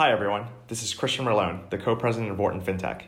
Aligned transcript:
Hi, 0.00 0.12
everyone. 0.12 0.46
This 0.68 0.82
is 0.82 0.94
Christian 0.94 1.26
Merlone, 1.26 1.68
the 1.68 1.76
co 1.76 1.94
president 1.94 2.32
of 2.32 2.38
Wharton 2.38 2.62
FinTech. 2.62 3.02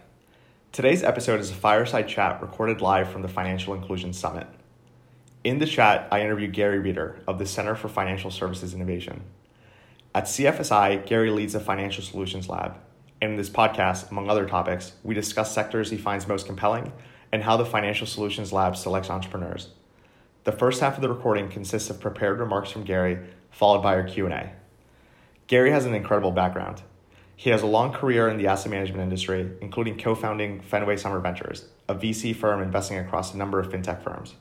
Today's 0.72 1.02
episode 1.02 1.40
is 1.40 1.50
a 1.50 1.54
fireside 1.54 2.06
chat 2.06 2.42
recorded 2.42 2.82
live 2.82 3.10
from 3.10 3.22
the 3.22 3.28
Financial 3.28 3.72
Inclusion 3.72 4.12
Summit. 4.12 4.46
In 5.42 5.58
the 5.58 5.64
chat, 5.64 6.06
I 6.12 6.20
interview 6.20 6.48
Gary 6.48 6.78
Reeder 6.78 7.22
of 7.26 7.38
the 7.38 7.46
Center 7.46 7.74
for 7.74 7.88
Financial 7.88 8.30
Services 8.30 8.74
Innovation. 8.74 9.22
At 10.14 10.24
CFSI, 10.24 11.06
Gary 11.06 11.30
leads 11.30 11.54
the 11.54 11.60
Financial 11.60 12.04
Solutions 12.04 12.50
Lab. 12.50 12.76
In 13.22 13.36
this 13.36 13.48
podcast, 13.48 14.10
among 14.10 14.28
other 14.28 14.46
topics, 14.46 14.92
we 15.02 15.14
discuss 15.14 15.54
sectors 15.54 15.88
he 15.88 15.96
finds 15.96 16.28
most 16.28 16.44
compelling 16.44 16.92
and 17.32 17.42
how 17.42 17.56
the 17.56 17.64
Financial 17.64 18.06
Solutions 18.06 18.52
Lab 18.52 18.76
selects 18.76 19.08
entrepreneurs. 19.08 19.70
The 20.44 20.52
first 20.52 20.82
half 20.82 20.96
of 20.96 21.00
the 21.00 21.08
recording 21.08 21.48
consists 21.48 21.88
of 21.88 22.00
prepared 22.00 22.38
remarks 22.38 22.70
from 22.70 22.84
Gary, 22.84 23.18
followed 23.50 23.80
by 23.80 23.94
our 23.94 24.04
Q&A. 24.04 24.52
Gary 25.52 25.70
has 25.70 25.84
an 25.84 25.92
incredible 25.94 26.30
background. 26.30 26.80
He 27.36 27.50
has 27.50 27.60
a 27.60 27.66
long 27.66 27.92
career 27.92 28.26
in 28.26 28.38
the 28.38 28.46
asset 28.46 28.70
management 28.70 29.02
industry, 29.02 29.50
including 29.60 29.98
co 29.98 30.14
founding 30.14 30.62
Fenway 30.62 30.96
Summer 30.96 31.20
Ventures, 31.20 31.66
a 31.86 31.94
VC 31.94 32.34
firm 32.34 32.62
investing 32.62 32.96
across 32.96 33.34
a 33.34 33.36
number 33.36 33.60
of 33.60 33.68
fintech 33.68 34.02
firms. 34.02 34.36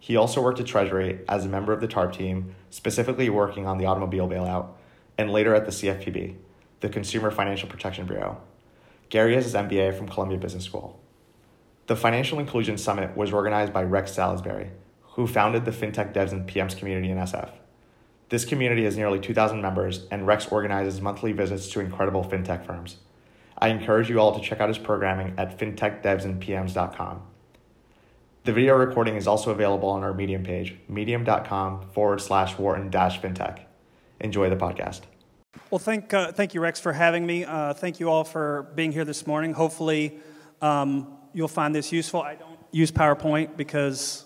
He 0.00 0.16
also 0.16 0.42
worked 0.42 0.58
at 0.58 0.66
Treasury 0.66 1.20
as 1.28 1.44
a 1.44 1.48
member 1.48 1.72
of 1.72 1.80
the 1.80 1.86
TARP 1.86 2.14
team, 2.14 2.52
specifically 2.68 3.30
working 3.30 3.68
on 3.68 3.78
the 3.78 3.86
automobile 3.86 4.28
bailout, 4.28 4.70
and 5.16 5.30
later 5.30 5.54
at 5.54 5.66
the 5.66 5.70
CFPB, 5.70 6.34
the 6.80 6.88
Consumer 6.88 7.30
Financial 7.30 7.68
Protection 7.68 8.06
Bureau. 8.06 8.40
Gary 9.08 9.36
has 9.36 9.44
his 9.44 9.54
MBA 9.54 9.96
from 9.96 10.08
Columbia 10.08 10.38
Business 10.38 10.64
School. 10.64 10.98
The 11.86 11.94
Financial 11.94 12.40
Inclusion 12.40 12.76
Summit 12.76 13.16
was 13.16 13.32
organized 13.32 13.72
by 13.72 13.84
Rex 13.84 14.14
Salisbury, 14.14 14.72
who 15.12 15.28
founded 15.28 15.64
the 15.64 15.70
FinTech 15.70 16.12
Devs 16.12 16.32
and 16.32 16.48
PMs 16.48 16.76
community 16.76 17.08
in 17.08 17.18
SF. 17.18 17.50
This 18.30 18.44
community 18.44 18.84
has 18.84 18.96
nearly 18.96 19.18
2,000 19.18 19.60
members, 19.60 20.06
and 20.12 20.24
Rex 20.24 20.46
organizes 20.46 21.00
monthly 21.00 21.32
visits 21.32 21.68
to 21.70 21.80
incredible 21.80 22.22
fintech 22.22 22.64
firms. 22.64 22.96
I 23.58 23.68
encourage 23.68 24.08
you 24.08 24.20
all 24.20 24.38
to 24.38 24.40
check 24.40 24.60
out 24.60 24.68
his 24.68 24.78
programming 24.78 25.34
at 25.36 25.58
fintechdevsandpms.com. 25.58 27.22
The 28.44 28.52
video 28.52 28.76
recording 28.76 29.16
is 29.16 29.26
also 29.26 29.50
available 29.50 29.88
on 29.88 30.04
our 30.04 30.14
Medium 30.14 30.44
page, 30.44 30.76
medium.com 30.88 31.90
forward 31.90 32.20
slash 32.20 32.56
Wharton 32.56 32.88
dash 32.88 33.20
fintech. 33.20 33.62
Enjoy 34.20 34.48
the 34.48 34.56
podcast. 34.56 35.00
Well, 35.70 35.80
thank, 35.80 36.14
uh, 36.14 36.30
thank 36.30 36.54
you, 36.54 36.60
Rex, 36.60 36.78
for 36.78 36.92
having 36.92 37.26
me. 37.26 37.44
Uh, 37.44 37.74
thank 37.74 37.98
you 37.98 38.08
all 38.08 38.22
for 38.22 38.70
being 38.76 38.92
here 38.92 39.04
this 39.04 39.26
morning. 39.26 39.52
Hopefully, 39.52 40.20
um, 40.62 41.18
you'll 41.32 41.48
find 41.48 41.74
this 41.74 41.90
useful. 41.90 42.22
I 42.22 42.36
don't 42.36 42.58
use 42.70 42.92
PowerPoint 42.92 43.56
because 43.56 44.24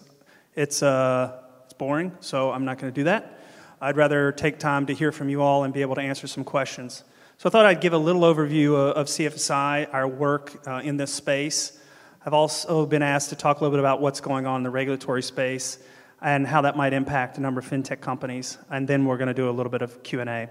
it's, 0.54 0.82
uh, 0.82 1.40
it's 1.64 1.72
boring, 1.72 2.12
so 2.20 2.52
I'm 2.52 2.66
not 2.66 2.78
going 2.78 2.92
to 2.92 3.00
do 3.00 3.04
that. 3.04 3.40
I'd 3.84 3.98
rather 3.98 4.32
take 4.32 4.58
time 4.58 4.86
to 4.86 4.94
hear 4.94 5.12
from 5.12 5.28
you 5.28 5.42
all 5.42 5.64
and 5.64 5.74
be 5.74 5.82
able 5.82 5.94
to 5.96 6.00
answer 6.00 6.26
some 6.26 6.42
questions. 6.42 7.04
So 7.36 7.50
I 7.50 7.52
thought 7.52 7.66
I'd 7.66 7.82
give 7.82 7.92
a 7.92 7.98
little 7.98 8.22
overview 8.22 8.74
of 8.78 9.08
CFSI, 9.08 9.92
our 9.92 10.08
work 10.08 10.66
uh, 10.66 10.80
in 10.82 10.96
this 10.96 11.12
space. 11.12 11.78
I've 12.24 12.32
also 12.32 12.86
been 12.86 13.02
asked 13.02 13.28
to 13.28 13.36
talk 13.36 13.60
a 13.60 13.62
little 13.62 13.76
bit 13.76 13.80
about 13.80 14.00
what's 14.00 14.22
going 14.22 14.46
on 14.46 14.56
in 14.56 14.62
the 14.62 14.70
regulatory 14.70 15.22
space 15.22 15.80
and 16.22 16.46
how 16.46 16.62
that 16.62 16.78
might 16.78 16.94
impact 16.94 17.36
a 17.36 17.42
number 17.42 17.58
of 17.58 17.68
fintech 17.68 18.00
companies. 18.00 18.56
And 18.70 18.88
then 18.88 19.04
we're 19.04 19.18
going 19.18 19.28
to 19.28 19.34
do 19.34 19.50
a 19.50 19.52
little 19.52 19.70
bit 19.70 19.82
of 19.82 20.02
Q&A. 20.02 20.48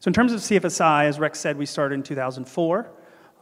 So 0.00 0.08
in 0.08 0.12
terms 0.12 0.32
of 0.32 0.40
CFSI, 0.40 1.04
as 1.04 1.20
Rex 1.20 1.38
said, 1.38 1.56
we 1.56 1.66
started 1.66 1.94
in 1.94 2.02
2004 2.02 2.90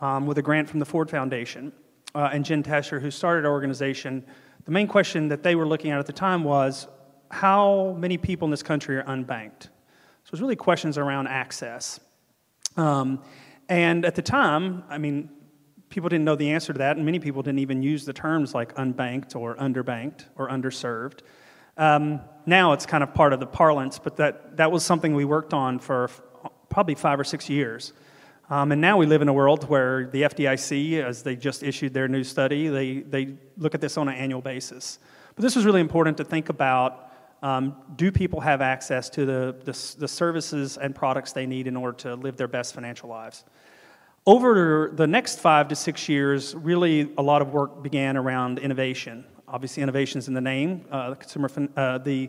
um, 0.02 0.26
with 0.26 0.36
a 0.36 0.42
grant 0.42 0.68
from 0.68 0.80
the 0.80 0.86
Ford 0.86 1.08
Foundation. 1.08 1.72
Uh, 2.14 2.28
and 2.30 2.44
Jen 2.44 2.62
Tescher, 2.62 3.00
who 3.00 3.10
started 3.10 3.46
our 3.46 3.52
organization, 3.52 4.22
the 4.66 4.70
main 4.70 4.86
question 4.86 5.28
that 5.28 5.42
they 5.42 5.54
were 5.54 5.66
looking 5.66 5.92
at 5.92 5.98
at 5.98 6.04
the 6.04 6.12
time 6.12 6.44
was 6.44 6.88
how 7.30 7.96
many 7.98 8.18
people 8.18 8.46
in 8.46 8.50
this 8.50 8.62
country 8.62 8.96
are 8.98 9.04
unbanked? 9.04 9.62
So 10.24 10.32
it's 10.32 10.40
really 10.40 10.56
questions 10.56 10.98
around 10.98 11.28
access. 11.28 12.00
Um, 12.76 13.22
and 13.68 14.04
at 14.04 14.14
the 14.14 14.22
time, 14.22 14.84
I 14.88 14.98
mean, 14.98 15.30
people 15.88 16.08
didn't 16.08 16.24
know 16.24 16.36
the 16.36 16.50
answer 16.50 16.72
to 16.72 16.78
that, 16.78 16.96
and 16.96 17.06
many 17.06 17.18
people 17.18 17.42
didn't 17.42 17.60
even 17.60 17.82
use 17.82 18.04
the 18.04 18.12
terms 18.12 18.54
like 18.54 18.74
unbanked 18.74 19.34
or 19.34 19.56
underbanked 19.56 20.24
or 20.36 20.48
underserved. 20.48 21.20
Um, 21.76 22.20
now 22.46 22.72
it's 22.72 22.86
kind 22.86 23.02
of 23.02 23.14
part 23.14 23.32
of 23.32 23.40
the 23.40 23.46
parlance, 23.46 23.98
but 23.98 24.16
that, 24.16 24.56
that 24.56 24.70
was 24.70 24.84
something 24.84 25.14
we 25.14 25.24
worked 25.24 25.54
on 25.54 25.78
for 25.78 26.10
probably 26.68 26.94
five 26.94 27.18
or 27.18 27.24
six 27.24 27.48
years. 27.48 27.92
Um, 28.50 28.72
and 28.72 28.80
now 28.80 28.96
we 28.96 29.06
live 29.06 29.22
in 29.22 29.28
a 29.28 29.32
world 29.32 29.68
where 29.68 30.08
the 30.08 30.22
FDIC, 30.22 31.02
as 31.02 31.22
they 31.22 31.36
just 31.36 31.62
issued 31.62 31.94
their 31.94 32.08
new 32.08 32.24
study, 32.24 32.68
they, 32.68 32.98
they 32.98 33.34
look 33.56 33.74
at 33.74 33.80
this 33.80 33.96
on 33.96 34.08
an 34.08 34.14
annual 34.14 34.40
basis. 34.40 34.98
But 35.36 35.42
this 35.42 35.54
was 35.54 35.64
really 35.64 35.80
important 35.80 36.16
to 36.16 36.24
think 36.24 36.48
about 36.48 37.09
um, 37.42 37.76
do 37.96 38.12
people 38.12 38.40
have 38.40 38.60
access 38.60 39.08
to 39.10 39.24
the, 39.24 39.56
the, 39.64 39.96
the, 39.98 40.08
services 40.08 40.76
and 40.76 40.94
products 40.94 41.32
they 41.32 41.46
need 41.46 41.66
in 41.66 41.76
order 41.76 41.96
to 41.98 42.14
live 42.16 42.36
their 42.36 42.48
best 42.48 42.74
financial 42.74 43.08
lives? 43.08 43.44
Over 44.26 44.92
the 44.94 45.06
next 45.06 45.40
five 45.40 45.68
to 45.68 45.76
six 45.76 46.08
years, 46.08 46.54
really 46.54 47.10
a 47.16 47.22
lot 47.22 47.40
of 47.40 47.54
work 47.54 47.82
began 47.82 48.18
around 48.18 48.58
innovation. 48.58 49.24
Obviously, 49.48 49.82
innovation 49.82 50.18
is 50.18 50.28
in 50.28 50.34
the 50.34 50.40
name, 50.40 50.84
uh, 50.90 51.10
the, 51.10 51.16
Consumer, 51.16 51.50
uh, 51.76 51.98
the 51.98 52.28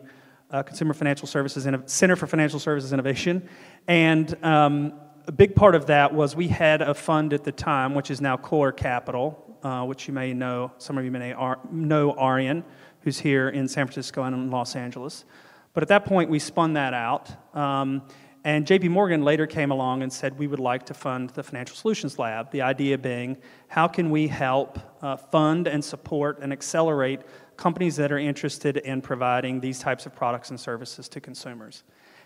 uh, 0.49 0.63
Consumer 0.63 0.93
Financial 0.93 1.27
Services 1.27 1.67
Center 1.87 2.15
for 2.15 2.27
Financial 2.27 2.59
Services 2.59 2.93
Innovation. 2.93 3.47
And 3.89 4.41
um, 4.43 4.93
a 5.27 5.31
big 5.33 5.55
part 5.55 5.75
of 5.75 5.87
that 5.87 6.13
was 6.13 6.35
we 6.35 6.47
had 6.47 6.81
a 6.81 6.93
fund 6.93 7.33
at 7.33 7.43
the 7.43 7.51
time, 7.51 7.93
which 7.93 8.09
is 8.09 8.21
now 8.21 8.37
Core 8.37 8.71
Capital, 8.71 9.57
uh, 9.61 9.83
which 9.83 10.07
you 10.07 10.13
may 10.13 10.33
know, 10.33 10.71
some 10.77 10.97
of 10.97 11.03
you 11.03 11.11
may 11.11 11.31
know 11.71 12.15
Arjan 12.17 12.63
who's 13.01 13.19
here 13.19 13.49
in 13.49 13.67
San 13.67 13.87
Francisco 13.87 14.23
and 14.23 14.35
in 14.35 14.51
Los 14.51 14.75
Angeles. 14.75 15.25
But 15.73 15.83
at 15.83 15.89
that 15.89 16.05
point, 16.05 16.29
we 16.29 16.39
spun 16.39 16.73
that 16.73 16.93
out. 16.93 17.29
Um, 17.55 18.03
and 18.43 18.65
JP 18.65 18.89
Morgan 18.89 19.23
later 19.23 19.45
came 19.45 19.69
along 19.69 20.01
and 20.01 20.11
said, 20.11 20.37
We 20.37 20.47
would 20.47 20.59
like 20.59 20.85
to 20.87 20.93
fund 20.93 21.29
the 21.31 21.43
Financial 21.43 21.75
Solutions 21.75 22.17
Lab. 22.17 22.51
The 22.51 22.63
idea 22.63 22.97
being, 22.97 23.37
how 23.67 23.87
can 23.87 24.09
we 24.09 24.27
help 24.27 24.79
uh, 25.03 25.15
fund 25.15 25.67
and 25.67 25.83
support 25.83 26.39
and 26.41 26.51
accelerate 26.51 27.21
companies 27.55 27.95
that 27.97 28.11
are 28.11 28.17
interested 28.17 28.77
in 28.77 29.01
providing 29.01 29.59
these 29.59 29.79
types 29.79 30.07
of 30.07 30.15
products 30.15 30.49
and 30.49 30.59
services 30.59 31.07
to 31.09 31.21
consumers? 31.21 31.83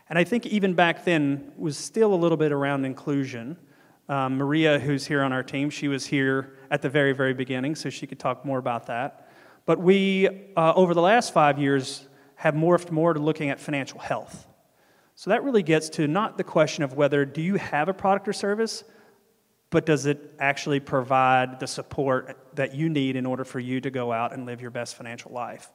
And 0.08 0.18
I 0.18 0.24
think 0.24 0.46
even 0.46 0.74
back 0.74 1.03
then 1.03 1.52
was 1.58 1.78
still 1.78 2.14
a 2.14 2.16
little 2.16 2.38
bit 2.38 2.53
around 2.53 2.85
inclusion. 2.85 3.58
Um, 4.08 4.38
Maria, 4.38 4.80
who's 4.80 5.06
here 5.06 5.22
on 5.22 5.34
our 5.34 5.44
team, 5.44 5.69
she 5.69 5.88
was 5.88 6.06
here 6.06 6.58
at 6.72 6.81
the 6.81 6.90
very, 6.90 7.12
very 7.12 7.34
beginning, 7.34 7.75
so 7.75 7.90
she 7.90 8.08
could 8.08 8.19
talk 8.19 8.46
more 8.46 8.59
about 8.59 8.85
that. 8.85 9.25
But 9.66 9.80
we, 9.80 10.28
uh, 10.56 10.74
over 10.76 10.94
the 10.94 11.02
last 11.02 11.34
five 11.34 11.59
years, 11.59 12.08
have 12.36 12.53
morphed 12.53 12.92
more 12.92 13.14
to 13.14 13.20
looking 13.20 13.50
at 13.50 13.59
financial 13.59 14.00
health. 14.00 14.48
So 15.16 15.30
that 15.30 15.44
really 15.44 15.64
gets 15.64 15.90
to 15.92 16.08
not 16.08 16.38
the 16.38 16.44
question 16.44 16.84
of 16.84 16.94
whether 16.94 17.26
do 17.26 17.42
you 17.42 17.56
have 17.56 17.88
a 17.88 17.94
product 17.94 18.28
or 18.28 18.34
service, 18.34 18.84
but 19.70 19.86
does 19.86 20.06
it 20.06 20.36
actually 20.40 20.80
provide 20.80 21.59
the 21.59 21.68
support 21.68 22.38
that 22.53 22.76
you 22.76 22.90
need 22.90 23.16
in 23.16 23.26
order 23.26 23.44
for 23.44 23.59
you 23.59 23.81
to 23.81 23.90
go 23.90 24.12
out 24.12 24.34
and 24.34 24.46
live 24.46 24.62
your 24.62 24.72
best 24.72 24.96
financial 24.96 25.31
life? 25.31 25.72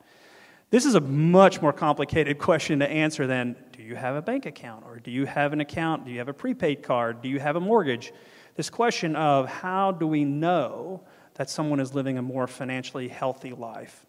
This 0.69 0.85
is 0.85 0.95
a 0.95 1.01
much 1.01 1.61
more 1.61 1.73
complicated 1.73 2.39
question 2.39 2.79
to 2.79 2.89
answer 2.89 3.27
than 3.27 3.57
do 3.73 3.83
you 3.83 3.97
have 3.97 4.15
a 4.15 4.23
bank 4.23 4.47
account 4.47 4.85
or 4.87 4.99
do 5.01 5.11
you 5.11 5.25
have 5.25 5.53
an 5.53 5.61
account? 5.61 6.05
Do 6.05 6.13
you 6.13 6.19
have 6.19 6.29
a 6.29 6.35
prepaid 6.35 6.83
card? 6.83 7.23
Do 7.23 7.29
you 7.29 7.41
have 7.41 7.57
a 7.57 7.61
mortgage? 7.61 8.13
This 8.55 8.71
question 8.71 9.17
of 9.17 9.49
how 9.49 9.93
do 9.93 10.07
we 10.07 10.25
know 10.25 11.03
that 11.35 11.51
someone 11.51 11.81
is 11.81 11.95
living 11.95 12.19
a 12.19 12.23
more 12.23 12.47
financially 12.47 13.09
healthy 13.09 13.53
life. 13.53 14.07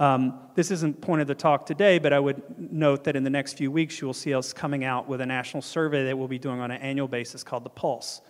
Um, 0.00 0.38
this 0.54 0.70
isn't 0.70 1.00
point 1.00 1.22
of 1.22 1.26
the 1.26 1.34
talk 1.34 1.66
today, 1.66 1.98
but 1.98 2.12
I 2.12 2.20
would 2.20 2.42
note 2.72 3.04
that 3.04 3.16
in 3.16 3.24
the 3.24 3.30
next 3.30 3.54
few 3.54 3.72
weeks, 3.72 4.00
you 4.00 4.06
will 4.06 4.14
see 4.14 4.32
us 4.32 4.52
coming 4.52 4.84
out 4.84 5.08
with 5.08 5.20
a 5.20 5.26
national 5.26 5.62
survey 5.62 6.04
that 6.04 6.16
we'll 6.16 6.28
be 6.28 6.38
doing 6.38 6.60
on 6.60 6.70
an 6.70 6.80
annual 6.80 7.08
basis 7.08 7.42
called 7.42 7.64
the 7.64 7.70
Pulse. 7.70 8.20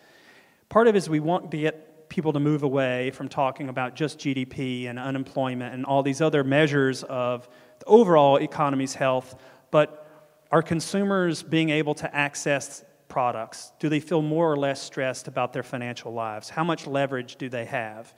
Part 0.70 0.88
of 0.88 0.94
it 0.94 0.98
is 0.98 1.10
we 1.10 1.20
want 1.20 1.50
to 1.50 1.58
get 1.58 2.08
people 2.08 2.32
to 2.32 2.40
move 2.40 2.62
away 2.62 3.10
from 3.10 3.28
talking 3.28 3.68
about 3.68 3.94
just 3.94 4.18
GDP 4.18 4.88
and 4.88 4.98
unemployment 4.98 5.74
and 5.74 5.84
all 5.84 6.02
these 6.02 6.22
other 6.22 6.42
measures 6.42 7.02
of 7.04 7.48
the 7.80 7.84
overall 7.84 8.36
economy's 8.36 8.94
health, 8.94 9.34
but 9.70 10.06
are 10.50 10.62
consumers 10.62 11.42
being 11.42 11.68
able 11.68 11.94
to 11.94 12.14
access 12.14 12.82
products? 13.08 13.72
Do 13.78 13.88
they 13.88 14.00
feel 14.00 14.22
more 14.22 14.50
or 14.50 14.56
less 14.56 14.80
stressed 14.82 15.28
about 15.28 15.52
their 15.52 15.62
financial 15.62 16.12
lives? 16.12 16.48
How 16.48 16.64
much 16.64 16.86
leverage 16.86 17.36
do 17.36 17.48
they 17.48 17.64
have? 17.64 18.14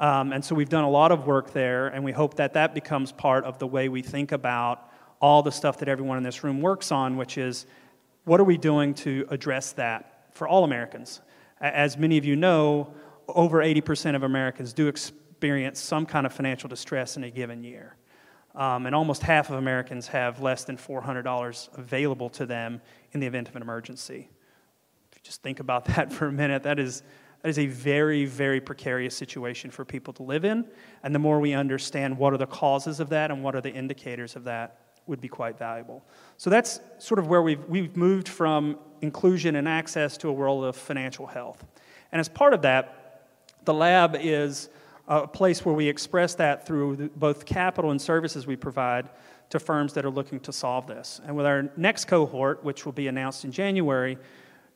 Um, 0.00 0.32
and 0.32 0.44
so 0.44 0.54
we've 0.54 0.68
done 0.68 0.84
a 0.84 0.90
lot 0.90 1.12
of 1.12 1.26
work 1.26 1.52
there, 1.52 1.86
and 1.88 2.04
we 2.04 2.12
hope 2.12 2.34
that 2.34 2.54
that 2.54 2.74
becomes 2.74 3.12
part 3.12 3.44
of 3.44 3.58
the 3.58 3.66
way 3.66 3.88
we 3.88 4.02
think 4.02 4.32
about 4.32 4.90
all 5.20 5.42
the 5.42 5.52
stuff 5.52 5.78
that 5.78 5.88
everyone 5.88 6.18
in 6.18 6.24
this 6.24 6.42
room 6.42 6.60
works 6.60 6.90
on, 6.90 7.16
which 7.16 7.38
is 7.38 7.66
what 8.24 8.40
are 8.40 8.44
we 8.44 8.58
doing 8.58 8.94
to 8.94 9.26
address 9.30 9.72
that 9.72 10.28
for 10.32 10.48
all 10.48 10.64
Americans? 10.64 11.20
As 11.60 11.96
many 11.96 12.18
of 12.18 12.24
you 12.24 12.36
know, 12.36 12.92
over 13.28 13.58
80% 13.58 14.16
of 14.16 14.22
Americans 14.22 14.72
do 14.72 14.88
experience 14.88 15.80
some 15.80 16.06
kind 16.06 16.26
of 16.26 16.32
financial 16.32 16.68
distress 16.68 17.16
in 17.16 17.24
a 17.24 17.30
given 17.30 17.62
year. 17.62 17.96
Um, 18.54 18.86
and 18.86 18.94
almost 18.94 19.22
half 19.22 19.50
of 19.50 19.56
Americans 19.56 20.06
have 20.08 20.40
less 20.40 20.64
than 20.64 20.76
$400 20.76 21.78
available 21.78 22.30
to 22.30 22.46
them 22.46 22.80
in 23.12 23.20
the 23.20 23.26
event 23.26 23.48
of 23.48 23.56
an 23.56 23.62
emergency. 23.62 24.28
If 25.10 25.18
you 25.18 25.22
just 25.24 25.42
think 25.42 25.60
about 25.60 25.84
that 25.96 26.12
for 26.12 26.26
a 26.26 26.32
minute, 26.32 26.62
that 26.62 26.78
is 26.78 27.02
that 27.42 27.50
is 27.50 27.58
a 27.58 27.66
very, 27.66 28.24
very 28.24 28.58
precarious 28.58 29.14
situation 29.14 29.70
for 29.70 29.84
people 29.84 30.14
to 30.14 30.22
live 30.22 30.46
in. 30.46 30.64
And 31.02 31.14
the 31.14 31.18
more 31.18 31.40
we 31.40 31.52
understand 31.52 32.16
what 32.16 32.32
are 32.32 32.38
the 32.38 32.46
causes 32.46 33.00
of 33.00 33.10
that 33.10 33.30
and 33.30 33.44
what 33.44 33.54
are 33.54 33.60
the 33.60 33.70
indicators 33.70 34.34
of 34.34 34.44
that, 34.44 34.78
would 35.06 35.20
be 35.20 35.28
quite 35.28 35.58
valuable. 35.58 36.02
So 36.38 36.48
that's 36.48 36.80
sort 36.98 37.18
of 37.18 37.26
where 37.26 37.42
we've, 37.42 37.62
we've 37.66 37.96
moved 37.96 38.28
from 38.28 38.78
inclusion 39.02 39.56
and 39.56 39.68
access 39.68 40.16
to 40.18 40.28
a 40.28 40.32
world 40.32 40.64
of 40.64 40.76
financial 40.76 41.26
health. 41.26 41.64
And 42.12 42.20
as 42.20 42.28
part 42.28 42.54
of 42.54 42.62
that, 42.62 43.26
the 43.64 43.74
lab 43.74 44.16
is 44.18 44.70
a 45.06 45.26
place 45.26 45.64
where 45.64 45.74
we 45.74 45.88
express 45.88 46.34
that 46.36 46.66
through 46.66 47.10
both 47.16 47.44
capital 47.44 47.90
and 47.90 48.00
services 48.00 48.46
we 48.46 48.56
provide 48.56 49.08
to 49.50 49.58
firms 49.58 49.92
that 49.92 50.04
are 50.04 50.10
looking 50.10 50.40
to 50.40 50.52
solve 50.52 50.86
this. 50.86 51.20
And 51.26 51.36
with 51.36 51.46
our 51.46 51.70
next 51.76 52.06
cohort, 52.06 52.64
which 52.64 52.84
will 52.84 52.92
be 52.92 53.08
announced 53.08 53.44
in 53.44 53.52
January, 53.52 54.16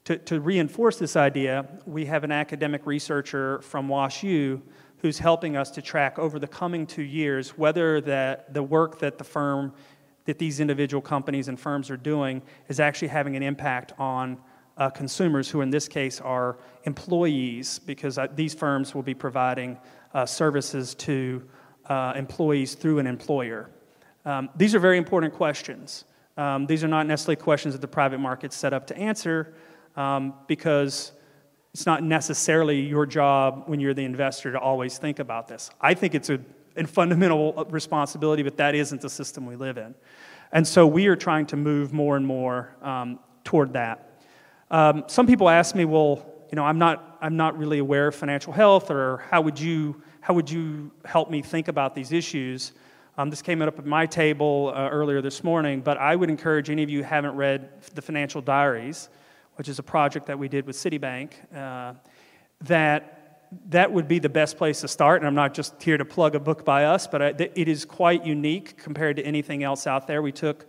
to, 0.05 0.19
to 0.19 0.41
reinforce 0.41 0.99
this 0.99 1.17
idea, 1.17 1.67
we 1.87 2.07
have 2.07 2.25
an 2.25 2.33
academic 2.33 2.87
researcher 2.87 3.61
from 3.63 3.89
WashU 3.89 4.61
who's 4.99 5.19
helping 5.19 5.57
us 5.57 5.71
to 5.71 5.83
track 5.83 6.19
over 6.19 6.39
the 6.39 6.47
coming 6.47 6.87
two 6.87 7.03
years 7.03 7.57
whether 7.57 8.01
that 8.01 8.53
the 8.53 8.63
work 8.63 8.99
that 8.99 9.17
the 9.17 9.25
firm, 9.25 9.73
that 10.25 10.39
these 10.39 10.61
individual 10.61 11.01
companies 11.01 11.49
and 11.49 11.59
firms 11.59 11.91
are 11.91 11.97
doing 11.97 12.43
is 12.69 12.81
actually 12.81 13.09
having 13.09 13.37
an 13.37 13.43
impact 13.43 13.93
on 13.99 14.39
uh, 14.77 14.89
consumers, 14.89 15.51
who 15.51 15.61
in 15.61 15.71
this 15.71 15.89
case 15.89 16.21
are 16.21 16.57
employees, 16.85 17.81
because 17.81 18.17
uh, 18.17 18.29
these 18.35 18.55
firms 18.55 18.95
will 18.95 19.03
be 19.03 19.15
providing 19.15 19.77
uh, 20.15 20.27
services 20.27 20.95
to 20.95 21.43
uh, 21.87 22.13
employees 22.17 22.75
through 22.75 22.99
an 22.99 23.07
employer. 23.07 23.71
Um, 24.25 24.51
these 24.57 24.75
are 24.75 24.79
very 24.79 24.99
important 24.99 25.33
questions. 25.35 26.05
Um, 26.37 26.67
these 26.67 26.85
are 26.85 26.89
not 26.89 27.07
necessarily 27.07 27.37
questions 27.37 27.75
that 27.75 27.81
the 27.81 27.89
private 27.89 28.19
market's 28.19 28.57
set 28.57 28.73
up 28.73 28.87
to 28.89 28.97
answer 28.97 29.55
um, 29.97 30.35
because 30.47 31.13
it's 31.75 31.87
not 31.87 32.03
necessarily 32.03 32.81
your 32.81 33.07
job 33.07 33.65
when 33.67 33.81
you're 33.81 33.95
the 33.95 34.05
investor 34.05 34.53
to 34.53 34.59
always 34.59 34.99
think 34.99 35.19
about 35.19 35.49
this. 35.49 35.71
I 35.81 35.95
think 35.95 36.15
it's 36.15 36.31
a, 36.31 36.41
a 36.77 36.87
fundamental 36.87 37.67
responsibility, 37.71 38.43
but 38.43 38.57
that 38.57 38.75
isn't 38.75 39.01
the 39.01 39.11
system 39.11 39.47
we 39.47 39.57
live 39.57 39.79
in. 39.79 39.95
And 40.53 40.67
so 40.67 40.87
we 40.87 41.07
are 41.09 41.17
trying 41.17 41.47
to 41.47 41.57
move 41.57 41.93
more 41.93 42.17
and 42.17 42.27
more 42.27 42.77
um, 42.83 43.19
toward 43.45 43.73
that. 43.75 44.23
Um, 44.71 45.05
some 45.07 45.27
people 45.27 45.49
ask 45.49 45.75
me, 45.75 45.85
well, 45.85 46.38
you 46.51 46.57
know, 46.57 46.65
I'm 46.65 46.79
not, 46.79 47.19
I'm 47.21 47.37
not 47.37 47.59
really 47.59 47.79
aware 47.79 48.09
of 48.09 48.15
financial 48.15 48.53
health, 48.53 48.91
or 48.91 49.19
how 49.31 49.41
would 49.43 49.59
you, 49.61 50.03
how 50.21 50.35
would 50.35 50.51
you 50.51 50.91
help 51.05 51.31
me 51.31 51.43
think 51.43 51.69
about 51.69 51.95
these 51.95 52.13
issues? 52.13 52.73
Um, 53.19 53.31
this 53.31 53.43
came 53.43 53.61
up 53.63 53.79
at 53.79 53.85
my 53.85 54.07
table 54.07 54.73
uh, 54.75 54.89
earlier 54.89 55.21
this 55.21 55.43
morning, 55.43 55.81
but 55.81 55.99
I 55.99 56.15
would 56.15 56.31
encourage 56.31 56.71
any 56.71 56.83
of 56.83 56.91
you 56.91 56.99
who 56.99 57.09
haven't 57.09 57.35
read 57.35 57.69
the 57.95 58.01
Financial 58.01 58.41
Diaries, 58.41 59.09
which 59.57 59.69
is 59.69 59.79
a 59.79 59.83
project 59.83 60.27
that 60.27 60.39
we 60.39 60.49
did 60.49 60.67
with 60.67 60.77
Citibank, 60.77 61.33
uh, 61.55 61.95
that 62.63 63.15
that 63.71 63.91
would 63.93 64.09
be 64.09 64.19
the 64.19 64.29
best 64.29 64.57
place 64.57 64.83
to 64.83 64.89
start. 64.89 65.21
And 65.21 65.27
I'm 65.27 65.35
not 65.35 65.55
just 65.55 65.83
here 65.83 65.97
to 65.97 66.05
plug 66.05 66.35
a 66.35 66.41
book 66.41 66.65
by 66.65 66.85
us, 66.85 67.07
but 67.07 67.23
I, 67.23 67.29
it 67.39 67.67
is 67.69 67.85
quite 67.85 68.25
unique 68.25 68.77
compared 68.77 69.17
to 69.17 69.23
anything 69.25 69.63
else 69.63 69.87
out 69.87 70.07
there. 70.07 70.23
We 70.23 70.33
took 70.33 70.67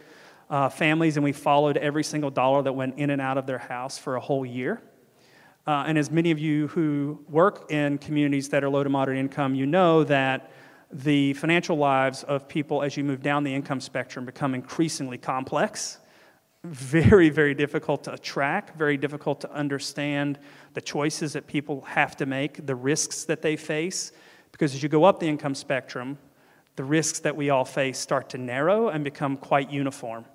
uh, 0.50 0.70
families 0.70 1.18
and 1.18 1.24
we 1.24 1.34
followed 1.34 1.78
every 1.78 2.04
single 2.04 2.31
dollar 2.31 2.64
that 2.64 2.74
went 2.74 2.98
in 2.98 3.10
and 3.10 3.22
out 3.22 3.38
of 3.38 3.46
their 3.46 3.58
house 3.58 3.98
for 3.98 4.16
a 4.16 4.20
whole 4.20 4.46
year. 4.46 4.81
Uh, 5.69 5.83
and 5.86 6.00
as 6.00 6.10
many 6.10 6.31
of 6.31 6.39
you 6.39 6.68
who 6.69 7.24
work 7.30 7.69
in 7.69 7.95
communities 8.00 8.50
that 8.50 8.63
are 8.63 8.69
low 8.71 8.83
to 8.83 8.89
moderate 8.89 9.19
income, 9.19 9.54
you 9.54 9.68
know 9.68 10.04
that 10.04 10.50
the 10.92 11.31
financial 11.33 11.77
lives 11.77 12.24
of 12.24 12.48
people 12.48 12.81
as 12.81 12.98
you 12.98 13.04
move 13.04 13.21
down 13.21 13.44
the 13.44 13.54
income 13.54 13.80
spectrum 13.80 14.25
become 14.25 14.56
increasingly 14.56 15.16
complex, 15.16 16.00
very, 16.63 17.30
very 17.30 17.54
difficult 17.54 18.04
to 18.04 18.18
track, 18.18 18.75
very 18.80 18.98
difficult 18.98 19.39
to 19.42 19.51
understand 19.51 20.39
the 20.74 20.81
choices 20.81 21.33
that 21.33 21.45
people 21.45 21.81
have 21.81 22.18
to 22.18 22.25
make, 22.25 22.66
the 22.66 22.74
risks 22.74 23.24
that 23.25 23.44
they 23.44 23.56
face. 23.56 24.12
Because 24.51 24.74
as 24.74 24.81
you 24.81 24.89
go 24.89 25.04
up 25.04 25.19
the 25.19 25.27
income 25.27 25.54
spectrum, 25.54 26.18
the 26.77 26.83
risks 26.83 27.19
that 27.19 27.36
we 27.36 27.51
all 27.51 27.63
face 27.63 28.00
start 28.00 28.27
to 28.30 28.39
narrow 28.39 28.89
and 28.89 29.04
become 29.04 29.38
quite 29.38 29.69
uniform. 29.69 30.25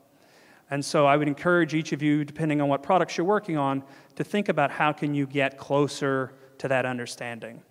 And 0.75 0.85
so 0.85 1.06
I 1.06 1.17
would 1.17 1.29
encourage 1.29 1.73
each 1.73 1.93
of 1.93 2.03
you, 2.03 2.25
depending 2.25 2.61
on 2.61 2.67
what 2.67 2.82
products 2.82 3.17
you're 3.17 3.25
working 3.25 3.56
on, 3.56 3.85
to 4.17 4.25
think 4.25 4.49
about 4.49 4.73
how 4.73 4.93
can 4.93 5.15
you 5.15 5.25
get 5.25 5.56
closer 5.56 6.32
to 6.59 6.67
that 6.67 6.85
understanding. 6.85 7.62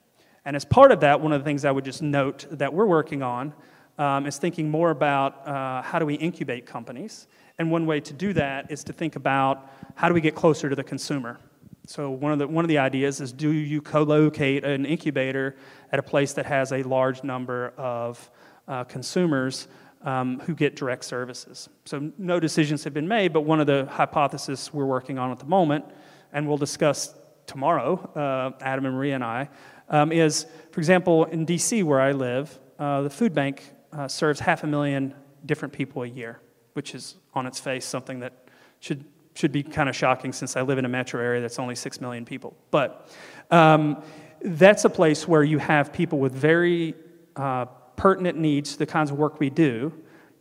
And 0.45 0.55
as 0.55 0.63
part 0.63 0.89
of 0.93 1.01
that, 1.01 1.19
one 1.19 1.33
of 1.33 1.41
the 1.41 1.43
things 1.43 1.65
I 1.65 1.71
would 1.71 1.83
just 1.83 2.01
note 2.01 2.45
that 2.49 2.73
we're 2.73 2.85
working 2.85 3.21
on 3.21 3.51
um, 3.97 4.25
is 4.25 4.37
thinking 4.37 4.71
more 4.71 4.89
about 4.89 5.45
uh, 5.45 5.81
how 5.81 5.99
do 5.99 6.05
we 6.05 6.13
incubate 6.13 6.65
companies. 6.65 7.27
And 7.59 7.69
one 7.69 7.85
way 7.85 7.99
to 7.99 8.13
do 8.13 8.31
that 8.33 8.71
is 8.71 8.85
to 8.85 8.93
think 8.93 9.17
about 9.17 9.69
how 9.95 10.07
do 10.07 10.13
we 10.13 10.21
get 10.21 10.33
closer 10.33 10.69
to 10.69 10.75
the 10.75 10.83
consumer. 10.85 11.41
So 11.85 12.09
one 12.09 12.31
of 12.31 12.39
the 12.39 12.47
one 12.47 12.63
of 12.63 12.69
the 12.69 12.77
ideas 12.77 13.19
is 13.19 13.33
do 13.33 13.51
you 13.51 13.81
co-locate 13.81 14.63
an 14.63 14.85
incubator 14.85 15.57
at 15.91 15.99
a 15.99 16.03
place 16.03 16.31
that 16.35 16.45
has 16.45 16.71
a 16.71 16.83
large 16.83 17.21
number 17.21 17.73
of 17.75 18.31
uh, 18.69 18.85
consumers 18.85 19.67
um, 20.03 20.39
who 20.41 20.53
get 20.53 20.75
direct 20.75 21.05
services. 21.05 21.69
So 21.85 22.11
no 22.17 22.39
decisions 22.39 22.83
have 22.83 22.93
been 22.93 23.07
made, 23.07 23.33
but 23.33 23.41
one 23.41 23.59
of 23.59 23.67
the 23.67 23.85
hypotheses 23.85 24.71
we're 24.73 24.85
working 24.85 25.17
on 25.17 25.31
at 25.31 25.39
the 25.39 25.45
moment, 25.45 25.85
and 26.31 26.47
we'll 26.47 26.57
discuss 26.57 27.13
tomorrow, 27.45 27.97
uh, 28.15 28.63
Adam 28.63 28.85
and 28.85 28.95
Maria 28.95 29.15
and 29.15 29.23
I, 29.23 29.49
um, 29.89 30.11
is, 30.11 30.45
for 30.71 30.79
example, 30.79 31.25
in 31.25 31.45
DC 31.45 31.83
where 31.83 32.01
I 32.01 32.11
live, 32.11 32.59
uh, 32.79 33.01
the 33.01 33.09
food 33.09 33.33
bank 33.33 33.63
uh, 33.91 34.07
serves 34.07 34.39
half 34.39 34.63
a 34.63 34.67
million 34.67 35.13
different 35.45 35.73
people 35.73 36.03
a 36.03 36.07
year, 36.07 36.39
which 36.73 36.95
is 36.95 37.15
on 37.33 37.45
its 37.45 37.59
face 37.59 37.85
something 37.85 38.19
that 38.19 38.33
should 38.79 39.05
should 39.35 39.51
be 39.51 39.63
kind 39.63 39.89
of 39.89 39.95
shocking 39.95 40.31
since 40.31 40.55
I 40.55 40.61
live 40.61 40.77
in 40.77 40.85
a 40.85 40.89
metro 40.89 41.19
area 41.19 41.41
that's 41.41 41.59
only 41.59 41.75
six 41.75 41.99
million 41.99 42.25
people. 42.25 42.55
But 42.71 43.09
um, 43.49 44.03
that's 44.41 44.85
a 44.85 44.89
place 44.89 45.27
where 45.27 45.43
you 45.43 45.57
have 45.57 45.91
people 45.91 46.19
with 46.19 46.33
very 46.33 46.95
uh, 47.35 47.65
pertinent 47.95 48.37
needs, 48.37 48.77
the 48.77 48.85
kinds 48.85 49.11
of 49.11 49.17
work 49.17 49.39
we 49.39 49.49
do, 49.49 49.93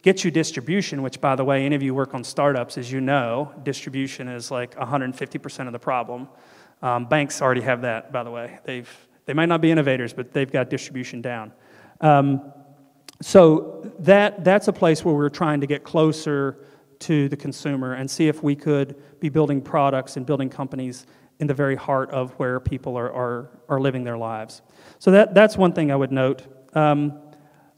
get 0.02 0.24
you 0.24 0.30
distribution, 0.30 1.02
which, 1.02 1.20
by 1.20 1.36
the 1.36 1.44
way, 1.44 1.64
any 1.64 1.76
of 1.76 1.82
you 1.82 1.94
work 1.94 2.14
on 2.14 2.24
startups, 2.24 2.76
as 2.78 2.90
you 2.90 3.00
know, 3.00 3.52
distribution 3.62 4.28
is 4.28 4.50
like 4.50 4.74
150% 4.76 5.66
of 5.66 5.72
the 5.72 5.78
problem. 5.78 6.28
Um, 6.82 7.06
banks 7.06 7.40
already 7.40 7.60
have 7.60 7.82
that, 7.82 8.12
by 8.12 8.24
the 8.24 8.30
way. 8.30 8.58
They've 8.64 8.88
they 9.24 9.34
might 9.34 9.46
not 9.46 9.60
be 9.60 9.70
innovators, 9.70 10.12
but 10.12 10.32
they've 10.32 10.50
got 10.50 10.70
distribution 10.70 11.22
down. 11.22 11.52
Um, 12.00 12.52
so 13.20 13.92
that, 14.00 14.42
that's 14.44 14.68
a 14.68 14.72
place 14.72 15.04
where 15.04 15.14
we're 15.14 15.28
trying 15.28 15.60
to 15.60 15.66
get 15.66 15.84
closer 15.84 16.64
to 17.00 17.28
the 17.28 17.36
consumer 17.36 17.94
and 17.94 18.10
see 18.10 18.28
if 18.28 18.42
we 18.42 18.56
could 18.56 19.00
be 19.20 19.28
building 19.28 19.60
products 19.60 20.16
and 20.16 20.26
building 20.26 20.48
companies 20.48 21.06
in 21.38 21.46
the 21.46 21.54
very 21.54 21.76
heart 21.76 22.10
of 22.10 22.32
where 22.32 22.60
people 22.60 22.96
are, 22.96 23.12
are, 23.12 23.50
are 23.68 23.80
living 23.80 24.04
their 24.04 24.18
lives. 24.18 24.62
So 24.98 25.10
that, 25.12 25.34
that's 25.34 25.56
one 25.56 25.72
thing 25.72 25.90
I 25.90 25.96
would 25.96 26.12
note. 26.12 26.42
Um, 26.76 27.20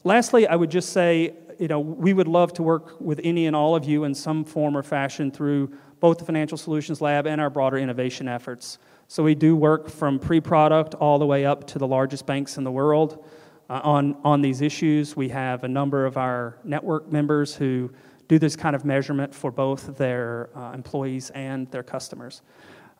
lastly, 0.05 0.47
I 0.47 0.55
would 0.55 0.71
just 0.71 0.93
say, 0.93 1.33
you 1.59 1.67
know, 1.67 1.81
we 1.81 2.13
would 2.13 2.29
love 2.29 2.53
to 2.53 2.63
work 2.63 3.01
with 3.01 3.19
any 3.23 3.47
and 3.47 3.55
all 3.55 3.75
of 3.75 3.83
you 3.83 4.05
in 4.05 4.15
some 4.15 4.45
form 4.45 4.77
or 4.77 4.83
fashion 4.83 5.31
through 5.31 5.71
both 5.99 6.19
the 6.19 6.25
Financial 6.25 6.57
Solutions 6.57 7.01
Lab 7.01 7.27
and 7.27 7.41
our 7.41 7.49
broader 7.49 7.77
innovation 7.77 8.27
efforts. 8.27 8.77
So 9.07 9.23
we 9.23 9.35
do 9.35 9.55
work 9.55 9.89
from 9.89 10.19
pre 10.19 10.39
product 10.39 10.93
all 10.95 11.19
the 11.19 11.25
way 11.25 11.45
up 11.45 11.67
to 11.67 11.79
the 11.79 11.87
largest 11.87 12.25
banks 12.25 12.57
in 12.57 12.63
the 12.63 12.71
world 12.71 13.25
uh, 13.69 13.81
on, 13.83 14.15
on 14.23 14.41
these 14.41 14.61
issues. 14.61 15.15
We 15.15 15.29
have 15.29 15.63
a 15.63 15.67
number 15.67 16.05
of 16.05 16.17
our 16.17 16.57
network 16.63 17.11
members 17.11 17.55
who 17.55 17.91
do 18.27 18.39
this 18.39 18.55
kind 18.55 18.75
of 18.75 18.85
measurement 18.85 19.33
for 19.33 19.51
both 19.51 19.97
their 19.97 20.49
uh, 20.55 20.71
employees 20.73 21.29
and 21.31 21.69
their 21.71 21.83
customers. 21.83 22.41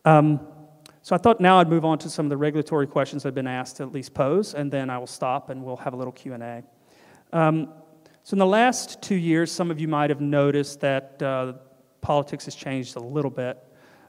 Um, 0.05 0.39
so 1.01 1.15
I 1.15 1.19
thought 1.19 1.39
now 1.39 1.59
I'd 1.59 1.69
move 1.69 1.85
on 1.85 1.99
to 1.99 2.09
some 2.09 2.25
of 2.27 2.29
the 2.29 2.37
regulatory 2.37 2.87
questions 2.87 3.25
I've 3.25 3.35
been 3.35 3.47
asked 3.47 3.77
to 3.77 3.83
at 3.83 3.91
least 3.91 4.13
pose, 4.13 4.53
and 4.53 4.71
then 4.71 4.89
I 4.89 4.97
will 4.97 5.07
stop 5.07 5.49
and 5.49 5.63
we'll 5.63 5.77
have 5.77 5.93
a 5.93 5.95
little 5.95 6.13
Q&A. 6.13 6.63
Um, 7.33 7.69
so 8.23 8.33
in 8.33 8.39
the 8.39 8.45
last 8.45 9.01
two 9.01 9.15
years, 9.15 9.51
some 9.51 9.69
of 9.69 9.79
you 9.79 9.87
might 9.87 10.09
have 10.09 10.21
noticed 10.21 10.79
that 10.81 11.21
uh, 11.21 11.53
politics 12.01 12.45
has 12.45 12.55
changed 12.55 12.95
a 12.95 12.99
little 12.99 13.31
bit. 13.31 13.61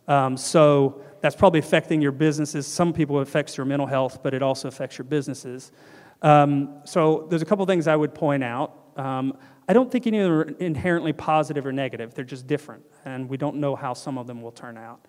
Um, 0.08 0.36
so 0.36 1.02
that's 1.20 1.36
probably 1.36 1.60
affecting 1.60 2.00
your 2.00 2.12
businesses. 2.12 2.66
Some 2.66 2.92
people 2.92 3.18
affects 3.18 3.56
your 3.56 3.66
mental 3.66 3.86
health, 3.86 4.22
but 4.22 4.34
it 4.34 4.42
also 4.42 4.68
affects 4.68 4.96
your 4.98 5.04
businesses. 5.04 5.72
Um, 6.22 6.80
so 6.84 7.26
there's 7.28 7.42
a 7.42 7.44
couple 7.44 7.66
things 7.66 7.86
I 7.86 7.96
would 7.96 8.14
point 8.14 8.44
out. 8.44 8.74
Um, 8.96 9.36
I 9.68 9.72
don't 9.72 9.90
think 9.90 10.06
any 10.06 10.18
of 10.20 10.24
them 10.24 10.32
are 10.32 10.42
inherently 10.60 11.12
positive 11.12 11.66
or 11.66 11.72
negative. 11.72 12.14
They're 12.14 12.24
just 12.24 12.46
different, 12.46 12.84
and 13.04 13.28
we 13.28 13.36
don't 13.36 13.56
know 13.56 13.74
how 13.74 13.94
some 13.94 14.16
of 14.16 14.26
them 14.26 14.40
will 14.40 14.52
turn 14.52 14.76
out. 14.78 15.04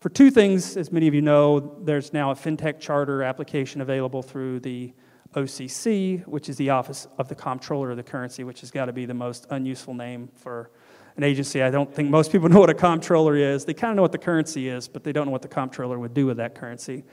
For 0.00 0.08
two 0.08 0.30
things, 0.30 0.76
as 0.76 0.92
many 0.92 1.08
of 1.08 1.14
you 1.14 1.22
know, 1.22 1.78
there's 1.82 2.12
now 2.12 2.30
a 2.30 2.34
fintech 2.34 2.78
charter 2.78 3.22
application 3.22 3.80
available 3.80 4.22
through 4.22 4.60
the 4.60 4.92
OCC, 5.34 6.26
which 6.26 6.48
is 6.48 6.56
the 6.56 6.70
Office 6.70 7.06
of 7.18 7.28
the 7.28 7.34
Comptroller 7.34 7.90
of 7.90 7.96
the 7.96 8.02
Currency, 8.02 8.44
which 8.44 8.60
has 8.60 8.70
got 8.70 8.86
to 8.86 8.92
be 8.92 9.06
the 9.06 9.14
most 9.14 9.46
unuseful 9.50 9.94
name 9.94 10.28
for 10.34 10.70
an 11.16 11.24
agency. 11.24 11.62
I 11.62 11.70
don't 11.70 11.92
think 11.92 12.10
most 12.10 12.32
people 12.32 12.48
know 12.50 12.60
what 12.60 12.70
a 12.70 12.74
comptroller 12.74 13.36
is. 13.36 13.64
They 13.64 13.74
kind 13.74 13.90
of 13.90 13.96
know 13.96 14.02
what 14.02 14.12
the 14.12 14.18
currency 14.18 14.68
is, 14.68 14.88
but 14.88 15.04
they 15.04 15.12
don't 15.12 15.26
know 15.26 15.32
what 15.32 15.42
the 15.42 15.48
comptroller 15.48 15.98
would 15.98 16.14
do 16.14 16.26
with 16.26 16.36
that 16.38 16.54
currency. 16.54 17.04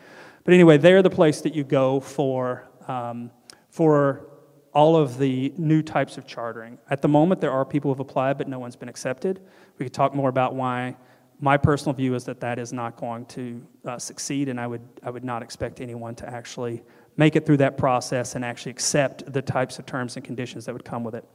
But 0.43 0.53
anyway, 0.53 0.77
they're 0.77 1.01
the 1.01 1.09
place 1.09 1.41
that 1.41 1.53
you 1.53 1.63
go 1.63 1.99
for, 1.99 2.67
um, 2.87 3.31
for 3.69 4.25
all 4.73 4.95
of 4.95 5.17
the 5.17 5.53
new 5.57 5.81
types 5.81 6.17
of 6.17 6.25
chartering. 6.25 6.77
At 6.89 7.01
the 7.01 7.07
moment, 7.07 7.41
there 7.41 7.51
are 7.51 7.65
people 7.65 7.89
who 7.89 7.93
have 7.93 7.99
applied, 7.99 8.37
but 8.37 8.47
no 8.47 8.59
one's 8.59 8.75
been 8.75 8.89
accepted. 8.89 9.41
We 9.77 9.85
could 9.85 9.93
talk 9.93 10.13
more 10.13 10.29
about 10.29 10.55
why. 10.55 10.95
My 11.41 11.57
personal 11.57 11.93
view 11.93 12.15
is 12.15 12.25
that 12.25 12.39
that 12.41 12.59
is 12.59 12.73
not 12.73 12.97
going 12.97 13.25
to 13.27 13.65
uh, 13.85 13.97
succeed, 13.97 14.49
and 14.49 14.59
I 14.59 14.67
would, 14.67 14.81
I 15.03 15.09
would 15.09 15.23
not 15.23 15.41
expect 15.41 15.81
anyone 15.81 16.13
to 16.15 16.29
actually 16.29 16.83
make 17.19 17.35
it 17.35 17.45
through 17.45 17.57
that 17.57 17.77
process 17.77 18.35
and 18.35 18.45
actually 18.45 18.71
accept 18.71 19.31
the 19.31 19.41
types 19.41 19.77
of 19.77 19.85
terms 19.85 20.15
and 20.15 20.23
conditions 20.23 20.65
that 20.65 20.71
would 20.71 20.85
come 20.85 21.03
with 21.03 21.13
it. 21.13 21.25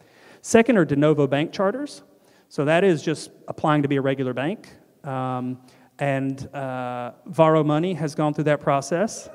Second 0.40 0.78
are 0.78 0.84
de 0.86 0.96
novo 0.96 1.26
bank 1.26 1.52
charters. 1.52 2.02
So 2.48 2.64
that 2.64 2.84
is 2.84 3.02
just 3.02 3.30
applying 3.48 3.82
to 3.82 3.88
be 3.88 3.96
a 3.96 4.00
regular 4.00 4.32
bank. 4.32 4.70
Um, 5.04 5.60
and 5.98 6.48
uh, 6.54 7.12
Varo 7.26 7.62
Money 7.62 7.92
has 7.94 8.14
gone 8.14 8.32
through 8.32 8.44
that 8.44 8.60
process. 8.60 9.28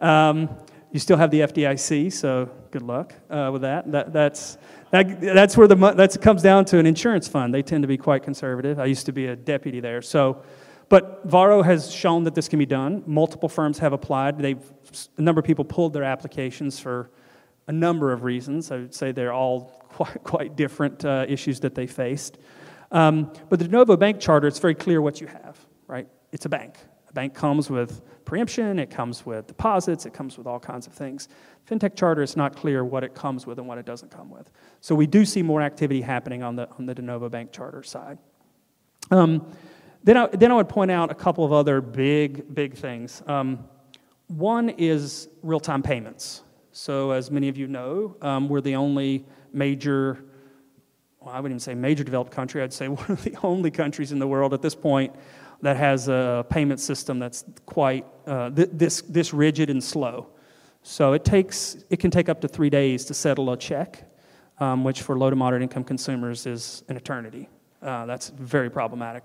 Um, 0.00 0.48
you 0.90 0.98
still 0.98 1.16
have 1.16 1.30
the 1.30 1.40
FDIC, 1.40 2.12
so 2.12 2.50
good 2.72 2.82
luck 2.82 3.14
uh, 3.30 3.50
with 3.52 3.62
that. 3.62 3.90
that 3.92 4.12
that's, 4.12 4.58
that, 4.90 5.20
that's 5.20 5.56
where 5.56 5.68
the 5.68 5.76
that 5.76 6.20
comes 6.20 6.42
down 6.42 6.64
to 6.66 6.78
an 6.78 6.86
insurance 6.86 7.28
fund. 7.28 7.54
They 7.54 7.62
tend 7.62 7.82
to 7.82 7.88
be 7.88 7.96
quite 7.96 8.24
conservative. 8.24 8.80
I 8.80 8.86
used 8.86 9.06
to 9.06 9.12
be 9.12 9.26
a 9.26 9.36
deputy 9.36 9.78
there. 9.78 10.02
So, 10.02 10.42
but 10.88 11.22
Varo 11.24 11.62
has 11.62 11.92
shown 11.92 12.24
that 12.24 12.34
this 12.34 12.48
can 12.48 12.58
be 12.58 12.66
done. 12.66 13.02
Multiple 13.06 13.48
firms 13.48 13.78
have 13.78 13.92
applied. 13.92 14.38
They've, 14.38 14.62
a 15.16 15.22
number 15.22 15.40
of 15.40 15.44
people 15.44 15.64
pulled 15.64 15.92
their 15.92 16.04
applications 16.04 16.78
for 16.78 17.10
a 17.66 17.72
number 17.72 18.12
of 18.12 18.22
reasons. 18.22 18.70
I 18.70 18.76
would 18.76 18.94
say 18.94 19.12
they're 19.12 19.32
all 19.32 19.84
quite, 19.88 20.22
quite 20.22 20.56
different 20.56 21.04
uh, 21.04 21.26
issues 21.28 21.60
that 21.60 21.74
they 21.74 21.86
faced. 21.86 22.38
Um, 22.92 23.32
but 23.48 23.58
the 23.58 23.64
de 23.64 23.70
novo 23.70 23.96
bank 23.96 24.20
charter, 24.20 24.46
it's 24.46 24.60
very 24.60 24.74
clear 24.74 25.02
what 25.02 25.20
you 25.20 25.26
have, 25.26 25.58
right? 25.88 26.06
It's 26.30 26.46
a 26.46 26.48
bank. 26.48 26.76
A 27.08 27.12
bank 27.12 27.34
comes 27.34 27.68
with 27.68 28.02
preemption, 28.24 28.78
it 28.78 28.90
comes 28.90 29.26
with 29.26 29.46
deposits, 29.48 30.06
it 30.06 30.12
comes 30.12 30.38
with 30.38 30.46
all 30.46 30.60
kinds 30.60 30.86
of 30.86 30.92
things. 30.92 31.28
FinTech 31.68 31.96
charter, 31.96 32.22
it's 32.22 32.36
not 32.36 32.54
clear 32.54 32.84
what 32.84 33.02
it 33.02 33.14
comes 33.14 33.46
with 33.46 33.58
and 33.58 33.66
what 33.66 33.78
it 33.78 33.86
doesn't 33.86 34.10
come 34.10 34.30
with. 34.30 34.50
So 34.80 34.94
we 34.94 35.06
do 35.06 35.24
see 35.24 35.42
more 35.42 35.62
activity 35.62 36.00
happening 36.00 36.44
on 36.44 36.54
the, 36.54 36.68
on 36.78 36.86
the 36.86 36.94
de 36.94 37.02
novo 37.02 37.28
bank 37.28 37.50
charter 37.50 37.82
side. 37.82 38.18
Um, 39.10 39.46
then, 40.06 40.16
I, 40.16 40.26
then 40.28 40.52
I 40.52 40.54
would 40.54 40.68
point 40.68 40.92
out 40.92 41.10
a 41.10 41.16
couple 41.16 41.44
of 41.44 41.52
other 41.52 41.80
big, 41.80 42.54
big 42.54 42.74
things. 42.74 43.24
Um, 43.26 43.64
one 44.28 44.68
is 44.70 45.28
real 45.42 45.58
time 45.58 45.82
payments. 45.82 46.44
So, 46.70 47.10
as 47.10 47.28
many 47.30 47.48
of 47.48 47.56
you 47.56 47.66
know, 47.66 48.16
um, 48.22 48.48
we're 48.48 48.60
the 48.60 48.76
only 48.76 49.26
major, 49.52 50.24
well, 51.18 51.34
I 51.34 51.40
wouldn't 51.40 51.60
even 51.60 51.60
say 51.60 51.74
major 51.74 52.04
developed 52.04 52.30
country, 52.30 52.62
I'd 52.62 52.72
say 52.72 52.86
one 53.02 53.10
of 53.10 53.24
the 53.24 53.36
only 53.42 53.72
countries 53.72 54.12
in 54.12 54.20
the 54.20 54.28
world 54.28 54.54
at 54.54 54.62
this 54.62 54.76
point 54.76 55.12
that 55.62 55.76
has 55.76 56.06
a 56.06 56.46
payment 56.50 56.78
system 56.78 57.18
that's 57.18 57.44
quite 57.64 58.06
uh, 58.28 58.50
th- 58.50 58.68
this, 58.72 59.02
this 59.02 59.34
rigid 59.34 59.70
and 59.70 59.82
slow. 59.82 60.28
So 60.84 61.14
it 61.14 61.24
takes 61.24 61.78
it 61.90 61.96
can 61.96 62.12
take 62.12 62.28
up 62.28 62.40
to 62.42 62.48
three 62.48 62.70
days 62.70 63.04
to 63.06 63.14
settle 63.14 63.50
a 63.50 63.56
check, 63.56 64.08
um, 64.60 64.84
which 64.84 65.02
for 65.02 65.18
low 65.18 65.30
to 65.30 65.36
moderate 65.36 65.62
income 65.62 65.82
consumers 65.82 66.46
is 66.46 66.84
an 66.88 66.96
eternity. 66.96 67.48
Uh, 67.82 68.06
that's 68.06 68.28
very 68.28 68.70
problematic. 68.70 69.24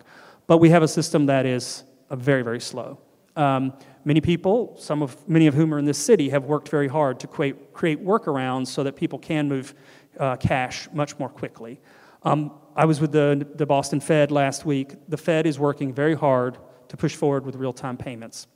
But 0.51 0.57
we 0.57 0.69
have 0.71 0.83
a 0.83 0.87
system 0.89 1.27
that 1.27 1.45
is 1.45 1.85
very 2.09 2.41
very 2.41 2.59
slow. 2.59 2.99
Um, 3.37 3.71
many 4.03 4.19
people, 4.19 4.75
some 4.77 5.01
of, 5.01 5.15
many 5.25 5.47
of 5.47 5.53
whom 5.53 5.73
are 5.73 5.79
in 5.79 5.85
this 5.85 5.97
city, 5.97 6.27
have 6.27 6.43
worked 6.43 6.67
very 6.67 6.89
hard 6.89 7.21
to 7.21 7.27
create, 7.27 7.71
create 7.71 8.03
workarounds 8.03 8.67
so 8.67 8.83
that 8.83 8.97
people 8.97 9.17
can 9.17 9.47
move 9.47 9.73
uh, 10.19 10.35
cash 10.35 10.89
much 10.91 11.17
more 11.17 11.29
quickly. 11.29 11.79
Um, 12.23 12.51
I 12.75 12.83
was 12.83 12.99
with 12.99 13.13
the, 13.13 13.47
the 13.55 13.65
Boston 13.65 14.01
Fed 14.01 14.29
last 14.29 14.65
week. 14.65 14.95
The 15.07 15.15
Fed 15.15 15.47
is 15.47 15.57
working 15.57 15.93
very 15.93 16.15
hard 16.15 16.57
to 16.89 16.97
push 16.97 17.15
forward 17.15 17.45
with 17.45 17.55
real 17.55 17.71
time 17.71 17.95
payments. 17.95 18.47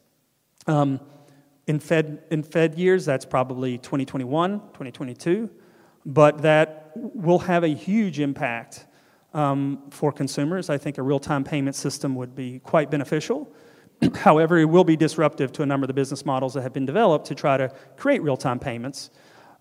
Um, 0.68 1.00
in, 1.66 1.80
Fed, 1.80 2.24
in 2.30 2.44
Fed 2.44 2.76
years, 2.76 3.06
that's 3.06 3.24
probably 3.24 3.78
2021, 3.78 4.60
2022, 4.60 5.50
but 6.06 6.42
that 6.42 6.92
will 6.94 7.40
have 7.40 7.64
a 7.64 7.70
huge 7.70 8.20
impact 8.20 8.86
um, 9.36 9.84
for 9.92 10.12
consumers. 10.12 10.70
I 10.70 10.78
think 10.78 10.98
a 10.98 11.04
real 11.04 11.20
time 11.20 11.44
payment 11.44 11.76
system 11.76 12.16
would 12.16 12.36
be 12.36 12.60
quite 12.60 12.90
beneficial. 12.90 13.54
However, 14.16 14.58
it 14.58 14.66
will 14.66 14.86
be 14.86 14.96
disruptive 14.96 15.52
to 15.54 15.62
a 15.62 15.66
number 15.66 15.84
of 15.84 15.90
the 15.90 15.94
business 15.94 16.26
models 16.26 16.54
that 16.54 16.62
have 16.62 16.74
been 16.74 16.86
developed 16.86 17.28
to 17.28 17.36
try 17.36 17.58
to 17.58 17.72
create 17.98 18.24
real 18.24 18.38
time 18.38 18.60
payments. 18.60 19.12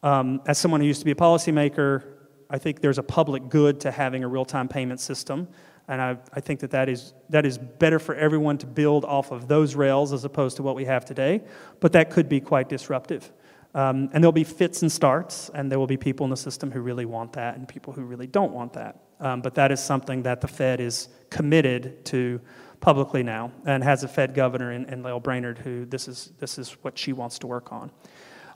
Um, 0.02 0.40
as 0.46 0.58
someone 0.58 0.80
who 0.80 0.86
used 0.86 1.00
to 1.00 1.04
be 1.04 1.10
a 1.10 1.16
policymaker, 1.16 2.04
I 2.48 2.58
think 2.58 2.80
there's 2.80 2.98
a 2.98 3.02
public 3.02 3.48
good 3.48 3.80
to 3.80 3.90
having 3.90 4.22
a 4.22 4.28
real 4.28 4.44
time 4.44 4.68
payment 4.68 5.00
system. 5.00 5.48
And 5.88 6.00
I, 6.00 6.16
I 6.32 6.40
think 6.40 6.60
that 6.60 6.70
that 6.70 6.88
is, 6.88 7.12
that 7.28 7.44
is 7.44 7.58
better 7.58 7.98
for 7.98 8.14
everyone 8.14 8.56
to 8.58 8.66
build 8.66 9.04
off 9.04 9.32
of 9.32 9.48
those 9.48 9.74
rails 9.74 10.12
as 10.12 10.24
opposed 10.24 10.56
to 10.56 10.62
what 10.62 10.76
we 10.76 10.84
have 10.84 11.04
today. 11.04 11.42
But 11.80 11.92
that 11.92 12.10
could 12.10 12.28
be 12.28 12.40
quite 12.40 12.68
disruptive. 12.68 13.30
Um, 13.74 14.08
and 14.12 14.22
there'll 14.22 14.32
be 14.32 14.44
fits 14.44 14.82
and 14.82 14.90
starts, 14.90 15.50
and 15.52 15.70
there 15.70 15.80
will 15.80 15.88
be 15.88 15.96
people 15.96 16.24
in 16.24 16.30
the 16.30 16.36
system 16.36 16.70
who 16.70 16.80
really 16.80 17.06
want 17.06 17.32
that 17.32 17.56
and 17.56 17.66
people 17.66 17.92
who 17.92 18.02
really 18.02 18.28
don't 18.28 18.52
want 18.52 18.72
that. 18.74 19.00
Um, 19.24 19.40
but 19.40 19.54
that 19.54 19.72
is 19.72 19.82
something 19.82 20.22
that 20.24 20.42
the 20.42 20.48
Fed 20.48 20.80
is 20.80 21.08
committed 21.30 22.04
to 22.04 22.42
publicly 22.80 23.22
now 23.22 23.50
and 23.64 23.82
has 23.82 24.04
a 24.04 24.08
Fed 24.08 24.34
governor 24.34 24.72
in, 24.72 24.84
in 24.90 25.02
Lael 25.02 25.18
Brainard 25.18 25.56
who 25.56 25.86
this 25.86 26.08
is, 26.08 26.32
this 26.38 26.58
is 26.58 26.72
what 26.82 26.98
she 26.98 27.14
wants 27.14 27.38
to 27.38 27.46
work 27.46 27.72
on. 27.72 27.90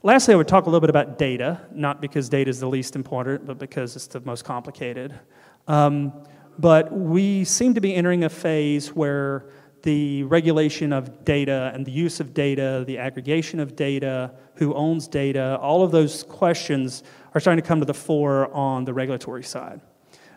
Lastly, 0.03 0.35
I 0.35 0.37
would 0.37 0.47
talk 0.47 0.67
a 0.67 0.69
little 0.69 0.79
bit 0.79 0.91
about 0.91 1.17
data, 1.17 1.59
not 1.73 2.01
because 2.01 2.29
data 2.29 2.51
is 2.51 2.59
the 2.59 2.67
least 2.67 2.95
important, 2.95 3.47
but 3.47 3.57
because 3.57 3.95
it's 3.95 4.05
the 4.05 4.19
most 4.19 4.45
complicated. 4.45 5.19
Um, 5.67 6.13
but 6.59 6.93
we 6.93 7.45
seem 7.45 7.73
to 7.73 7.81
be 7.81 7.95
entering 7.95 8.23
a 8.23 8.29
phase 8.29 8.89
where 8.89 9.49
the 9.81 10.21
regulation 10.23 10.93
of 10.93 11.25
data 11.25 11.71
and 11.73 11.83
the 11.83 11.91
use 11.91 12.19
of 12.19 12.35
data, 12.35 12.83
the 12.85 12.99
aggregation 12.99 13.59
of 13.59 13.75
data, 13.75 14.31
who 14.55 14.75
owns 14.75 15.07
data, 15.07 15.57
all 15.61 15.83
of 15.83 15.89
those 15.89 16.21
questions 16.23 17.01
are 17.33 17.41
starting 17.41 17.61
to 17.61 17.67
come 17.67 17.79
to 17.79 17.85
the 17.85 17.93
fore 17.93 18.53
on 18.53 18.85
the 18.85 18.93
regulatory 18.93 19.43
side. 19.43 19.81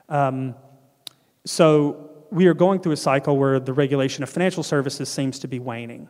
Um, 0.09 0.55
so 1.45 2.11
we 2.31 2.47
are 2.47 2.55
going 2.55 2.81
through 2.81 2.93
a 2.93 2.97
cycle 2.97 3.37
where 3.37 3.61
the 3.61 3.73
regulation 3.73 4.23
of 4.23 4.31
financial 4.31 4.63
services 4.63 5.09
seems 5.09 5.39
to 5.41 5.49
be 5.49 5.59
waning. 5.59 6.09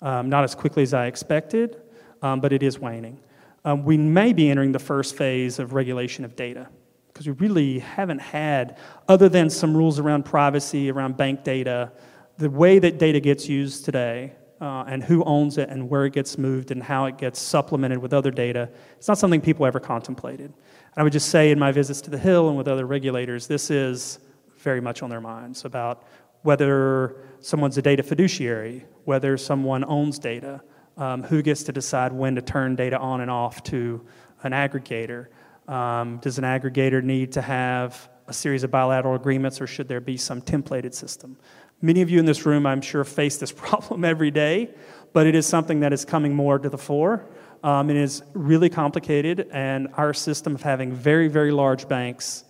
Um, 0.00 0.28
not 0.28 0.42
as 0.42 0.54
quickly 0.54 0.82
as 0.82 0.94
I 0.94 1.06
expected, 1.06 1.80
um, 2.22 2.40
but 2.40 2.52
it 2.52 2.62
is 2.62 2.78
waning. 2.78 3.20
Um, 3.64 3.84
we 3.84 3.96
may 3.96 4.32
be 4.32 4.50
entering 4.50 4.72
the 4.72 4.80
first 4.80 5.16
phase 5.16 5.58
of 5.58 5.72
regulation 5.72 6.24
of 6.24 6.34
data 6.34 6.68
because 7.12 7.26
we 7.26 7.34
really 7.34 7.78
haven't 7.78 8.18
had, 8.18 8.78
other 9.08 9.28
than 9.28 9.50
some 9.50 9.76
rules 9.76 9.98
around 9.98 10.24
privacy, 10.24 10.90
around 10.90 11.16
bank 11.16 11.44
data, 11.44 11.92
the 12.38 12.50
way 12.50 12.78
that 12.78 12.98
data 12.98 13.20
gets 13.20 13.48
used 13.48 13.84
today 13.84 14.32
uh, 14.60 14.84
and 14.88 15.02
who 15.04 15.22
owns 15.24 15.58
it 15.58 15.68
and 15.68 15.88
where 15.88 16.06
it 16.06 16.12
gets 16.12 16.38
moved 16.38 16.70
and 16.70 16.82
how 16.82 17.04
it 17.04 17.18
gets 17.18 17.40
supplemented 17.40 17.98
with 17.98 18.12
other 18.12 18.30
data, 18.30 18.68
it's 18.96 19.08
not 19.08 19.18
something 19.18 19.40
people 19.40 19.66
ever 19.66 19.78
contemplated. 19.78 20.52
I 20.94 21.02
would 21.02 21.12
just 21.12 21.30
say 21.30 21.50
in 21.50 21.58
my 21.58 21.72
visits 21.72 22.02
to 22.02 22.10
the 22.10 22.18
Hill 22.18 22.48
and 22.48 22.56
with 22.56 22.68
other 22.68 22.86
regulators, 22.86 23.46
this 23.46 23.70
is 23.70 24.18
very 24.58 24.80
much 24.80 25.02
on 25.02 25.08
their 25.08 25.22
minds 25.22 25.64
about 25.64 26.04
whether 26.42 27.16
someone's 27.40 27.78
a 27.78 27.82
data 27.82 28.02
fiduciary, 28.02 28.84
whether 29.04 29.38
someone 29.38 29.84
owns 29.84 30.18
data, 30.18 30.62
um, 30.98 31.22
who 31.22 31.40
gets 31.40 31.62
to 31.64 31.72
decide 31.72 32.12
when 32.12 32.34
to 32.34 32.42
turn 32.42 32.76
data 32.76 32.98
on 32.98 33.22
and 33.22 33.30
off 33.30 33.62
to 33.64 34.04
an 34.42 34.52
aggregator. 34.52 35.28
Um, 35.66 36.18
does 36.18 36.36
an 36.38 36.44
aggregator 36.44 37.02
need 37.02 37.32
to 37.32 37.42
have 37.42 38.10
a 38.26 38.32
series 38.32 38.62
of 38.62 38.70
bilateral 38.70 39.14
agreements 39.14 39.60
or 39.60 39.66
should 39.66 39.88
there 39.88 40.00
be 40.00 40.18
some 40.18 40.42
templated 40.42 40.92
system? 40.92 41.38
Many 41.80 42.02
of 42.02 42.10
you 42.10 42.18
in 42.18 42.26
this 42.26 42.44
room, 42.44 42.66
I'm 42.66 42.82
sure, 42.82 43.02
face 43.04 43.38
this 43.38 43.52
problem 43.56 44.04
every 44.04 44.30
day, 44.30 44.74
but 45.14 45.26
it 45.26 45.34
is 45.34 45.46
something 45.46 45.80
that 45.80 45.92
is 45.92 46.04
coming 46.04 46.34
more 46.34 46.58
to 46.58 46.68
the 46.68 46.78
fore. 46.78 47.24
Um, 47.62 47.90
it 47.90 47.96
is 47.96 48.22
really 48.34 48.68
complicated, 48.68 49.48
and 49.52 49.88
our 49.94 50.12
system 50.12 50.54
of 50.54 50.62
having 50.62 50.92
very, 50.92 51.28
very 51.28 51.52
large 51.52 51.88
banks 51.88 52.44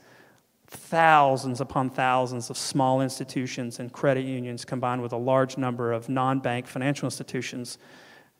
thousands 0.66 1.60
upon 1.60 1.90
thousands 1.90 2.48
of 2.48 2.56
small 2.56 3.02
institutions 3.02 3.78
and 3.78 3.92
credit 3.92 4.24
unions 4.24 4.64
combined 4.64 5.02
with 5.02 5.12
a 5.12 5.18
large 5.18 5.58
number 5.58 5.92
of 5.92 6.08
non 6.08 6.40
bank 6.40 6.66
financial 6.66 7.06
institutions, 7.06 7.76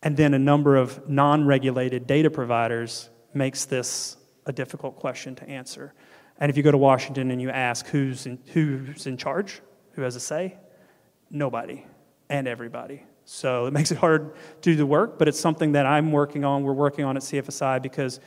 and 0.03 0.17
then 0.17 0.33
a 0.33 0.39
number 0.39 0.77
of 0.77 1.09
non 1.11 1.47
regulated 1.47 2.07
data 2.07 2.31
providers 2.31 3.11
makes 3.35 3.67
this 3.67 4.17
a 4.47 4.53
difficult 4.53 4.97
question 4.97 5.35
to 5.35 5.49
answer. 5.49 5.93
And 6.39 6.51
if 6.51 6.57
you 6.57 6.63
go 6.63 6.73
to 6.73 6.79
Washington 6.79 7.31
and 7.31 7.41
you 7.41 7.51
ask 7.51 7.87
who's 7.87 8.27
in, 8.27 8.39
who's 8.53 9.07
in 9.07 9.17
charge, 9.17 9.61
who 9.93 10.03
has 10.03 10.17
a 10.17 10.21
say, 10.21 10.57
nobody 11.31 11.85
and 12.29 12.49
everybody. 12.49 13.05
So 13.25 13.67
it 13.67 13.73
makes 13.75 13.91
it 13.91 13.99
hard 13.99 14.35
to 14.63 14.71
do 14.71 14.77
the 14.77 14.87
work, 14.87 15.19
but 15.19 15.29
it's 15.29 15.41
something 15.41 15.73
that 15.73 15.87
I'm 15.87 16.13
working 16.13 16.45
on, 16.45 16.63
we're 16.63 16.73
working 16.73 17.05
on 17.05 17.17
at 17.17 17.23
CFSI 17.23 17.83
because 17.83 18.21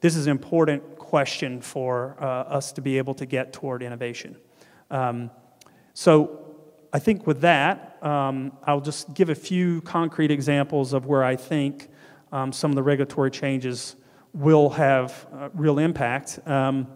this 0.00 0.16
is 0.16 0.26
an 0.26 0.32
important 0.32 0.98
question 0.98 1.60
for 1.60 2.16
uh, 2.20 2.24
us 2.24 2.72
to 2.72 2.80
be 2.80 2.98
able 2.98 3.14
to 3.14 3.26
get 3.26 3.52
toward 3.52 3.82
innovation. 3.82 4.36
Um, 4.90 5.30
so 5.94 6.56
I 6.92 6.98
think 6.98 7.26
with 7.26 7.40
that, 7.42 8.02
um, 8.02 8.52
I'll 8.64 8.80
just 8.80 9.14
give 9.14 9.30
a 9.30 9.34
few 9.34 9.80
concrete 9.82 10.30
examples 10.30 10.92
of 10.92 11.06
where 11.06 11.22
I 11.24 11.36
think 11.36 11.88
um, 12.32 12.52
some 12.52 12.70
of 12.70 12.74
the 12.74 12.82
regulatory 12.82 13.30
changes 13.30 13.96
will 14.34 14.70
have 14.70 15.26
uh, 15.32 15.48
real 15.54 15.78
impact, 15.78 16.40
um, 16.46 16.86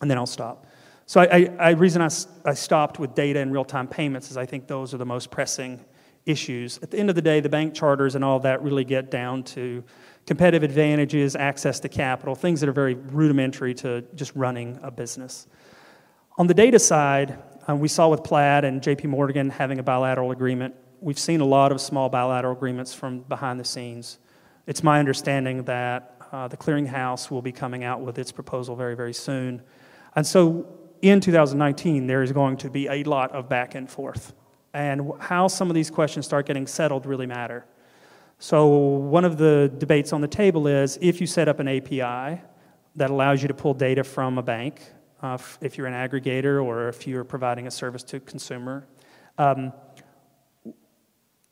and 0.00 0.10
then 0.10 0.18
I'll 0.18 0.26
stop. 0.26 0.66
So 1.06 1.20
I, 1.20 1.24
I, 1.24 1.56
I 1.58 1.70
reason 1.70 2.02
I, 2.02 2.08
I 2.44 2.54
stopped 2.54 2.98
with 2.98 3.14
data 3.14 3.40
and 3.40 3.52
real-time 3.52 3.86
payments 3.86 4.30
is 4.30 4.36
I 4.36 4.46
think 4.46 4.66
those 4.66 4.94
are 4.94 4.98
the 4.98 5.06
most 5.06 5.30
pressing 5.30 5.84
issues. 6.26 6.78
At 6.82 6.90
the 6.90 6.98
end 6.98 7.10
of 7.10 7.16
the 7.16 7.22
day, 7.22 7.40
the 7.40 7.48
bank 7.48 7.74
charters 7.74 8.14
and 8.14 8.24
all 8.24 8.40
that 8.40 8.62
really 8.62 8.84
get 8.84 9.10
down 9.10 9.42
to 9.44 9.84
competitive 10.26 10.62
advantages, 10.62 11.36
access 11.36 11.80
to 11.80 11.88
capital, 11.88 12.34
things 12.34 12.60
that 12.60 12.68
are 12.68 12.72
very 12.72 12.94
rudimentary 12.94 13.74
to 13.74 14.02
just 14.14 14.34
running 14.34 14.78
a 14.82 14.90
business. 14.90 15.46
On 16.38 16.46
the 16.46 16.54
data 16.54 16.78
side, 16.78 17.38
um, 17.68 17.78
we 17.78 17.88
saw 17.88 18.08
with 18.08 18.22
Plaid 18.24 18.64
and 18.64 18.80
JP 18.80 19.04
Morgan 19.04 19.50
having 19.50 19.78
a 19.78 19.82
bilateral 19.82 20.30
agreement. 20.30 20.74
We've 21.00 21.18
seen 21.18 21.40
a 21.40 21.44
lot 21.44 21.72
of 21.72 21.80
small 21.80 22.08
bilateral 22.08 22.56
agreements 22.56 22.94
from 22.94 23.20
behind 23.20 23.60
the 23.60 23.64
scenes. 23.64 24.18
It's 24.66 24.82
my 24.82 24.98
understanding 24.98 25.64
that 25.64 26.16
uh, 26.32 26.48
the 26.48 26.56
clearinghouse 26.56 27.30
will 27.30 27.42
be 27.42 27.52
coming 27.52 27.84
out 27.84 28.00
with 28.00 28.18
its 28.18 28.32
proposal 28.32 28.74
very, 28.76 28.96
very 28.96 29.12
soon. 29.12 29.62
And 30.16 30.26
so 30.26 30.66
in 31.02 31.20
2019, 31.20 32.06
there 32.06 32.22
is 32.22 32.32
going 32.32 32.56
to 32.58 32.70
be 32.70 32.88
a 32.88 33.02
lot 33.04 33.32
of 33.32 33.48
back 33.48 33.74
and 33.74 33.90
forth. 33.90 34.32
And 34.74 35.12
how 35.20 35.46
some 35.46 35.70
of 35.70 35.74
these 35.74 35.90
questions 35.90 36.26
start 36.26 36.46
getting 36.46 36.66
settled 36.66 37.06
really 37.06 37.26
matter. 37.26 37.64
So, 38.40 38.66
one 38.66 39.24
of 39.24 39.38
the 39.38 39.72
debates 39.78 40.12
on 40.12 40.20
the 40.20 40.28
table 40.28 40.66
is 40.66 40.98
if 41.00 41.20
you 41.20 41.26
set 41.26 41.48
up 41.48 41.60
an 41.60 41.68
API 41.68 42.42
that 42.96 43.10
allows 43.10 43.40
you 43.40 43.48
to 43.48 43.54
pull 43.54 43.72
data 43.72 44.02
from 44.02 44.36
a 44.36 44.42
bank, 44.42 44.82
uh, 45.22 45.38
if 45.60 45.78
you're 45.78 45.86
an 45.86 45.94
aggregator 45.94 46.62
or 46.62 46.88
if 46.88 47.06
you're 47.06 47.24
providing 47.24 47.68
a 47.68 47.70
service 47.70 48.02
to 48.02 48.16
a 48.16 48.20
consumer, 48.20 48.86
um, 49.38 49.72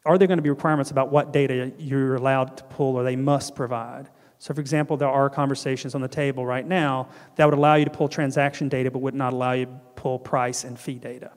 are 0.05 0.19
there 0.19 0.27
going 0.27 0.39
to 0.39 0.43
be 0.43 0.51
requirements 0.51 0.91
about 0.91 1.13
what 1.13 1.33
data 1.33 1.73
you're 1.79 2.17
allowed 2.17 2.57
to 2.57 2.65
pull 2.65 2.97
or 2.97 3.05
they 3.05 3.17
must 3.17 3.55
provide? 3.55 4.11
So, 4.39 4.53
for 4.53 4.61
example, 4.61 4.97
there 4.97 5.09
are 5.09 5.31
conversations 5.31 5.95
on 5.95 6.01
the 6.01 6.09
table 6.09 6.45
right 6.45 6.67
now 6.67 7.09
that 7.37 7.45
would 7.45 7.55
allow 7.57 7.77
you 7.77 7.85
to 7.85 7.91
pull 7.91 8.09
transaction 8.09 8.69
data 8.69 8.91
but 8.91 8.99
would 8.99 9.15
not 9.15 9.33
allow 9.33 9.53
you 9.53 9.67
to 9.67 9.73
pull 9.95 10.19
price 10.19 10.65
and 10.65 10.77
fee 10.77 10.99
data. 10.99 11.31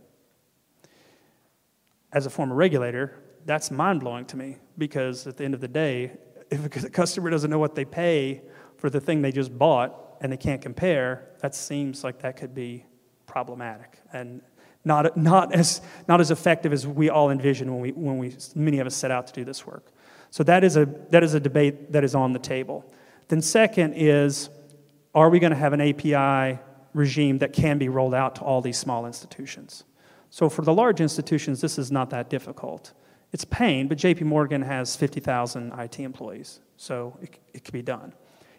As 2.16 2.26
a 2.26 2.30
former 2.30 2.56
regulator, 2.56 3.22
that's 3.46 3.70
mind 3.70 4.00
blowing 4.00 4.26
to 4.28 4.38
me 4.38 4.58
because 4.78 5.28
at 5.28 5.38
the 5.38 5.44
end 5.44 5.54
of 5.54 5.60
the 5.60 5.68
day, 5.68 6.14
if 6.50 6.66
a 6.66 6.90
customer 6.90 7.30
doesn't 7.30 7.52
know 7.52 7.60
what 7.60 7.76
they 7.76 7.86
pay 7.86 8.42
for 8.78 8.90
the 8.90 9.00
thing 9.00 9.22
they 9.22 9.32
just 9.32 9.56
bought 9.56 10.18
and 10.22 10.32
they 10.32 10.38
can't 10.38 10.62
compare, 10.62 11.28
that 11.42 11.54
seems 11.54 12.04
like 12.04 12.20
that 12.20 12.38
could 12.38 12.56
be 12.56 12.86
problematic 13.28 14.00
and 14.14 14.42
not, 14.86 15.18
not, 15.18 15.54
as, 15.54 15.82
not 16.08 16.22
as 16.22 16.32
effective 16.32 16.72
as 16.72 16.88
we 16.88 17.10
all 17.10 17.32
envisioned 17.32 17.70
when, 17.70 17.82
we, 17.82 17.92
when 17.92 18.18
we, 18.18 18.34
many 18.56 18.80
of 18.80 18.88
us 18.88 18.96
set 18.96 19.12
out 19.12 19.28
to 19.28 19.34
do 19.34 19.44
this 19.44 19.66
work. 19.66 19.92
So 20.32 20.44
that 20.44 20.64
is, 20.64 20.78
a, 20.78 20.86
that 21.10 21.24
is 21.24 21.34
a 21.34 21.40
debate 21.40 21.92
that 21.92 22.04
is 22.04 22.16
on 22.16 22.34
the 22.34 22.40
table. 22.40 22.90
Then, 23.28 23.42
second 23.42 23.94
is 23.96 24.50
are 25.14 25.30
we 25.30 25.40
going 25.40 25.52
to 25.52 25.58
have 25.58 25.74
an 25.74 25.82
API 25.82 26.60
regime 26.94 27.40
that 27.40 27.52
can 27.52 27.78
be 27.78 27.90
rolled 27.90 28.14
out 28.14 28.36
to 28.36 28.42
all 28.42 28.62
these 28.62 28.78
small 28.78 29.06
institutions? 29.06 29.84
So, 30.36 30.50
for 30.50 30.64
the 30.64 30.74
large 30.74 31.00
institutions, 31.00 31.62
this 31.62 31.78
is 31.80 31.94
not 31.94 32.10
that 32.10 32.30
difficult. 32.30 32.92
It's 33.32 33.46
pain, 33.46 33.88
but 33.88 33.98
JP 33.98 34.24
Morgan 34.24 34.62
has 34.64 34.94
50,000 34.94 35.72
IT 35.80 36.02
employees, 36.02 36.60
so 36.76 37.18
it, 37.22 37.40
it 37.54 37.64
can 37.64 37.72
be 37.72 37.82
done. 37.82 38.12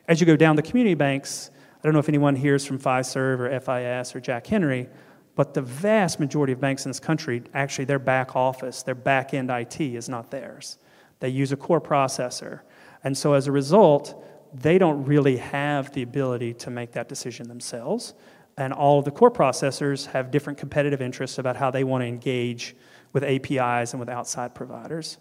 As 0.08 0.18
you 0.18 0.26
go 0.26 0.36
down 0.36 0.56
the 0.56 0.62
community 0.62 0.94
banks, 0.94 1.50
I 1.74 1.80
don't 1.82 1.92
know 1.92 1.98
if 1.98 2.08
anyone 2.08 2.34
here 2.34 2.54
is 2.54 2.64
from 2.64 2.78
Fiserv 2.78 3.40
or 3.40 3.60
FIS 3.60 4.16
or 4.16 4.20
Jack 4.20 4.46
Henry, 4.46 4.88
but 5.34 5.52
the 5.52 5.60
vast 5.60 6.18
majority 6.18 6.54
of 6.54 6.60
banks 6.60 6.86
in 6.86 6.88
this 6.88 6.98
country, 6.98 7.42
actually, 7.52 7.84
their 7.84 7.98
back 7.98 8.34
office, 8.34 8.82
their 8.82 8.94
back 8.94 9.34
end 9.34 9.50
IT 9.50 9.78
is 9.78 10.08
not 10.08 10.30
theirs. 10.30 10.78
They 11.20 11.28
use 11.28 11.52
a 11.52 11.58
core 11.58 11.82
processor. 11.82 12.60
And 13.04 13.14
so 13.18 13.34
as 13.34 13.48
a 13.48 13.52
result, 13.52 14.24
they 14.54 14.78
don't 14.78 15.04
really 15.04 15.36
have 15.36 15.92
the 15.92 16.00
ability 16.00 16.54
to 16.54 16.70
make 16.70 16.92
that 16.92 17.10
decision 17.10 17.48
themselves. 17.48 18.14
And 18.58 18.72
all 18.72 18.98
of 18.98 19.04
the 19.04 19.10
core 19.10 19.30
processors 19.30 20.06
have 20.06 20.30
different 20.30 20.58
competitive 20.58 21.02
interests 21.02 21.38
about 21.38 21.56
how 21.56 21.70
they 21.70 21.84
want 21.84 22.02
to 22.02 22.06
engage 22.06 22.74
with 23.12 23.22
APIs 23.22 23.92
and 23.92 24.00
with 24.00 24.08
outside 24.08 24.54
providers. 24.54 25.18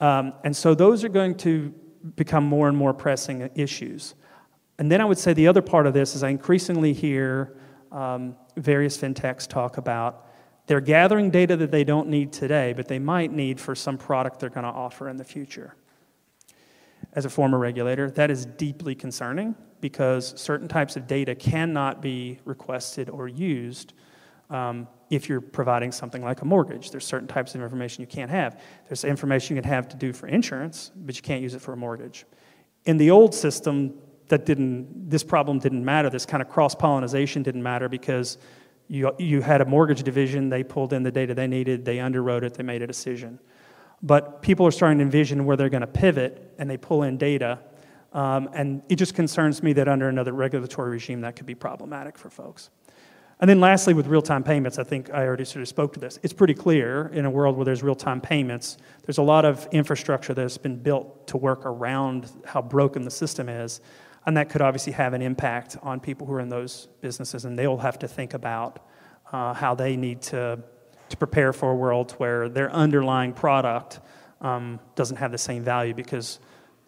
Um, 0.00 0.32
and 0.44 0.56
so 0.56 0.74
those 0.74 1.04
are 1.04 1.08
going 1.08 1.34
to 1.36 1.74
become 2.16 2.44
more 2.44 2.68
and 2.68 2.76
more 2.76 2.94
pressing 2.94 3.50
issues. 3.54 4.14
And 4.78 4.90
then 4.90 5.02
I 5.02 5.04
would 5.04 5.18
say 5.18 5.34
the 5.34 5.46
other 5.46 5.60
part 5.60 5.86
of 5.86 5.92
this 5.92 6.14
is 6.14 6.22
I 6.22 6.30
increasingly 6.30 6.94
hear 6.94 7.58
um, 7.92 8.36
various 8.56 8.96
fintechs 8.96 9.46
talk 9.46 9.76
about 9.76 10.26
they're 10.66 10.80
gathering 10.80 11.30
data 11.30 11.56
that 11.56 11.72
they 11.72 11.82
don't 11.82 12.08
need 12.08 12.32
today, 12.32 12.72
but 12.72 12.86
they 12.86 13.00
might 13.00 13.32
need 13.32 13.58
for 13.58 13.74
some 13.74 13.98
product 13.98 14.38
they're 14.38 14.48
going 14.48 14.64
to 14.64 14.70
offer 14.70 15.08
in 15.08 15.16
the 15.16 15.24
future. 15.24 15.74
As 17.12 17.24
a 17.24 17.30
former 17.30 17.58
regulator, 17.58 18.08
that 18.12 18.30
is 18.30 18.46
deeply 18.46 18.94
concerning 18.94 19.56
because 19.80 20.38
certain 20.40 20.68
types 20.68 20.96
of 20.96 21.06
data 21.06 21.34
cannot 21.34 22.02
be 22.02 22.38
requested 22.44 23.08
or 23.08 23.28
used 23.28 23.94
um, 24.50 24.88
if 25.10 25.28
you're 25.28 25.40
providing 25.40 25.92
something 25.92 26.22
like 26.22 26.42
a 26.42 26.44
mortgage. 26.44 26.90
There's 26.90 27.06
certain 27.06 27.28
types 27.28 27.54
of 27.54 27.62
information 27.62 28.00
you 28.00 28.06
can't 28.06 28.30
have. 28.30 28.60
There's 28.88 29.04
information 29.04 29.56
you 29.56 29.62
can 29.62 29.70
have 29.70 29.88
to 29.88 29.96
do 29.96 30.12
for 30.12 30.26
insurance, 30.26 30.90
but 30.96 31.16
you 31.16 31.22
can't 31.22 31.42
use 31.42 31.54
it 31.54 31.60
for 31.62 31.72
a 31.72 31.76
mortgage. 31.76 32.26
In 32.84 32.96
the 32.96 33.10
old 33.10 33.34
system, 33.34 33.94
that 34.28 34.46
didn't, 34.46 35.10
this 35.10 35.22
problem 35.22 35.58
didn't 35.58 35.84
matter. 35.84 36.08
This 36.08 36.24
kind 36.24 36.40
of 36.40 36.48
cross 36.48 36.74
pollination 36.74 37.42
didn't 37.42 37.62
matter 37.62 37.88
because 37.88 38.38
you, 38.88 39.12
you 39.18 39.40
had 39.40 39.60
a 39.60 39.64
mortgage 39.64 40.02
division, 40.02 40.48
they 40.48 40.64
pulled 40.64 40.92
in 40.92 41.02
the 41.02 41.10
data 41.10 41.34
they 41.34 41.46
needed, 41.46 41.84
they 41.84 41.96
underwrote 41.96 42.42
it, 42.42 42.54
they 42.54 42.62
made 42.62 42.82
a 42.82 42.86
decision. 42.86 43.38
But 44.02 44.40
people 44.40 44.66
are 44.66 44.70
starting 44.70 44.98
to 44.98 45.04
envision 45.04 45.44
where 45.44 45.56
they're 45.56 45.68
going 45.68 45.82
to 45.82 45.86
pivot 45.86 46.54
and 46.58 46.70
they 46.70 46.76
pull 46.76 47.02
in 47.02 47.18
data. 47.18 47.58
Um, 48.12 48.48
and 48.52 48.82
it 48.88 48.96
just 48.96 49.14
concerns 49.14 49.62
me 49.62 49.72
that 49.74 49.88
under 49.88 50.08
another 50.08 50.32
regulatory 50.32 50.90
regime, 50.90 51.20
that 51.20 51.36
could 51.36 51.46
be 51.46 51.54
problematic 51.54 52.18
for 52.18 52.28
folks. 52.30 52.70
And 53.40 53.48
then 53.48 53.58
lastly, 53.58 53.94
with 53.94 54.06
real-time 54.06 54.42
payments, 54.42 54.78
I 54.78 54.84
think 54.84 55.10
I 55.14 55.24
already 55.26 55.46
sort 55.46 55.62
of 55.62 55.68
spoke 55.68 55.94
to 55.94 56.00
this. 56.00 56.18
It's 56.22 56.34
pretty 56.34 56.52
clear 56.52 57.06
in 57.06 57.24
a 57.24 57.30
world 57.30 57.56
where 57.56 57.64
there's 57.64 57.82
real-time 57.82 58.20
payments, 58.20 58.76
there's 59.06 59.16
a 59.16 59.22
lot 59.22 59.46
of 59.46 59.66
infrastructure 59.72 60.34
that's 60.34 60.58
been 60.58 60.76
built 60.76 61.26
to 61.28 61.38
work 61.38 61.64
around 61.64 62.30
how 62.44 62.60
broken 62.60 63.02
the 63.02 63.10
system 63.10 63.48
is. 63.48 63.80
And 64.26 64.36
that 64.36 64.50
could 64.50 64.60
obviously 64.60 64.92
have 64.92 65.14
an 65.14 65.22
impact 65.22 65.78
on 65.82 66.00
people 66.00 66.26
who 66.26 66.34
are 66.34 66.40
in 66.40 66.50
those 66.50 66.88
businesses, 67.00 67.46
and 67.46 67.58
they'll 67.58 67.78
have 67.78 67.98
to 68.00 68.08
think 68.08 68.34
about 68.34 68.86
uh, 69.32 69.54
how 69.54 69.74
they 69.74 69.96
need 69.96 70.20
to, 70.22 70.58
to 71.08 71.16
prepare 71.16 71.54
for 71.54 71.70
a 71.70 71.74
world 71.74 72.12
where 72.18 72.50
their 72.50 72.70
underlying 72.70 73.32
product 73.32 74.00
um, 74.42 74.78
doesn't 74.96 75.16
have 75.16 75.32
the 75.32 75.38
same 75.38 75.62
value 75.62 75.94
because 75.94 76.40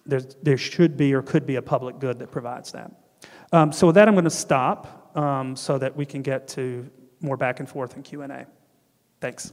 there, 0.06 0.20
there 0.42 0.56
should 0.56 0.96
be 0.96 1.14
or 1.14 1.22
could 1.22 1.46
be 1.46 1.56
a 1.56 1.62
public 1.62 1.98
good 1.98 2.18
that 2.18 2.30
provides 2.30 2.72
that. 2.72 2.92
Um, 3.52 3.72
so 3.72 3.88
with 3.88 3.94
that, 3.96 4.08
I'm 4.08 4.14
going 4.14 4.24
to 4.24 4.30
stop 4.30 5.16
um, 5.16 5.54
so 5.56 5.78
that 5.78 5.94
we 5.96 6.06
can 6.06 6.22
get 6.22 6.48
to 6.48 6.88
more 7.20 7.36
back 7.36 7.60
and 7.60 7.68
forth 7.68 7.94
and 7.94 8.04
Q&A. 8.04 8.46
Thanks. 9.20 9.52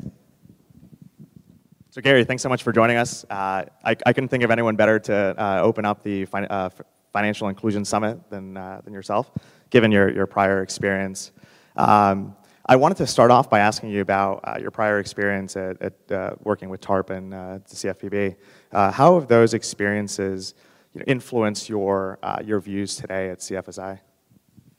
So 1.91 2.01
Gary, 2.01 2.23
thanks 2.23 2.43
so 2.43 2.49
much 2.49 2.63
for 2.63 2.71
joining 2.71 2.97
us. 2.97 3.23
Uh, 3.29 3.65
I, 3.83 3.95
I, 4.05 4.13
couldn't 4.13 4.29
think 4.29 4.43
of 4.43 4.51
anyone 4.51 4.75
better 4.75 4.99
to 4.99 5.35
uh, 5.37 5.61
open 5.61 5.85
up 5.85 6.03
the 6.03 6.27
uh, 6.31 6.69
Financial 7.11 7.49
Inclusion 7.49 7.83
Summit 7.83 8.29
than, 8.29 8.55
uh, 8.55 8.81
than 8.83 8.93
yourself, 8.93 9.31
given 9.69 9.91
your, 9.91 10.11
your 10.11 10.27
prior 10.27 10.61
experience. 10.61 11.31
Um, 11.75 12.35
I 12.69 12.75
wanted 12.75 12.97
to 12.97 13.07
start 13.07 13.31
off 13.31 13.49
by 13.49 13.61
asking 13.61 13.89
you 13.89 14.01
about 14.01 14.41
uh, 14.43 14.59
your 14.61 14.69
prior 14.69 14.99
experience 14.99 15.57
at, 15.57 15.81
at 15.81 16.11
uh, 16.11 16.35
working 16.43 16.69
with 16.69 16.81
TARP 16.81 17.09
and 17.09 17.33
uh, 17.33 17.57
the 17.67 17.75
CFPB. 17.75 18.35
Uh, 18.71 18.91
how 18.91 19.19
have 19.19 19.27
those 19.27 19.55
experiences 19.55 20.53
you 20.93 20.99
know, 20.99 21.05
influenced 21.07 21.67
your, 21.67 22.19
uh, 22.21 22.37
your 22.45 22.59
views 22.59 22.95
today 22.95 23.31
at 23.31 23.39
CFSI? 23.39 23.99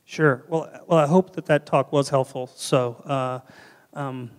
Sure. 0.04 0.44
Well, 0.46 0.70
well, 0.86 1.00
I 1.00 1.08
hope 1.08 1.32
that 1.32 1.46
that 1.46 1.66
talk 1.66 1.90
was 1.90 2.08
helpful. 2.08 2.46
So, 2.54 3.42
um, 3.92 4.30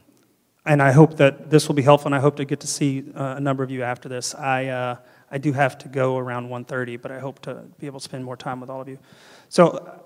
and 0.66 0.82
I 0.82 0.94
hope 0.94 1.18
that 1.18 1.50
this 1.50 1.68
will 1.68 1.76
be 1.76 1.82
helpful, 1.82 2.08
and 2.08 2.16
I 2.16 2.20
hope 2.22 2.38
to 2.38 2.46
get 2.46 2.62
to 2.62 2.68
see 2.68 3.04
a 3.16 3.42
number 3.42 3.64
of 3.64 3.72
you 3.72 3.84
after 3.84 4.08
this. 4.08 4.34
I 4.34 4.98
I 5.32 5.38
do 5.38 5.52
have 5.54 5.78
to 5.80 5.88
go 5.88 6.18
around 6.18 6.50
1.30, 6.50 7.02
but 7.02 7.12
I 7.12 7.20
hope 7.20 7.40
to 7.44 7.64
be 7.80 7.88
able 7.88 8.00
to 8.00 8.04
spend 8.04 8.24
more 8.24 8.36
time 8.36 8.60
with 8.60 8.70
all 8.70 8.82
of 8.82 8.90
you. 8.90 9.00
So 9.48 10.01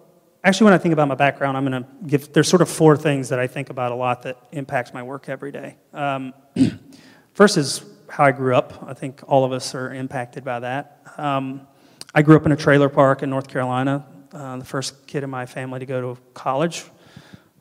actually, 0.45 0.65
when 0.65 0.73
I 0.73 0.77
think 0.77 0.93
about 0.93 1.07
my 1.07 1.15
background, 1.15 1.57
I'm 1.57 1.65
going 1.65 1.83
to 1.83 1.89
give, 2.05 2.31
there's 2.31 2.47
sort 2.47 2.61
of 2.61 2.69
four 2.69 2.95
things 2.95 3.29
that 3.29 3.39
I 3.39 3.47
think 3.47 3.71
about 3.71 3.91
a 3.91 3.95
lot 3.95 4.21
that 4.21 4.37
impacts 4.51 4.93
my 4.93 5.01
work 5.01 5.27
every 5.27 5.51
day. 5.51 5.75
Um, 5.91 6.33
first 7.33 7.57
is 7.57 7.83
how 8.07 8.25
I 8.25 8.31
grew 8.31 8.55
up. 8.55 8.85
I 8.87 8.93
think 8.93 9.23
all 9.27 9.43
of 9.43 9.51
us 9.51 9.73
are 9.73 9.91
impacted 9.91 10.45
by 10.45 10.59
that. 10.59 11.01
Um, 11.17 11.67
I 12.13 12.21
grew 12.21 12.35
up 12.35 12.45
in 12.45 12.51
a 12.51 12.55
trailer 12.55 12.89
park 12.89 13.23
in 13.23 13.29
North 13.31 13.47
Carolina, 13.47 14.05
uh, 14.31 14.57
the 14.57 14.65
first 14.65 15.07
kid 15.07 15.23
in 15.23 15.31
my 15.31 15.47
family 15.47 15.79
to 15.79 15.85
go 15.85 16.13
to 16.13 16.21
college, 16.35 16.85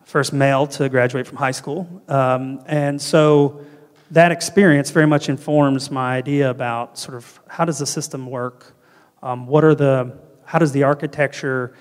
first 0.04 0.34
male 0.34 0.66
to 0.66 0.88
graduate 0.90 1.26
from 1.26 1.38
high 1.38 1.52
school. 1.52 2.02
Um, 2.06 2.62
and 2.66 3.00
so 3.00 3.64
that 4.10 4.30
experience 4.30 4.90
very 4.90 5.06
much 5.06 5.30
informs 5.30 5.90
my 5.90 6.16
idea 6.16 6.50
about 6.50 6.98
sort 6.98 7.16
of 7.16 7.40
how 7.48 7.64
does 7.64 7.78
the 7.78 7.86
system 7.86 8.26
work? 8.26 8.76
Um, 9.22 9.46
what 9.46 9.64
are 9.64 9.74
the, 9.74 10.18
how 10.44 10.58
does 10.58 10.72
the 10.72 10.82
architecture 10.82 11.74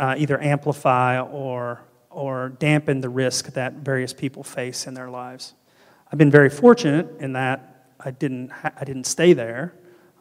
uh, 0.00 0.14
either 0.16 0.40
amplify 0.42 1.20
or, 1.20 1.82
or 2.08 2.48
dampen 2.58 3.00
the 3.00 3.08
risk 3.08 3.52
that 3.52 3.74
various 3.74 4.12
people 4.12 4.42
face 4.42 4.86
in 4.86 4.94
their 4.94 5.10
lives? 5.10 5.54
I've 6.10 6.18
been 6.18 6.30
very 6.30 6.48
fortunate 6.48 7.20
in 7.20 7.34
that 7.34 7.92
I 8.00 8.10
didn't, 8.10 8.50
I 8.64 8.84
didn't 8.84 9.04
stay 9.04 9.34
there. 9.34 9.74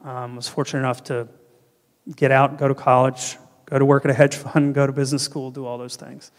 Um, 0.03 0.33
I 0.33 0.35
was 0.35 0.47
fortunate 0.49 0.81
enough 0.81 1.03
to 1.05 1.29
get 2.15 2.29
out, 2.31 2.57
go 2.57 2.67
to 2.67 2.75
college, 2.75 3.37
go 3.65 3.79
to 3.79 3.85
work 3.85 4.03
at 4.03 4.11
a 4.11 4.13
hedge 4.13 4.35
fund, 4.35 4.75
go 4.75 4.85
to 4.85 4.91
business 4.91 5.23
school, 5.23 5.49
do 5.49 5.65
all 5.65 5.77
those 5.77 5.95
things. 5.95 6.31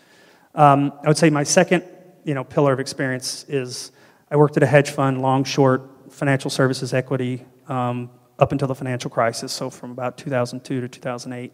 Um, 0.55 0.93
I 1.03 1.09
would 1.09 1.17
say 1.17 1.31
my 1.31 1.45
second 1.45 1.85
you 2.25 2.35
know, 2.35 2.45
pillar 2.45 2.73
of 2.75 2.81
experience 2.81 3.47
is 3.49 3.93
I 4.31 4.37
worked 4.37 4.57
at 4.59 4.63
a 4.63 4.67
hedge 4.67 4.91
fund, 4.91 5.23
long, 5.23 5.45
short, 5.45 5.83
financial 6.11 6.51
services 6.51 6.93
equity, 6.93 7.47
um, 7.69 8.11
up 8.39 8.53
until 8.53 8.69
the 8.69 8.75
financial 8.75 9.11
crisis, 9.11 9.53
so 9.53 9.71
from 9.71 9.91
about 9.91 10.17
2002 10.17 10.81
to 10.81 10.89
2008, 10.89 11.53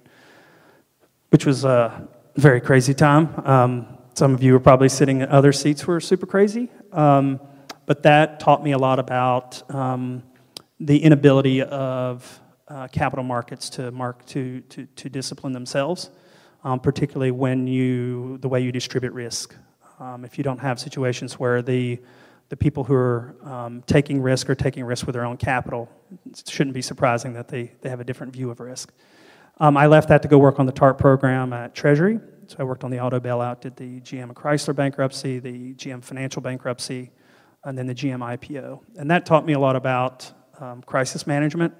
which 1.31 1.47
was 1.47 1.65
a 1.65 2.09
very 2.37 2.61
crazy 2.61 2.95
time. 2.95 3.29
Um, 3.45 3.99
some 4.15 4.35
of 4.35 4.43
you 4.43 4.53
were 4.53 4.61
probably 4.61 4.89
sitting 4.89 5.21
in 5.21 5.29
other 5.29 5.53
seats 5.53 5.87
were 5.87 6.01
super 6.01 6.27
crazy, 6.27 6.71
um, 6.93 7.41
but 7.85 8.03
that 8.03 8.41
taught 8.41 8.63
me 8.63 8.73
a 8.73 8.79
lot 8.79 8.99
about 8.99 9.63
um, 9.75 10.23
the 10.81 11.03
inability 11.03 11.63
of 11.63 12.41
uh, 12.69 12.89
capital 12.89 13.25
markets 13.25 13.71
to, 13.71 13.91
mark, 13.91 14.25
to, 14.27 14.61
to, 14.63 14.87
to 14.97 15.09
discipline 15.09 15.53
themselves, 15.53 16.11
um, 16.65 16.81
particularly 16.81 17.31
when 17.31 17.67
you, 17.67 18.39
the 18.39 18.49
way 18.49 18.61
you 18.61 18.73
distribute 18.73 19.13
risk. 19.13 19.55
Um, 20.01 20.25
if 20.25 20.37
you 20.39 20.45
don't 20.45 20.59
have 20.59 20.79
situations 20.79 21.39
where 21.39 21.63
the 21.63 22.01
the 22.49 22.57
people 22.57 22.85
who 22.85 22.95
are 22.95 23.35
um, 23.43 23.83
taking 23.87 24.21
risk 24.21 24.49
are 24.49 24.55
taking 24.55 24.85
risk 24.85 25.07
with 25.07 25.15
their 25.15 25.25
own 25.25 25.37
capital, 25.37 25.91
it 26.31 26.49
shouldn't 26.49 26.75
be 26.75 26.83
surprising 26.83 27.33
that 27.33 27.49
they, 27.49 27.73
they 27.81 27.89
have 27.89 28.01
a 28.01 28.05
different 28.05 28.33
view 28.33 28.51
of 28.51 28.61
risk. 28.61 28.93
Um, 29.59 29.79
I 29.79 29.87
left 29.87 30.09
that 30.11 30.21
to 30.21 30.29
go 30.29 30.37
work 30.37 30.61
on 30.61 30.67
the 30.67 30.73
TARP 30.73 30.99
program 30.99 31.55
at 31.55 31.75
Treasury. 31.75 32.21
So 32.47 32.57
I 32.59 32.65
worked 32.65 32.85
on 32.85 32.91
the 32.91 33.01
auto 33.01 33.19
bailout, 33.19 33.61
did 33.61 33.75
the 33.75 34.01
GM 34.01 34.33
Chrysler 34.35 34.77
bankruptcy, 34.77 35.39
the 35.39 35.73
GM 35.75 36.05
financial 36.05 36.43
bankruptcy, 36.43 37.11
and 37.65 37.77
then 37.77 37.87
the 37.87 37.95
GM 37.95 38.19
IPO. 38.19 38.81
And 38.99 39.11
that 39.11 39.25
taught 39.25 39.47
me 39.47 39.55
a 39.55 39.59
lot 39.59 39.75
about 39.75 40.31
um, 40.61 40.83
crisis 40.83 41.27
management. 41.27 41.73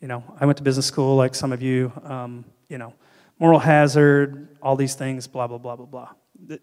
You 0.00 0.08
know, 0.08 0.24
I 0.40 0.46
went 0.46 0.56
to 0.56 0.64
business 0.64 0.86
school 0.86 1.14
like 1.14 1.34
some 1.34 1.52
of 1.52 1.60
you, 1.60 1.92
um, 2.04 2.46
you 2.68 2.78
know, 2.78 2.94
moral 3.38 3.58
hazard, 3.58 4.48
all 4.62 4.74
these 4.74 4.94
things, 4.94 5.26
blah, 5.26 5.46
blah, 5.46 5.58
blah, 5.58 5.76
blah, 5.76 5.86
blah. 5.86 6.08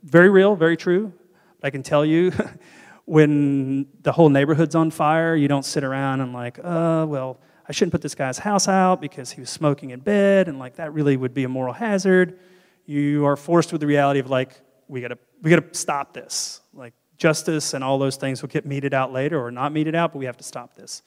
Very 0.03 0.29
real, 0.29 0.55
very 0.55 0.75
true. 0.75 1.13
But 1.61 1.67
I 1.67 1.69
can 1.69 1.83
tell 1.83 2.03
you, 2.03 2.33
when 3.05 3.87
the 4.01 4.11
whole 4.11 4.29
neighborhood's 4.29 4.75
on 4.75 4.89
fire, 4.89 5.35
you 5.35 5.47
don't 5.47 5.63
sit 5.63 5.83
around 5.83 6.21
and 6.21 6.33
like, 6.33 6.57
uh, 6.57 7.05
well, 7.07 7.39
I 7.69 7.71
shouldn't 7.71 7.91
put 7.91 8.01
this 8.01 8.15
guy's 8.15 8.39
house 8.39 8.67
out 8.67 8.99
because 8.99 9.31
he 9.31 9.39
was 9.39 9.51
smoking 9.51 9.91
in 9.91 9.99
bed, 9.99 10.47
and 10.47 10.57
like 10.57 10.77
that 10.77 10.91
really 10.91 11.15
would 11.15 11.35
be 11.35 11.43
a 11.43 11.49
moral 11.49 11.73
hazard. 11.73 12.39
You 12.87 13.27
are 13.27 13.35
forced 13.35 13.71
with 13.71 13.79
the 13.79 13.87
reality 13.87 14.19
of 14.19 14.29
like, 14.29 14.59
we 14.87 15.01
gotta, 15.01 15.19
we 15.43 15.51
gotta 15.51 15.67
stop 15.73 16.11
this. 16.13 16.61
Like 16.73 16.93
justice 17.17 17.75
and 17.75 17.83
all 17.83 17.99
those 17.99 18.15
things 18.15 18.41
will 18.41 18.49
get 18.49 18.65
meted 18.65 18.95
out 18.95 19.13
later 19.13 19.39
or 19.39 19.51
not 19.51 19.71
meted 19.71 19.93
out, 19.93 20.13
but 20.13 20.17
we 20.17 20.25
have 20.25 20.37
to 20.37 20.43
stop 20.43 20.75
this. 20.75 21.03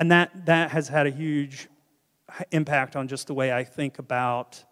And 0.00 0.10
that, 0.10 0.46
that 0.46 0.72
has 0.72 0.88
had 0.88 1.06
a 1.06 1.10
huge 1.10 1.68
impact 2.50 2.96
on 2.96 3.06
just 3.06 3.28
the 3.28 3.34
way 3.34 3.52
I 3.52 3.62
think 3.62 4.00
about, 4.00 4.64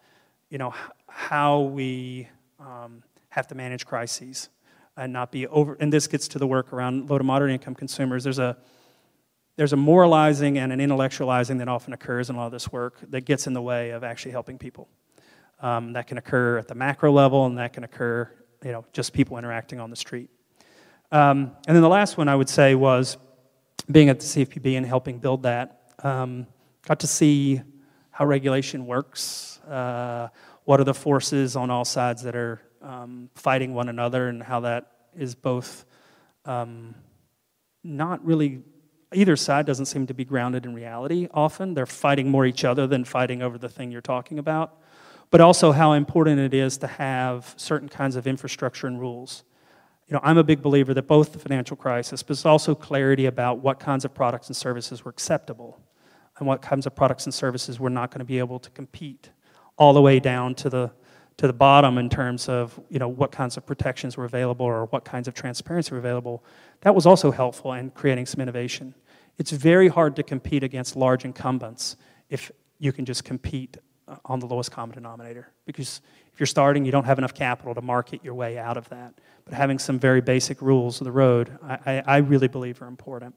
you 0.51 0.59
know, 0.59 0.75
how 1.07 1.61
we 1.61 2.29
um, 2.59 3.05
have 3.29 3.47
to 3.49 3.55
manage 3.55 3.87
crises 3.87 4.49
and 4.97 5.13
not 5.13 5.31
be 5.31 5.47
over. 5.47 5.77
And 5.79 5.93
this 5.93 6.09
gets 6.09 6.27
to 6.29 6.39
the 6.41 6.47
work 6.49 6.73
around 6.73 7.09
low 7.09 7.19
to 7.19 7.25
moderate 7.25 7.53
income 7.53 7.77
consumers. 7.77 8.25
There's 8.25 8.41
a 8.41 8.57
there's 9.59 9.73
a 9.73 9.77
moralizing 9.77 10.57
and 10.57 10.73
an 10.73 10.79
intellectualizing 10.79 11.59
that 11.59 11.67
often 11.67 11.93
occurs 11.93 12.31
in 12.31 12.37
a 12.37 12.39
lot 12.39 12.47
of 12.47 12.53
this 12.53 12.71
work 12.71 13.01
that 13.11 13.23
gets 13.23 13.49
in 13.49 13.55
the 13.55 13.61
way 13.61 13.91
of 13.91 14.05
actually 14.05 14.31
helping 14.31 14.57
people. 14.57 14.89
Um, 15.61 15.95
that 15.95 16.07
can 16.07 16.17
occur 16.17 16.59
at 16.59 16.69
the 16.69 16.77
macro 16.77 17.11
level, 17.11 17.45
and 17.45 17.59
that 17.59 17.73
can 17.73 17.83
occur, 17.83 18.31
you 18.65 18.71
know, 18.71 18.85
just 18.93 19.13
people 19.13 19.37
interacting 19.37 19.81
on 19.81 19.91
the 19.91 19.97
street. 19.97 20.31
Um, 21.11 21.57
and 21.67 21.75
then 21.75 21.83
the 21.83 21.89
last 21.89 22.17
one 22.17 22.29
I 22.29 22.37
would 22.37 22.49
say 22.49 22.77
was 22.77 23.17
being 23.91 24.09
at 24.09 24.21
the 24.21 24.27
CFPB 24.27 24.77
and 24.77 24.87
helping 24.87 25.19
build 25.19 25.43
that. 25.43 25.91
Um, 26.05 26.47
got 26.87 27.01
to 27.01 27.09
see 27.09 27.61
how 28.13 28.27
regulation 28.27 28.87
works. 28.87 29.59
Uh, 29.69 30.29
what 30.67 30.79
are 30.79 30.85
the 30.85 30.95
forces 30.95 31.57
on 31.57 31.69
all 31.69 31.85
sides 31.85 32.23
that 32.23 32.37
are 32.37 32.63
um, 32.81 33.29
fighting 33.35 33.75
one 33.75 33.89
another 33.89 34.29
and 34.29 34.41
how 34.41 34.61
that 34.61 34.93
is 35.17 35.35
both 35.35 35.85
um, 36.45 36.95
not 37.83 38.25
really 38.25 38.63
either 39.15 39.37
side 39.37 39.67
doesn't 39.67 39.87
seem 39.87 40.07
to 40.07 40.15
be 40.15 40.25
grounded 40.25 40.67
in 40.67 40.75
reality 40.75 41.29
often. 41.33 41.75
They're 41.75 41.87
fighting 41.87 42.31
more 42.31 42.47
each 42.47 42.65
other 42.65 42.87
than 42.87 43.05
fighting 43.05 43.43
over 43.43 43.59
the 43.59 43.69
thing 43.69 43.91
you're 43.91 44.01
talking 44.01 44.39
about. 44.39 44.79
But 45.31 45.41
also 45.41 45.73
how 45.73 45.93
important 45.93 46.41
it 46.41 46.55
is 46.55 46.79
to 46.79 46.87
have 46.87 47.55
certain 47.57 47.89
kinds 47.89 48.17
of 48.17 48.27
infrastructure 48.27 48.87
and 48.87 48.99
rules. 49.01 49.45
You 50.07 50.15
know 50.15 50.21
i'm 50.23 50.39
a 50.39 50.45
big 50.45 50.63
believer 50.63 50.95
that 50.95 51.07
both 51.07 51.33
the 51.35 51.39
financial 51.39 51.77
crisis 51.77 52.23
but 52.23 52.47
also 52.47 52.75
clarity 52.75 53.27
about 53.27 53.59
what 53.59 53.79
kinds 53.79 54.07
of 54.07 54.15
products 54.15 54.47
and 54.47 54.57
services 54.57 55.05
were 55.05 55.11
acceptable 55.11 55.83
and 56.39 56.49
what 56.49 56.63
kinds 56.63 56.87
of 56.87 56.97
products 56.97 57.27
and 57.27 57.35
services 57.35 57.79
we're 57.79 57.91
not 57.91 58.11
going 58.11 58.21
to 58.21 58.25
be 58.25 58.39
able 58.39 58.59
to 58.59 58.71
compete 58.71 59.31
all 59.77 59.93
the 59.93 60.01
way 60.01 60.19
down 60.19 60.55
to 60.55 60.71
the 60.71 60.91
to 61.39 61.47
the 61.47 61.53
bottom 61.53 61.99
in 61.99 62.11
terms 62.11 62.49
of 62.49 62.79
you 62.91 62.99
know 62.99 63.09
what 63.09 63.33
kinds 63.33 63.57
of 63.57 63.65
protections 63.65 64.17
were 64.17 64.25
available 64.25 64.67
or 64.67 64.85
what 64.87 65.05
kinds 65.05 65.27
of 65.27 65.35
transparency 65.35 65.93
were 65.93 65.99
available. 65.99 66.45
That 66.83 66.95
was 66.95 67.07
also 67.07 67.31
helpful 67.31 67.73
in 67.73 67.91
creating 67.91 68.27
some 68.27 68.41
innovation. 68.41 68.95
It's 69.39 69.53
very 69.53 69.89
hard 69.89 70.17
to 70.17 70.23
compete 70.23 70.65
against 70.65 70.97
large 70.97 71.25
incumbents 71.25 71.97
if 72.29 72.51
you 72.79 72.93
can 72.93 73.05
just 73.05 73.25
compete 73.25 73.77
uh, 74.09 74.17
on 74.25 74.41
the 74.41 74.47
lowest 74.47 74.73
common 74.73 74.95
denominator 74.95 75.53
because 75.65 76.01
if 76.33 76.41
you're 76.41 76.47
starting 76.47 76.85
you 76.85 76.91
don't 76.91 77.05
have 77.05 77.19
enough 77.19 77.35
capital 77.35 77.75
to 77.75 77.83
market 77.83 78.23
your 78.25 78.35
way 78.35 78.59
out 78.59 78.77
of 78.77 78.89
that. 78.89 79.15
But 79.45 79.55
having 79.55 79.79
some 79.79 79.99
very 79.99 80.21
basic 80.21 80.61
rules 80.61 81.01
of 81.01 81.05
the 81.05 81.13
road 81.13 81.57
i, 81.63 82.03
I, 82.05 82.17
really 82.19 82.49
believe 82.49 82.83
are 82.83 82.89
important. 82.89 83.35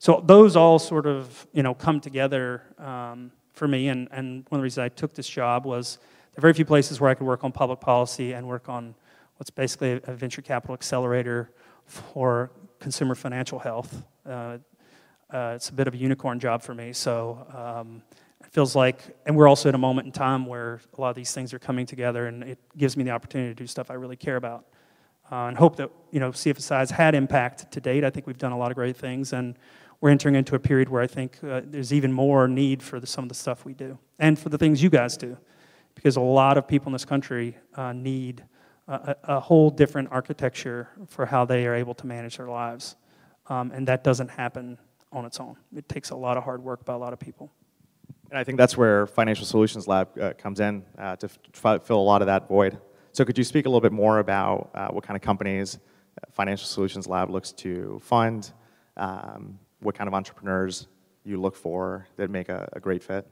So 0.00 0.22
those 0.26 0.56
all 0.56 0.80
sort 0.80 1.06
of 1.06 1.46
you 1.52 1.62
know 1.62 1.74
come 1.74 2.00
together 2.00 2.62
um, 2.78 3.30
for 3.52 3.68
me 3.68 3.88
and, 3.88 4.08
and 4.10 4.44
one 4.48 4.58
of 4.58 4.62
the 4.62 4.64
reasons 4.64 4.78
i 4.84 4.88
took 4.88 5.14
this 5.14 5.28
job 5.28 5.64
was 5.64 5.98
very 6.40 6.54
few 6.54 6.64
places 6.64 7.00
where 7.00 7.10
I 7.10 7.14
could 7.14 7.26
work 7.26 7.44
on 7.44 7.52
public 7.52 7.80
policy 7.80 8.32
and 8.32 8.46
work 8.46 8.68
on 8.68 8.94
what's 9.36 9.50
basically 9.50 10.00
a 10.04 10.14
venture 10.14 10.42
capital 10.42 10.74
accelerator 10.74 11.50
for 11.86 12.50
consumer 12.78 13.14
financial 13.14 13.58
health. 13.58 14.02
Uh, 14.26 14.58
uh, 15.32 15.52
it's 15.54 15.68
a 15.68 15.72
bit 15.72 15.86
of 15.86 15.94
a 15.94 15.96
unicorn 15.96 16.40
job 16.40 16.62
for 16.62 16.74
me, 16.74 16.92
so 16.92 17.46
um, 17.54 18.02
it 18.40 18.50
feels 18.50 18.74
like, 18.74 19.16
and 19.26 19.36
we're 19.36 19.48
also 19.48 19.68
at 19.68 19.74
a 19.74 19.78
moment 19.78 20.06
in 20.06 20.12
time 20.12 20.44
where 20.44 20.80
a 20.96 21.00
lot 21.00 21.10
of 21.10 21.16
these 21.16 21.32
things 21.32 21.54
are 21.54 21.58
coming 21.58 21.86
together, 21.86 22.26
and 22.26 22.42
it 22.42 22.58
gives 22.76 22.96
me 22.96 23.04
the 23.04 23.10
opportunity 23.10 23.50
to 23.50 23.54
do 23.54 23.66
stuff 23.66 23.90
I 23.90 23.94
really 23.94 24.16
care 24.16 24.36
about. 24.36 24.66
Uh, 25.30 25.46
and 25.46 25.56
hope 25.56 25.76
that 25.76 25.88
you 26.10 26.18
know 26.18 26.32
CFSI 26.32 26.78
has 26.78 26.90
had 26.90 27.14
impact 27.14 27.70
to 27.70 27.80
date. 27.80 28.02
I 28.02 28.10
think 28.10 28.26
we've 28.26 28.38
done 28.38 28.50
a 28.50 28.58
lot 28.58 28.72
of 28.72 28.74
great 28.74 28.96
things, 28.96 29.32
and 29.32 29.56
we're 30.00 30.10
entering 30.10 30.34
into 30.34 30.56
a 30.56 30.58
period 30.58 30.88
where 30.88 31.02
I 31.02 31.06
think 31.06 31.38
uh, 31.44 31.60
there's 31.64 31.92
even 31.92 32.12
more 32.12 32.48
need 32.48 32.82
for 32.82 32.98
the, 32.98 33.06
some 33.06 33.24
of 33.24 33.28
the 33.28 33.34
stuff 33.36 33.64
we 33.64 33.72
do, 33.72 33.96
and 34.18 34.36
for 34.36 34.48
the 34.48 34.58
things 34.58 34.82
you 34.82 34.90
guys 34.90 35.16
do 35.16 35.36
because 36.00 36.16
a 36.16 36.20
lot 36.20 36.56
of 36.56 36.66
people 36.66 36.88
in 36.88 36.94
this 36.94 37.04
country 37.04 37.54
uh, 37.74 37.92
need 37.92 38.42
a, 38.88 39.14
a, 39.24 39.38
whole 39.38 39.68
different 39.68 40.08
architecture 40.10 40.88
for 41.06 41.26
how 41.26 41.44
they 41.44 41.66
are 41.66 41.74
able 41.74 41.92
to 41.92 42.06
manage 42.06 42.38
their 42.38 42.48
lives. 42.48 42.96
Um, 43.48 43.70
and 43.70 43.86
that 43.86 44.02
doesn't 44.02 44.28
happen 44.28 44.78
on 45.12 45.26
its 45.26 45.38
own. 45.40 45.56
It 45.76 45.90
takes 45.90 46.08
a 46.08 46.16
lot 46.16 46.38
of 46.38 46.44
hard 46.44 46.62
work 46.62 46.86
by 46.86 46.94
a 46.94 46.96
lot 46.96 47.12
of 47.12 47.20
people. 47.20 47.52
And 48.30 48.38
I 48.38 48.44
think 48.44 48.56
that's 48.56 48.78
where 48.78 49.06
Financial 49.08 49.44
Solutions 49.44 49.86
Lab 49.86 50.18
uh, 50.18 50.32
comes 50.38 50.60
in 50.60 50.84
uh, 50.96 51.16
to 51.16 51.28
fill 51.28 51.98
a 51.98 52.08
lot 52.12 52.22
of 52.22 52.26
that 52.28 52.48
void. 52.48 52.78
So 53.12 53.22
could 53.26 53.36
you 53.36 53.44
speak 53.44 53.66
a 53.66 53.68
little 53.68 53.82
bit 53.82 53.92
more 53.92 54.20
about 54.20 54.70
uh, 54.74 54.88
what 54.88 55.04
kind 55.04 55.18
of 55.18 55.22
companies 55.22 55.76
uh, 55.76 56.30
Financial 56.32 56.66
Solutions 56.66 57.06
Lab 57.06 57.28
looks 57.28 57.52
to 57.52 58.00
fund, 58.02 58.52
um, 58.96 59.58
what 59.80 59.94
kind 59.94 60.08
of 60.08 60.14
entrepreneurs 60.14 60.88
you 61.24 61.38
look 61.38 61.56
for 61.56 62.06
that 62.16 62.30
make 62.30 62.48
a, 62.48 62.70
a 62.72 62.80
great 62.80 63.02
fit? 63.02 63.26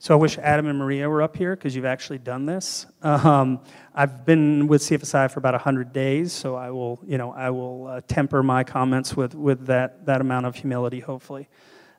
So 0.00 0.14
I 0.14 0.16
wish 0.16 0.38
Adam 0.38 0.68
and 0.68 0.78
Maria 0.78 1.10
were 1.10 1.22
up 1.22 1.36
here 1.36 1.56
because 1.56 1.74
you've 1.74 1.84
actually 1.84 2.18
done 2.18 2.46
this. 2.46 2.86
Um, 3.02 3.60
I've 3.92 4.24
been 4.24 4.68
with 4.68 4.80
CFSI 4.82 5.28
for 5.28 5.40
about 5.40 5.54
100 5.54 5.92
days, 5.92 6.32
so 6.32 6.54
I 6.54 6.70
will, 6.70 7.00
you 7.04 7.18
know, 7.18 7.32
I 7.32 7.50
will 7.50 7.88
uh, 7.88 8.00
temper 8.06 8.44
my 8.44 8.62
comments 8.62 9.16
with, 9.16 9.34
with 9.34 9.66
that, 9.66 10.06
that 10.06 10.20
amount 10.20 10.46
of 10.46 10.54
humility, 10.54 11.00
hopefully. 11.00 11.48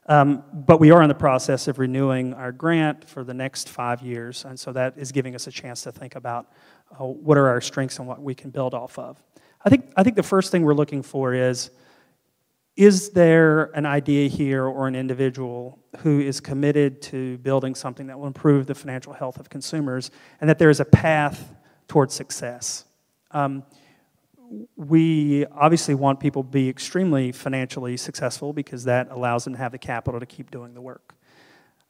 Um, 0.06 0.44
but 0.54 0.80
we 0.80 0.92
are 0.92 1.02
in 1.04 1.10
the 1.10 1.14
process 1.14 1.68
of 1.68 1.78
renewing 1.78 2.34
our 2.36 2.54
grant 2.54 3.04
for 3.04 3.26
the 3.26 3.34
next 3.34 3.68
five 3.68 4.02
years, 4.02 4.46
and 4.46 4.58
so 4.58 4.72
that 4.72 4.98
is 4.98 5.12
giving 5.12 5.36
us 5.36 5.48
a 5.48 5.52
chance 5.52 5.82
to 5.82 5.92
think 5.92 6.16
about 6.16 6.54
uh, 6.92 7.04
what 7.04 7.38
are 7.38 7.50
our 7.50 7.60
strengths 7.60 8.00
and 8.00 8.08
what 8.08 8.22
we 8.22 8.34
can 8.34 8.50
build 8.50 8.74
off 8.74 8.98
of. 8.98 9.22
I 9.66 9.70
think, 9.70 9.92
I 9.98 10.04
think 10.04 10.16
the 10.16 10.24
first 10.24 10.54
thing 10.54 10.64
we're 10.64 10.74
looking 10.74 11.04
for 11.04 11.34
is 11.34 11.70
is 12.80 13.10
there 13.10 13.66
an 13.76 13.86
idea 13.86 14.30
here 14.30 14.66
or 14.66 14.88
an 14.88 14.96
individual 14.96 15.78
who 15.98 16.22
is 16.22 16.40
committed 16.40 17.02
to 17.02 17.38
building 17.40 17.76
something 17.76 18.08
that 18.08 18.18
will 18.18 18.26
improve 18.26 18.68
the 18.68 18.74
financial 18.74 19.12
health 19.12 19.38
of 19.38 19.50
consumers 19.50 20.12
and 20.40 20.50
that 20.50 20.60
there 20.60 20.70
is 20.70 20.80
a 20.80 20.86
path 20.86 21.54
towards 21.90 22.14
success? 22.14 22.86
Um, 23.32 23.64
we 24.78 25.46
obviously 25.48 25.94
want 25.94 26.22
people 26.22 26.42
to 26.42 26.50
be 26.50 26.70
extremely 26.70 27.34
financially 27.34 27.98
successful 27.98 28.54
because 28.54 28.86
that 28.86 29.12
allows 29.12 29.44
them 29.44 29.52
to 29.56 29.60
have 29.60 29.74
the 29.74 29.78
capital 29.78 30.18
to 30.22 30.26
keep 30.26 30.50
doing 30.50 30.74
the 30.74 30.82
work. 30.82 31.16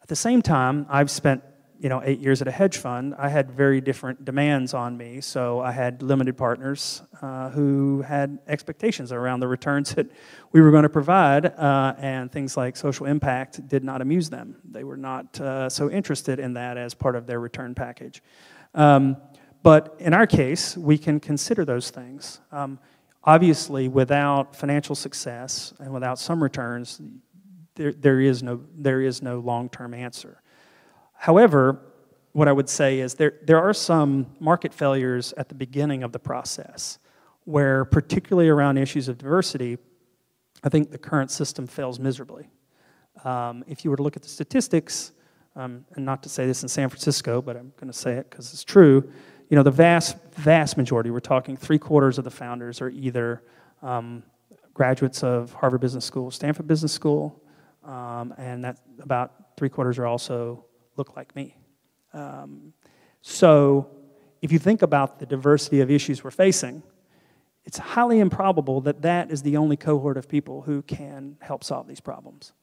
At 0.02 0.08
the 0.08 0.16
same 0.16 0.42
time, 0.42 0.88
I've 0.90 1.12
spent 1.12 1.44
you 1.80 1.88
know, 1.88 2.02
eight 2.04 2.20
years 2.20 2.42
at 2.42 2.48
a 2.48 2.52
hedge 2.52 2.78
fund, 2.78 3.16
I 3.18 3.30
had 3.30 3.52
very 3.52 3.80
different 3.80 4.26
demands 4.26 4.74
on 4.74 4.98
me. 4.98 5.22
So 5.22 5.62
I 5.62 5.72
had 5.72 6.04
limited 6.04 6.38
partners 6.38 7.02
uh, 7.22 7.50
who 7.52 8.02
had 8.02 8.40
expectations 8.48 9.14
around 9.14 9.40
the 9.40 9.48
returns 9.48 9.92
that 9.96 10.08
we 10.52 10.60
were 10.60 10.72
going 10.72 10.84
to 10.84 10.90
provide, 10.90 11.46
uh, 11.46 11.96
and 11.98 12.30
things 12.32 12.58
like 12.58 12.76
social 12.76 13.06
impact 13.06 13.66
did 13.68 13.84
not 13.84 14.02
amuse 14.02 14.30
them. 14.30 14.58
They 14.70 14.84
were 14.84 14.98
not 14.98 15.40
uh, 15.40 15.70
so 15.70 15.90
interested 15.90 16.40
in 16.40 16.54
that 16.56 16.78
as 16.78 16.94
part 16.94 17.16
of 17.16 17.26
their 17.26 17.40
return 17.40 17.74
package. 17.74 18.22
Um, 18.76 19.18
but 19.64 19.96
in 20.00 20.14
our 20.14 20.28
case, 20.28 20.76
we 20.76 20.98
can 20.98 21.20
consider 21.20 21.64
those 21.64 21.90
things. 21.90 22.42
Um, 22.52 22.80
obviously, 23.24 23.88
without 23.88 24.56
financial 24.56 24.96
success 24.96 25.74
and 25.80 25.94
without 25.94 26.20
some 26.20 26.44
returns, 26.44 27.02
there, 27.76 27.94
there 27.94 28.20
is 28.20 28.44
no, 28.44 28.62
there 28.76 29.02
is 29.02 29.22
no 29.22 29.40
long 29.40 29.70
term 29.70 29.94
answer. 29.94 30.39
However, 31.20 31.82
what 32.32 32.48
I 32.48 32.54
would 32.54 32.70
say 32.70 33.02
is 33.02 33.16
there, 33.16 33.34
there 33.44 33.60
are 33.60 33.74
some 33.74 34.28
market 34.40 34.74
failures 34.74 35.34
at 35.36 35.50
the 35.50 35.56
beginning 35.56 36.02
of 36.02 36.14
the 36.14 36.20
process 36.20 36.98
where, 37.44 37.84
particularly 37.84 38.48
around 38.48 38.78
issues 38.78 39.10
of 39.10 39.18
diversity, 39.18 39.78
I 40.64 40.70
think 40.70 40.92
the 40.92 40.98
current 40.98 41.30
system 41.30 41.68
fails 41.68 42.00
miserably. 42.00 42.48
Um, 43.26 43.66
if 43.68 43.84
you 43.84 43.92
were 43.92 43.98
to 43.98 44.04
look 44.04 44.16
at 44.16 44.22
the 44.22 44.30
statistics, 44.30 45.12
um, 45.58 45.84
and 45.96 46.06
not 46.06 46.24
to 46.24 46.30
say 46.30 46.46
this 46.46 46.64
in 46.64 46.70
San 46.70 46.88
Francisco, 46.88 47.42
but 47.42 47.58
I'm 47.58 47.74
going 47.76 47.92
to 47.92 47.98
say 47.98 48.14
it 48.14 48.30
because 48.30 48.54
it's 48.54 48.64
true, 48.64 49.12
you 49.50 49.58
know, 49.58 49.64
the 49.64 49.72
vast, 49.72 50.16
vast 50.36 50.78
majority, 50.78 51.12
we're 51.12 51.20
talking 51.20 51.58
three 51.58 51.80
quarters 51.80 52.18
of 52.18 52.24
the 52.24 52.32
founders 52.32 52.80
are 52.80 52.92
either 52.92 53.44
um, 53.82 54.24
graduates 54.74 55.22
of 55.22 55.52
Harvard 55.52 55.82
Business 55.82 56.06
School, 56.06 56.32
Stanford 56.32 56.68
Business 56.68 56.94
School, 56.94 57.44
um, 57.84 58.34
and 58.38 58.64
that 58.64 58.78
about 59.02 59.58
three 59.58 59.68
quarters 59.68 60.00
are 60.00 60.06
also 60.06 60.64
look 61.00 61.16
like 61.16 61.36
me. 61.36 61.56
Um, 62.14 62.74
so 63.22 63.90
if 64.42 64.52
you 64.52 64.60
think 64.60 64.82
about 64.84 65.20
the 65.20 65.26
diversity 65.26 65.82
of 65.82 65.90
issues 65.90 66.24
we're 66.24 66.32
facing, 66.32 66.84
it's 67.66 67.78
highly 67.78 68.20
improbable 68.20 68.82
that 68.82 69.02
that 69.02 69.32
is 69.32 69.42
the 69.42 69.58
only 69.58 69.78
cohort 69.78 70.18
of 70.18 70.28
people 70.28 70.62
who 70.62 70.82
can 70.84 71.38
help 71.42 71.64
solve 71.64 71.88
these 71.88 72.00
problems. 72.00 72.54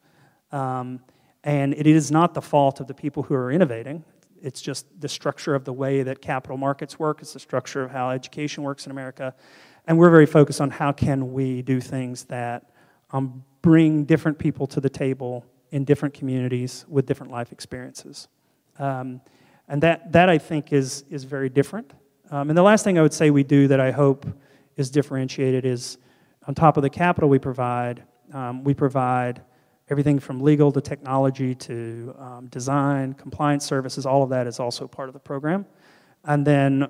Um, 0.52 1.00
and 1.44 1.74
it 1.74 1.86
is 1.86 2.10
not 2.10 2.34
the 2.34 2.42
fault 2.42 2.80
of 2.80 2.86
the 2.86 2.94
people 2.94 3.22
who 3.22 3.34
are 3.34 3.50
innovating. 3.50 4.04
It's 4.42 4.60
just 4.60 4.86
the 5.00 5.08
structure 5.08 5.54
of 5.54 5.64
the 5.64 5.72
way 5.72 6.02
that 6.02 6.20
capital 6.20 6.56
markets 6.56 6.98
work. 6.98 7.20
It's 7.20 7.32
the 7.32 7.40
structure 7.40 7.82
of 7.82 7.90
how 7.90 8.10
education 8.10 8.62
works 8.62 8.86
in 8.86 8.92
America. 8.92 9.34
And 9.86 9.98
we're 9.98 10.10
very 10.10 10.26
focused 10.26 10.60
on 10.60 10.70
how 10.70 10.92
can 10.92 11.32
we 11.32 11.62
do 11.62 11.80
things 11.80 12.24
that 12.24 12.70
um, 13.10 13.44
bring 13.62 14.04
different 14.04 14.38
people 14.38 14.66
to 14.68 14.80
the 14.80 14.90
table 14.90 15.44
in 15.70 15.84
different 15.84 16.14
communities 16.14 16.84
with 16.88 17.06
different 17.06 17.32
life 17.32 17.52
experiences. 17.52 18.28
Um, 18.78 19.20
and 19.68 19.82
that, 19.82 20.12
that 20.12 20.28
I 20.28 20.38
think 20.38 20.72
is, 20.72 21.04
is 21.10 21.24
very 21.24 21.48
different. 21.48 21.92
Um, 22.30 22.50
and 22.50 22.56
the 22.56 22.62
last 22.62 22.84
thing 22.84 22.98
I 22.98 23.02
would 23.02 23.14
say 23.14 23.30
we 23.30 23.42
do 23.42 23.68
that 23.68 23.80
I 23.80 23.90
hope 23.90 24.26
is 24.76 24.90
differentiated 24.90 25.64
is 25.64 25.98
on 26.46 26.54
top 26.54 26.76
of 26.76 26.82
the 26.82 26.90
capital 26.90 27.28
we 27.28 27.38
provide, 27.38 28.04
um, 28.32 28.62
we 28.62 28.74
provide 28.74 29.42
everything 29.88 30.18
from 30.18 30.40
legal 30.40 30.72
to 30.72 30.80
technology 30.80 31.54
to 31.54 32.14
um, 32.18 32.46
design, 32.48 33.14
compliance 33.14 33.64
services, 33.64 34.06
all 34.06 34.22
of 34.22 34.30
that 34.30 34.46
is 34.46 34.58
also 34.58 34.86
part 34.86 35.08
of 35.08 35.12
the 35.12 35.20
program. 35.20 35.64
And 36.24 36.46
then 36.46 36.88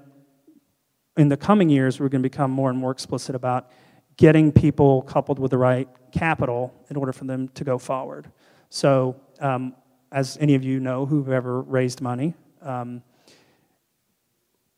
in 1.17 1.29
the 1.29 1.37
coming 1.37 1.69
years, 1.69 2.01
we're 2.01 2.09
going 2.09 2.23
to 2.23 2.29
become 2.29 2.51
more 2.51 2.71
and 2.71 2.79
more 2.79 2.91
explicit 2.91 3.35
about 3.35 3.71
getting 4.17 4.51
people 4.51 5.03
coupled 5.03 5.39
with 5.39 5.51
the 5.51 5.59
right 5.59 5.89
capital 6.11 6.73
in 6.89 6.97
order 6.97 7.13
for 7.13 7.25
them 7.25 7.49
to 7.49 7.65
go 7.65 7.77
forward. 7.77 8.31
So, 8.77 9.17
um, 9.41 9.75
as 10.13 10.37
any 10.39 10.55
of 10.55 10.63
you 10.63 10.81
know 10.81 11.07
who've 11.07 11.31
ever 11.31 11.63
raised 11.63 12.03
money, 12.03 12.35
um, 12.61 13.03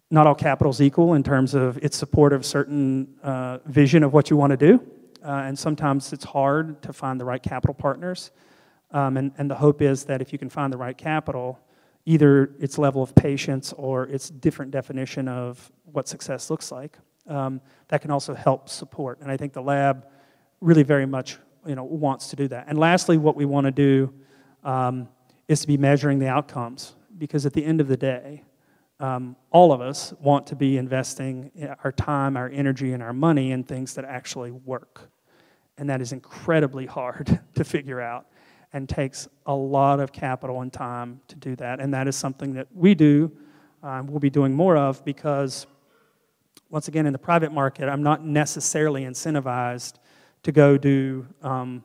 not 0.09 0.25
all 0.25 0.37
capital 0.37 0.71
is 0.71 0.81
equal 0.81 1.15
in 1.15 1.25
terms 1.25 1.53
of 1.53 1.79
its 1.79 1.97
support 1.97 2.33
of 2.33 2.47
certain 2.47 3.17
uh, 3.25 3.59
vision 3.67 4.05
of 4.05 4.13
what 4.13 4.31
you 4.31 4.37
want 4.37 4.53
to 4.53 4.57
do. 4.57 4.81
Uh, 5.21 5.47
and 5.47 5.59
sometimes 5.59 6.13
it's 6.13 6.23
hard 6.23 6.81
to 6.83 6.93
find 6.93 7.19
the 7.19 7.25
right 7.25 7.43
capital 7.43 7.75
partners. 7.75 8.31
Um, 8.93 9.17
and, 9.17 9.33
and 9.37 9.51
the 9.51 9.57
hope 9.57 9.83
is 9.83 10.05
that 10.05 10.23
if 10.23 10.33
you 10.33 10.39
can 10.39 10.49
find 10.49 10.73
the 10.73 10.79
right 10.79 10.97
capital, 10.97 11.59
either 12.07 12.53
its 12.61 12.79
level 12.79 13.03
of 13.03 13.17
patience 13.17 13.73
or 13.73 14.07
its 14.07 14.31
different 14.31 14.71
definition 14.71 15.27
of 15.27 15.73
what 15.87 16.07
success 16.07 16.51
looks 16.51 16.71
like, 16.71 16.97
um, 17.27 17.61
that 17.89 18.01
can 18.01 18.13
also 18.13 18.33
help 18.33 18.69
support. 18.69 19.19
And 19.23 19.29
I 19.29 19.37
think 19.37 19.55
the 19.55 19.63
lab 19.63 20.07
really 20.61 20.85
very 20.85 21.05
much 21.05 21.39
you 21.69 21.75
know, 21.75 21.85
wants 21.85 22.29
to 22.29 22.37
do 22.37 22.49
that. 22.49 22.65
And 22.67 22.79
lastly, 22.79 23.19
what 23.19 23.37
we 23.37 23.45
want 23.45 23.67
to 23.67 23.71
do 23.71 24.13
um, 24.65 25.09
is 25.47 25.61
to 25.61 25.67
be 25.67 25.77
measuring 25.77 26.19
the 26.19 26.29
outcomes 26.29 26.95
because 27.19 27.45
at 27.45 27.53
the 27.53 27.65
end 27.65 27.81
of 27.81 27.89
the 27.89 27.97
day, 27.97 28.43
um, 29.01 29.37
all 29.51 29.73
of 29.73 29.81
us 29.81 30.13
want 30.21 30.47
to 30.49 30.57
be 30.57 30.79
investing 30.79 31.53
our 31.85 31.93
time, 31.93 32.37
our 32.37 32.49
energy, 32.49 32.93
and 32.93 33.03
our 33.03 33.13
money 33.13 33.53
in 33.53 33.63
things 33.63 33.95
that 33.95 34.05
actually 34.05 34.51
work. 34.51 35.11
And 35.77 35.89
that 35.91 36.01
is 36.01 36.13
incredibly 36.13 36.87
hard 36.87 37.39
to 37.55 37.65
figure 37.65 38.01
out 38.01 38.27
and 38.73 38.89
takes 38.89 39.29
a 39.47 39.55
lot 39.55 40.01
of 40.01 40.11
capital 40.11 40.63
and 40.63 40.73
time 40.73 41.21
to 41.29 41.37
do 41.37 41.55
that. 41.57 41.81
And 41.81 41.93
that 41.95 42.09
is 42.09 42.17
something 42.17 42.55
that 42.55 42.67
we 42.75 42.95
do, 42.95 43.31
um, 43.83 44.07
we'll 44.07 44.21
be 44.21 44.31
doing 44.31 44.53
more 44.53 44.77
of 44.77 45.05
because, 45.05 45.67
once 46.69 46.89
again, 46.89 47.07
in 47.07 47.13
the 47.13 47.19
private 47.19 47.53
market, 47.53 47.89
I'm 47.89 48.03
not 48.03 48.25
necessarily 48.25 49.05
incentivized 49.05 49.95
to 50.43 50.53
go 50.53 50.79
do 50.79 51.27
um, 51.43 51.83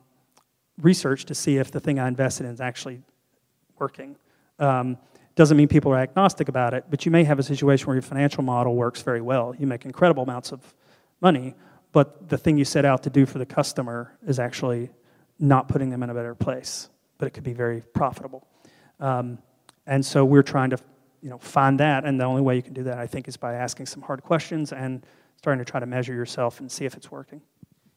research 0.80 1.24
to 1.26 1.34
see 1.34 1.56
if 1.56 1.70
the 1.70 1.80
thing 1.80 1.98
I 1.98 2.08
invested 2.08 2.46
in 2.46 2.52
is 2.52 2.60
actually 2.60 3.02
working. 3.78 4.16
Um, 4.58 4.98
doesn't 5.34 5.56
mean 5.56 5.68
people 5.68 5.92
are 5.92 5.98
agnostic 5.98 6.48
about 6.48 6.74
it, 6.74 6.84
but 6.88 7.04
you 7.04 7.10
may 7.10 7.24
have 7.24 7.38
a 7.38 7.42
situation 7.42 7.86
where 7.86 7.96
your 7.96 8.02
financial 8.02 8.42
model 8.42 8.74
works 8.76 9.02
very 9.02 9.20
well. 9.20 9.54
You 9.58 9.66
make 9.66 9.84
incredible 9.84 10.22
amounts 10.22 10.52
of 10.52 10.74
money, 11.20 11.54
but 11.92 12.28
the 12.28 12.38
thing 12.38 12.56
you 12.56 12.64
set 12.64 12.84
out 12.84 13.02
to 13.02 13.10
do 13.10 13.26
for 13.26 13.38
the 13.38 13.46
customer 13.46 14.16
is 14.26 14.38
actually 14.38 14.90
not 15.38 15.68
putting 15.68 15.90
them 15.90 16.02
in 16.02 16.10
a 16.10 16.14
better 16.14 16.34
place, 16.34 16.88
but 17.18 17.26
it 17.26 17.32
could 17.32 17.42
be 17.42 17.52
very 17.52 17.80
profitable. 17.80 18.46
Um, 19.00 19.38
and 19.86 20.06
so 20.06 20.24
we're 20.24 20.42
trying 20.42 20.70
to 20.70 20.78
you 21.20 21.30
know, 21.30 21.38
find 21.38 21.80
that, 21.80 22.04
and 22.04 22.20
the 22.20 22.24
only 22.24 22.42
way 22.42 22.54
you 22.54 22.62
can 22.62 22.74
do 22.74 22.84
that, 22.84 22.98
I 22.98 23.06
think, 23.06 23.28
is 23.28 23.36
by 23.36 23.54
asking 23.54 23.86
some 23.86 24.02
hard 24.02 24.22
questions 24.22 24.72
and 24.72 25.04
starting 25.36 25.64
to 25.64 25.70
try 25.70 25.80
to 25.80 25.86
measure 25.86 26.12
yourself 26.12 26.60
and 26.60 26.70
see 26.70 26.84
if 26.84 26.94
it's 26.96 27.10
working. 27.10 27.40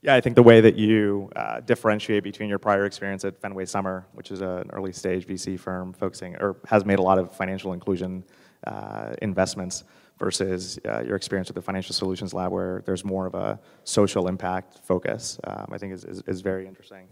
Yeah, 0.01 0.15
I 0.15 0.21
think 0.21 0.36
the 0.36 0.43
way 0.43 0.62
that 0.62 0.75
you 0.75 1.29
uh, 1.36 1.60
differentiate 1.62 2.23
between 2.23 2.49
your 2.49 2.60
prior 2.60 2.86
experience 2.86 3.25
at 3.25 3.41
Fenway 3.41 3.65
Summer, 3.65 4.05
which 4.13 4.31
is 4.31 4.41
an 4.41 4.69
early 4.71 4.93
stage 4.93 5.25
VC 5.25 5.60
firm 5.60 5.91
focusing 5.91 6.36
or 6.36 6.57
has 6.67 6.86
made 6.86 6.99
a 6.99 7.01
lot 7.01 7.17
of 7.17 7.36
financial 7.36 7.73
inclusion 7.73 8.23
uh, 8.65 9.13
investments, 9.21 9.83
versus 10.17 10.79
uh, 10.86 11.01
your 11.05 11.15
experience 11.15 11.47
with 11.47 11.55
the 11.55 11.62
Financial 11.62 11.93
Solutions 11.93 12.33
Lab, 12.33 12.51
where 12.51 12.81
there's 12.86 13.05
more 13.05 13.25
of 13.25 13.36
a 13.36 13.60
social 13.83 14.27
impact 14.27 14.79
focus, 14.83 15.39
um, 15.45 15.67
I 15.71 15.77
think 15.77 15.93
is, 15.93 16.03
is, 16.05 16.23
is 16.27 16.41
very 16.41 16.67
interesting. 16.67 17.07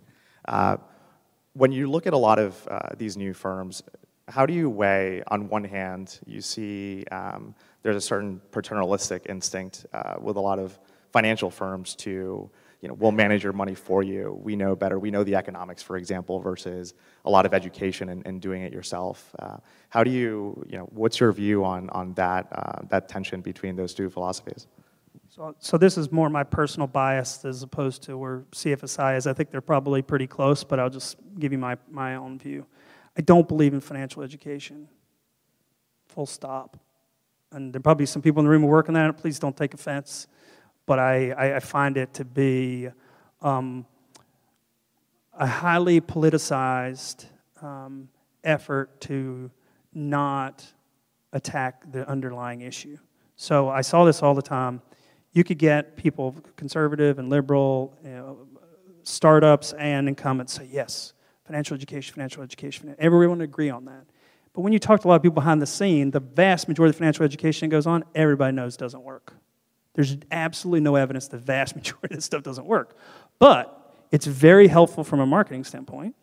Uh, 0.48 0.78
when 1.54 1.72
you 1.72 1.90
look 1.90 2.08
at 2.08 2.14
a 2.14 2.18
lot 2.18 2.40
of 2.40 2.68
uh, 2.70 2.90
these 2.98 3.16
new 3.16 3.34
firms, 3.34 3.84
how 4.28 4.46
do 4.46 4.54
you 4.54 4.70
weigh, 4.70 5.22
on 5.28 5.48
one 5.50 5.64
hand, 5.64 6.20
you 6.26 6.42
see 6.42 7.06
um, 7.12 7.54
there's 7.84 7.96
a 7.96 8.02
certain 8.02 8.42
paternalistic 8.52 9.28
instinct 9.30 9.86
uh, 9.94 10.16
with 10.20 10.36
a 10.36 10.42
lot 10.42 10.60
of 10.60 10.78
financial 11.14 11.50
firms 11.50 11.96
to 11.96 12.50
you 12.86 12.90
know, 12.90 12.94
we'll 12.94 13.12
manage 13.12 13.44
your 13.44 13.52
money 13.52 13.74
for 13.74 14.04
you. 14.04 14.40
We 14.44 14.56
know 14.56 14.76
better. 14.76 15.00
We 15.00 15.10
know 15.10 15.24
the 15.24 15.34
economics, 15.34 15.82
for 15.82 15.98
example, 15.98 16.40
versus 16.40 16.94
a 17.26 17.32
lot 17.32 17.48
of 17.48 17.52
education 17.52 18.10
and, 18.10 18.22
and 18.28 18.40
doing 18.40 18.62
it 18.62 18.72
yourself. 18.72 19.34
Uh, 19.40 19.58
how 19.90 20.04
do 20.04 20.12
you, 20.12 20.64
you 20.70 20.78
know, 20.78 20.84
what's 20.92 21.20
your 21.20 21.32
view 21.32 21.66
on, 21.66 21.90
on 21.90 22.14
that, 22.14 22.46
uh, 22.52 22.84
that 22.90 23.10
tension 23.10 23.42
between 23.42 23.76
those 23.76 23.96
two 23.96 24.08
philosophies? 24.08 24.68
So, 25.30 25.56
so 25.58 25.80
this 25.80 25.98
is 25.98 26.12
more 26.12 26.30
my 26.30 26.44
personal 26.44 26.86
bias 26.86 27.44
as 27.44 27.64
opposed 27.64 28.04
to 28.04 28.20
where 28.20 28.44
CFSI 28.52 29.18
is. 29.18 29.26
I 29.26 29.34
think 29.34 29.50
they're 29.50 29.62
probably 29.62 30.04
pretty 30.04 30.28
close, 30.28 30.64
but 30.64 30.80
I'll 30.80 30.92
just 30.92 31.18
give 31.40 31.52
you 31.52 31.58
my, 31.58 31.78
my 31.90 32.18
own 32.18 32.38
view. 32.38 32.68
I 33.18 33.22
don't 33.22 33.48
believe 33.48 33.74
in 33.74 33.82
financial 33.82 34.22
education. 34.22 34.88
Full 36.10 36.28
stop. 36.28 36.78
And 37.52 37.74
there 37.74 37.82
probably 37.82 38.06
some 38.06 38.22
people 38.22 38.42
in 38.42 38.46
the 38.46 38.52
room 38.52 38.62
who 38.62 38.68
work 38.68 38.90
on 38.90 38.94
that. 38.94 39.18
Please 39.18 39.40
don't 39.40 39.58
take 39.58 39.74
offense 39.74 40.28
but 40.86 41.00
I, 41.00 41.56
I 41.56 41.60
find 41.60 41.98
it 41.98 42.14
to 42.16 42.26
be 42.26 42.90
um, 43.42 43.86
a 45.34 45.48
highly 45.48 46.02
politicized 46.02 47.26
um, 47.62 48.10
effort 48.44 49.00
to 49.02 49.50
not 49.94 50.66
attack 51.34 51.92
the 51.92 52.08
underlying 52.08 52.62
issue. 52.62 52.98
So 53.36 53.70
I 53.70 53.82
saw 53.82 54.06
this 54.06 54.22
all 54.22 54.34
the 54.34 54.42
time. 54.42 54.82
You 55.34 55.44
could 55.44 55.58
get 55.58 55.98
people, 55.98 56.36
conservative 56.56 57.20
and 57.20 57.30
liberal, 57.30 57.98
you 58.04 58.12
know, 58.12 58.48
startups 59.04 59.74
and 59.74 60.08
incumbents 60.08 60.54
say, 60.54 60.68
yes, 60.72 61.14
financial 61.46 61.76
education, 61.76 62.14
financial 62.14 62.42
education. 62.42 62.96
Everyone 62.98 63.40
would 63.40 63.44
agree 63.44 63.70
on 63.70 63.86
that. 63.86 64.06
But 64.54 64.62
when 64.62 64.72
you 64.72 64.80
talk 64.80 65.02
to 65.02 65.08
a 65.08 65.10
lot 65.10 65.16
of 65.16 65.22
people 65.22 65.36
behind 65.36 65.62
the 65.62 65.68
scene, 65.68 66.12
the 66.12 66.22
vast 66.22 66.68
majority 66.70 66.92
of 66.92 66.96
financial 66.96 67.26
education 67.26 67.70
that 67.70 67.76
goes 67.76 67.86
on, 67.86 68.06
everybody 68.16 68.56
knows 68.56 68.78
doesn't 68.78 69.04
work. 69.04 69.34
There's 69.96 70.18
absolutely 70.32 70.82
no 70.82 70.96
evidence 70.96 71.28
the 71.28 71.38
vast 71.38 71.76
majority 71.76 72.14
of 72.14 72.18
this 72.18 72.26
stuff 72.26 72.44
doesn't 72.44 72.66
work. 72.66 72.98
But 73.40 73.82
it's 74.12 74.28
very 74.28 74.68
helpful 74.68 75.04
from 75.04 75.20
a 75.20 75.26
marketing 75.26 75.64
standpoint. 75.64 76.16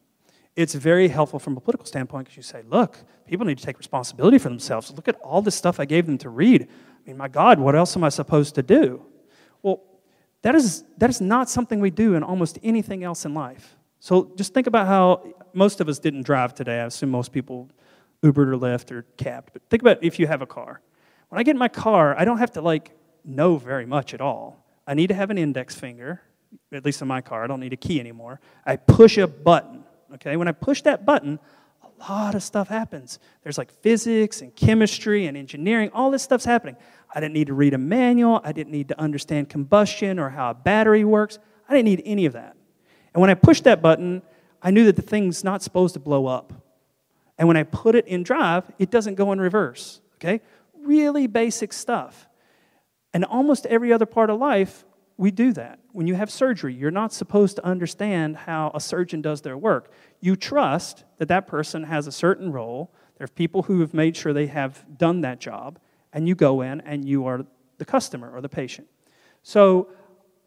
It's 0.54 0.74
very 0.74 1.08
helpful 1.08 1.38
from 1.38 1.56
a 1.56 1.61
political 1.61 1.87
standpoint 1.87 2.26
because 2.26 2.37
you 2.37 2.42
say, 2.42 2.62
look, 2.68 2.98
people 3.26 3.46
need 3.46 3.58
to 3.58 3.64
take 3.64 3.78
responsibility 3.78 4.38
for 4.38 4.50
themselves. 4.50 4.92
Look 4.92 5.08
at 5.08 5.16
all 5.22 5.40
this 5.40 5.54
stuff 5.54 5.80
I 5.80 5.87
gave 5.87 6.06
them 6.06 6.18
to 6.18 6.28
read. 6.28 6.62
I 6.62 7.08
mean, 7.08 7.16
my 7.16 7.28
God, 7.28 7.58
what 7.58 7.74
else 7.74 7.96
am 7.96 8.04
I 8.04 8.11
supposed 8.11 8.54
to 8.56 8.62
do? 8.62 9.02
Well, 9.62 9.82
that 10.42 10.54
is, 10.54 10.85
that 10.98 11.08
is 11.08 11.20
not 11.20 11.48
something 11.48 11.80
we 11.80 11.90
do 11.90 12.14
in 12.14 12.22
almost 12.22 12.58
anything 12.62 13.02
else 13.02 13.24
in 13.24 13.32
life. 13.32 13.76
So 14.00 14.32
just 14.37 14.52
think 14.52 14.66
about 14.66 14.87
how 14.87 15.35
most 15.54 15.80
of 15.80 15.88
us 15.88 15.98
didn't 15.98 16.22
drive 16.22 16.54
today. 16.54 16.80
I 16.80 16.87
assume 16.87 17.11
most 17.11 17.32
people 17.32 17.70
Ubered 18.22 18.48
or 18.48 18.58
Lyft 18.58 18.90
or 18.90 19.02
cabbed. 19.16 19.50
But 19.52 19.62
think 19.70 19.82
about 19.82 20.02
if 20.02 20.18
you 20.18 20.26
have 20.26 20.42
a 20.42 20.46
car. 20.46 20.80
When 21.28 21.38
I 21.38 21.42
get 21.42 21.52
in 21.52 21.58
my 21.58 21.68
car, 21.68 22.14
I 22.18 22.24
don't 22.24 22.38
have 22.38 22.52
to 22.52 22.61
like 22.61 22.92
know 23.24 23.56
very 23.56 23.87
much 23.87 24.14
at 24.14 24.20
all. 24.20 24.64
I 24.87 24.94
need 24.94 25.08
to 25.08 25.14
have 25.14 25.30
an 25.30 25.38
index 25.38 25.74
finger, 25.74 26.20
at 26.72 26.85
least 26.85 27.02
in 27.02 27.08
my 27.08 27.20
car. 27.20 27.44
I 27.44 27.46
don't 27.46 27.61
need 27.61 27.72
a 27.72 27.76
key 27.76 28.00
anymore. 28.00 28.40
I 28.66 28.76
push 28.76 29.18
a 29.18 29.26
button. 29.26 29.85
Okay, 30.14 30.37
when 30.37 30.48
I 30.48 30.52
push 30.52 30.82
that 30.82 31.06
button, 31.06 31.38
a 31.82 32.11
lot 32.11 32.35
of 32.35 32.42
stuff 32.42 32.68
happens. 32.68 33.18
There's 33.42 33.58
like 33.58 33.70
physics 33.70 34.42
and 34.42 34.54
chemistry 34.54 35.26
and 35.26 35.37
engineering, 35.37 35.90
all 35.94 36.11
this 36.11 36.22
stuff's 36.22 36.44
happening. 36.44 36.76
I 37.14 37.20
didn't 37.20 37.35
need 37.35 37.46
to 37.48 37.54
read 37.54 37.74
a 37.74 37.78
manual. 37.78 38.40
I 38.42 38.52
didn't 38.52 38.72
need 38.72 38.88
to 38.88 39.00
understand 39.00 39.48
combustion 39.48 40.18
or 40.18 40.30
how 40.30 40.50
a 40.50 40.54
battery 40.54 41.04
works. 41.04 41.38
I 41.68 41.74
didn't 41.74 41.87
need 41.87 42.02
any 42.04 42.26
of 42.26 42.32
that. 42.32 42.56
And 43.14 43.20
when 43.20 43.30
I 43.30 43.35
pushed 43.35 43.64
that 43.64 43.82
button, 43.82 44.22
I 44.62 44.70
knew 44.70 44.87
that 44.87 44.96
the 44.96 45.02
thing's 45.02 45.44
not 45.44 45.62
supposed 45.62 45.94
to 45.94 46.00
blow 46.00 46.26
up. 46.26 46.52
And 47.38 47.48
when 47.48 47.56
I 47.56 47.64
put 47.64 47.94
it 47.94 48.06
in 48.06 48.22
drive, 48.22 48.64
it 48.78 48.90
doesn't 48.90 49.16
go 49.16 49.32
in 49.32 49.40
reverse. 49.40 50.00
Okay? 50.16 50.40
really 50.82 51.26
basic 51.26 51.72
stuff. 51.72 52.28
And 53.14 53.25
almost 53.25 53.66
every 53.66 53.92
other 53.92 54.07
part 54.07 54.31
of 54.31 54.38
life, 54.38 54.85
we 55.16 55.31
do 55.31 55.53
that. 55.53 55.79
When 55.92 56.07
you 56.07 56.14
have 56.14 56.31
surgery, 56.31 56.75
you're 56.75 56.90
not 56.90 57.12
supposed 57.12 57.57
to 57.57 57.64
understand 57.64 58.37
how 58.37 58.70
a 58.75 58.81
surgeon 58.81 59.20
does 59.20 59.42
their 59.42 59.59
work. 59.59 59.92
You 60.20 60.37
trust 60.37 61.05
that 61.18 61.29
that 61.29 61.46
person 61.46 61.85
has 61.85 62.07
a 62.07 62.12
certain 62.12 62.51
role. 62.51 62.94
There 63.18 63.27
are 63.27 63.29
people 63.29 63.62
who 63.62 63.81
have 63.81 63.92
made 63.92 64.16
sure 64.16 64.33
they 64.33 64.46
have 64.46 64.85
done 64.96 65.20
that 65.20 65.40
job, 65.40 65.79
and 66.12 66.27
you 66.27 66.35
go 66.35 66.62
in 66.62 66.81
and 66.81 67.05
you 67.07 67.27
are 67.27 67.44
the 67.79 67.85
customer 67.85 68.31
or 68.35 68.40
the 68.40 68.48
patient. 68.48 68.88
So 69.42 69.88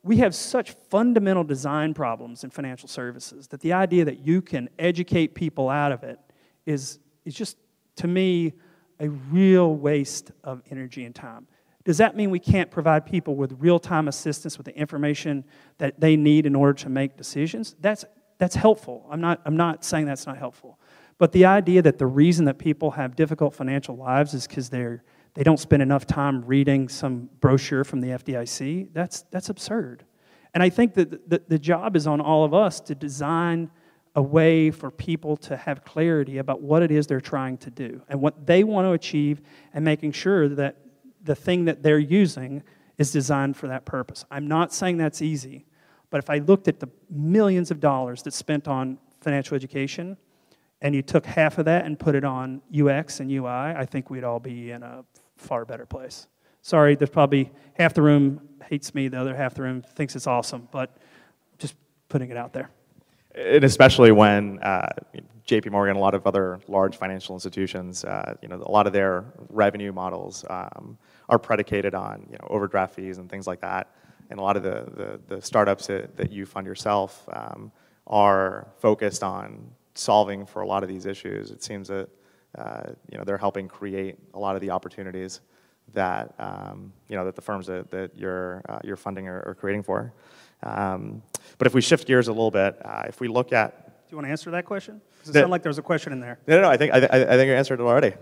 we 0.04 0.18
have 0.18 0.36
such 0.36 0.76
fundamental 0.90 1.44
design 1.44 1.94
problems 1.94 2.44
in 2.44 2.50
financial 2.50 2.90
services 2.90 3.48
that 3.48 3.60
the 3.62 3.74
idea 3.74 4.06
that 4.06 4.20
you 4.20 4.42
can 4.42 4.70
educate 4.78 5.36
people 5.36 5.70
out 5.70 5.92
of 5.92 6.04
it 6.04 6.20
is, 6.66 7.00
is 7.24 7.34
just, 7.34 7.58
to 7.98 8.08
me, 8.08 8.54
a 9.00 9.10
real 9.10 9.76
waste 9.76 10.32
of 10.44 10.62
energy 10.70 11.06
and 11.06 11.16
time. 11.16 11.48
Does 11.86 11.98
that 12.00 12.16
mean 12.16 12.32
we 12.32 12.40
can't 12.40 12.70
provide 12.70 13.06
people 13.06 13.36
with 13.36 13.56
real 13.60 13.80
time 13.80 14.08
assistance 14.08 14.58
with 14.58 14.66
the 14.66 14.78
information 14.78 15.46
that 15.78 16.00
they 16.00 16.18
need 16.18 16.46
in 16.46 16.56
order 16.56 16.74
to 16.74 16.90
make 16.90 17.16
decisions? 17.16 17.76
That's, 17.80 18.04
that's 18.38 18.56
helpful. 18.56 19.08
I'm 19.10 19.22
not, 19.22 19.42
I'm 19.46 19.56
not 19.56 19.86
saying 19.86 20.06
that's 20.06 20.26
not 20.26 20.38
helpful. 20.38 20.80
But 21.18 21.32
the 21.32 21.46
idea 21.46 21.82
that 21.84 21.98
the 21.98 22.08
reason 22.08 22.46
that 22.46 22.58
people 22.58 22.92
have 22.92 23.16
difficult 23.16 23.56
financial 23.56 23.96
lives 23.96 24.34
is 24.34 24.48
because 24.48 24.70
they're 24.70 25.04
they 25.36 25.44
don't 25.44 25.60
spend 25.60 25.84
enough 25.84 26.08
time 26.08 26.44
reading 26.46 26.88
some 26.88 27.30
brochure 27.42 27.84
from 27.84 28.00
the 28.00 28.08
FDIC, 28.08 28.90
that's, 28.94 29.24
that's 29.32 29.50
absurd. 29.50 30.06
And 30.54 30.64
I 30.64 30.70
think 30.70 30.94
that 30.96 31.30
the, 31.30 31.42
the 31.48 31.60
job 31.60 31.98
is 31.98 32.08
on 32.08 32.22
all 32.22 32.46
of 32.46 32.54
us 32.54 32.80
to 32.82 32.96
design 32.96 33.70
a 34.16 34.22
way 34.22 34.72
for 34.72 34.90
people 34.90 35.36
to 35.36 35.58
have 35.58 35.84
clarity 35.84 36.38
about 36.38 36.62
what 36.62 36.82
it 36.82 36.90
is 36.90 37.06
they're 37.06 37.20
trying 37.20 37.58
to 37.58 37.70
do 37.70 38.02
and 38.08 38.22
what 38.22 38.46
they 38.48 38.64
want 38.64 38.86
to 38.86 38.94
achieve, 38.94 39.42
and 39.74 39.84
making 39.84 40.14
sure 40.14 40.48
that 40.48 40.78
the 41.26 41.36
thing 41.36 41.66
that 41.66 41.84
they're 41.84 42.00
using 42.00 42.64
is 42.98 43.12
designed 43.12 43.58
for 43.58 43.68
that 43.68 43.86
purpose. 43.86 44.24
I'm 44.32 44.48
not 44.48 44.74
saying 44.74 44.98
that's 44.98 45.22
easy, 45.22 45.66
but 46.10 46.20
if 46.20 46.30
I 46.30 46.38
looked 46.38 46.68
at 46.68 46.80
the 46.80 46.88
millions 47.10 47.72
of 47.72 47.80
dollars 47.80 48.24
that's 48.24 48.38
spent 48.38 48.68
on 48.68 48.98
financial 49.20 49.56
education, 49.56 50.18
and 50.82 50.94
you 50.94 51.02
took 51.02 51.26
half 51.26 51.58
of 51.58 51.66
that 51.66 51.86
and 51.86 52.00
put 52.00 52.16
it 52.16 52.24
on 52.24 52.62
UX 52.74 53.20
and 53.20 53.32
UI, 53.32 53.48
I 53.48 53.86
think 53.86 54.10
we'd 54.10 54.24
all 54.24 54.40
be 54.40 54.72
in 54.72 54.84
a 54.84 55.04
far 55.36 55.66
better 55.66 55.86
place. 55.86 56.28
Sorry, 56.62 56.96
there's 56.96 57.10
probably 57.10 57.52
half 57.74 57.94
the 57.94 58.02
room 58.02 58.42
hates 58.70 58.94
me, 58.94 59.08
the 59.08 59.20
other 59.20 59.36
half 59.36 59.56
the 59.56 59.62
room 59.62 59.82
thinks 59.82 60.16
it's 60.16 60.28
awesome, 60.28 60.68
but 60.72 60.96
just 61.58 61.76
putting 62.10 62.30
it 62.30 62.38
out 62.38 62.54
there. 62.54 62.70
And 63.36 63.64
especially 63.64 64.12
when 64.12 64.60
uh, 64.60 64.88
JP 65.48 65.72
Morgan, 65.72 65.92
and 65.92 65.98
a 65.98 66.02
lot 66.02 66.16
of 66.16 66.26
other 66.26 66.60
large 66.68 66.98
financial 66.98 67.36
institutions, 67.36 68.04
uh, 68.04 68.36
you 68.42 68.48
know, 68.48 68.56
a 68.56 68.72
lot 68.72 68.88
of 68.88 68.94
their 68.94 69.26
revenue 69.50 69.92
models 69.92 70.46
um, 70.50 70.98
are 71.30 71.40
predicated 71.40 71.96
on, 71.96 72.28
you 72.30 72.38
know, 72.38 72.48
overdraft 72.50 72.96
fees 72.96 73.18
and 73.18 73.30
things 73.30 73.48
like 73.48 73.62
that. 73.62 73.92
And 74.30 74.40
a 74.40 74.44
lot 74.44 74.58
of 74.58 74.64
the, 74.64 75.20
the, 75.28 75.36
the 75.36 75.42
startups 75.42 75.88
that, 75.88 76.18
that 76.18 76.32
you 76.32 76.46
fund 76.46 76.66
yourself 76.66 77.28
um, 77.32 77.72
are 78.08 78.68
focused 78.80 79.24
on 79.24 79.72
solving 79.94 80.46
for 80.46 80.62
a 80.62 80.68
lot 80.68 80.84
of 80.84 80.90
these 80.90 81.06
issues. 81.06 81.52
It 81.52 81.64
seems 81.64 81.88
that, 81.88 82.10
uh, 82.58 82.92
you 83.12 83.18
know, 83.18 83.24
they're 83.24 83.38
helping 83.38 83.68
create 83.68 84.18
a 84.34 84.40
lot 84.40 84.56
of 84.56 84.62
the 84.62 84.72
opportunities 84.72 85.42
that, 85.94 86.34
um, 86.40 86.92
you 87.08 87.16
know, 87.16 87.26
that 87.26 87.36
the 87.36 87.42
firms 87.42 87.68
that, 87.68 87.92
that 87.92 88.18
you're, 88.18 88.64
uh, 88.68 88.80
you're 88.84 88.96
funding 88.96 89.28
are, 89.28 89.44
are 89.46 89.56
creating 89.56 89.84
for. 89.84 90.14
Um, 90.64 91.22
but 91.58 91.68
if 91.68 91.74
we 91.74 91.82
shift 91.82 92.08
gears 92.08 92.28
a 92.28 92.32
little 92.32 92.52
bit, 92.52 92.78
uh, 92.84 93.04
if 93.08 93.20
we 93.20 93.28
look 93.28 93.54
at 93.54 93.86
do 93.86 94.12
you 94.12 94.18
want 94.18 94.28
to 94.28 94.32
answer 94.32 94.52
that 94.52 94.66
question? 94.66 95.02
Does 95.22 95.36
it 95.36 95.40
sound 95.40 95.50
like 95.50 95.64
there 95.64 95.72
was 95.72 95.80
a 95.80 95.82
question 95.82 96.14
in 96.14 96.20
there? 96.20 96.38
No, 96.46 96.58
no, 96.58 96.62
no 96.64 96.70
I 96.70 96.78
think 96.78 96.94
I, 96.94 96.98
I 96.98 97.08
think 97.08 97.48
you 97.48 97.56
answered 97.56 97.80
it 97.80 97.84
already. 97.84 98.14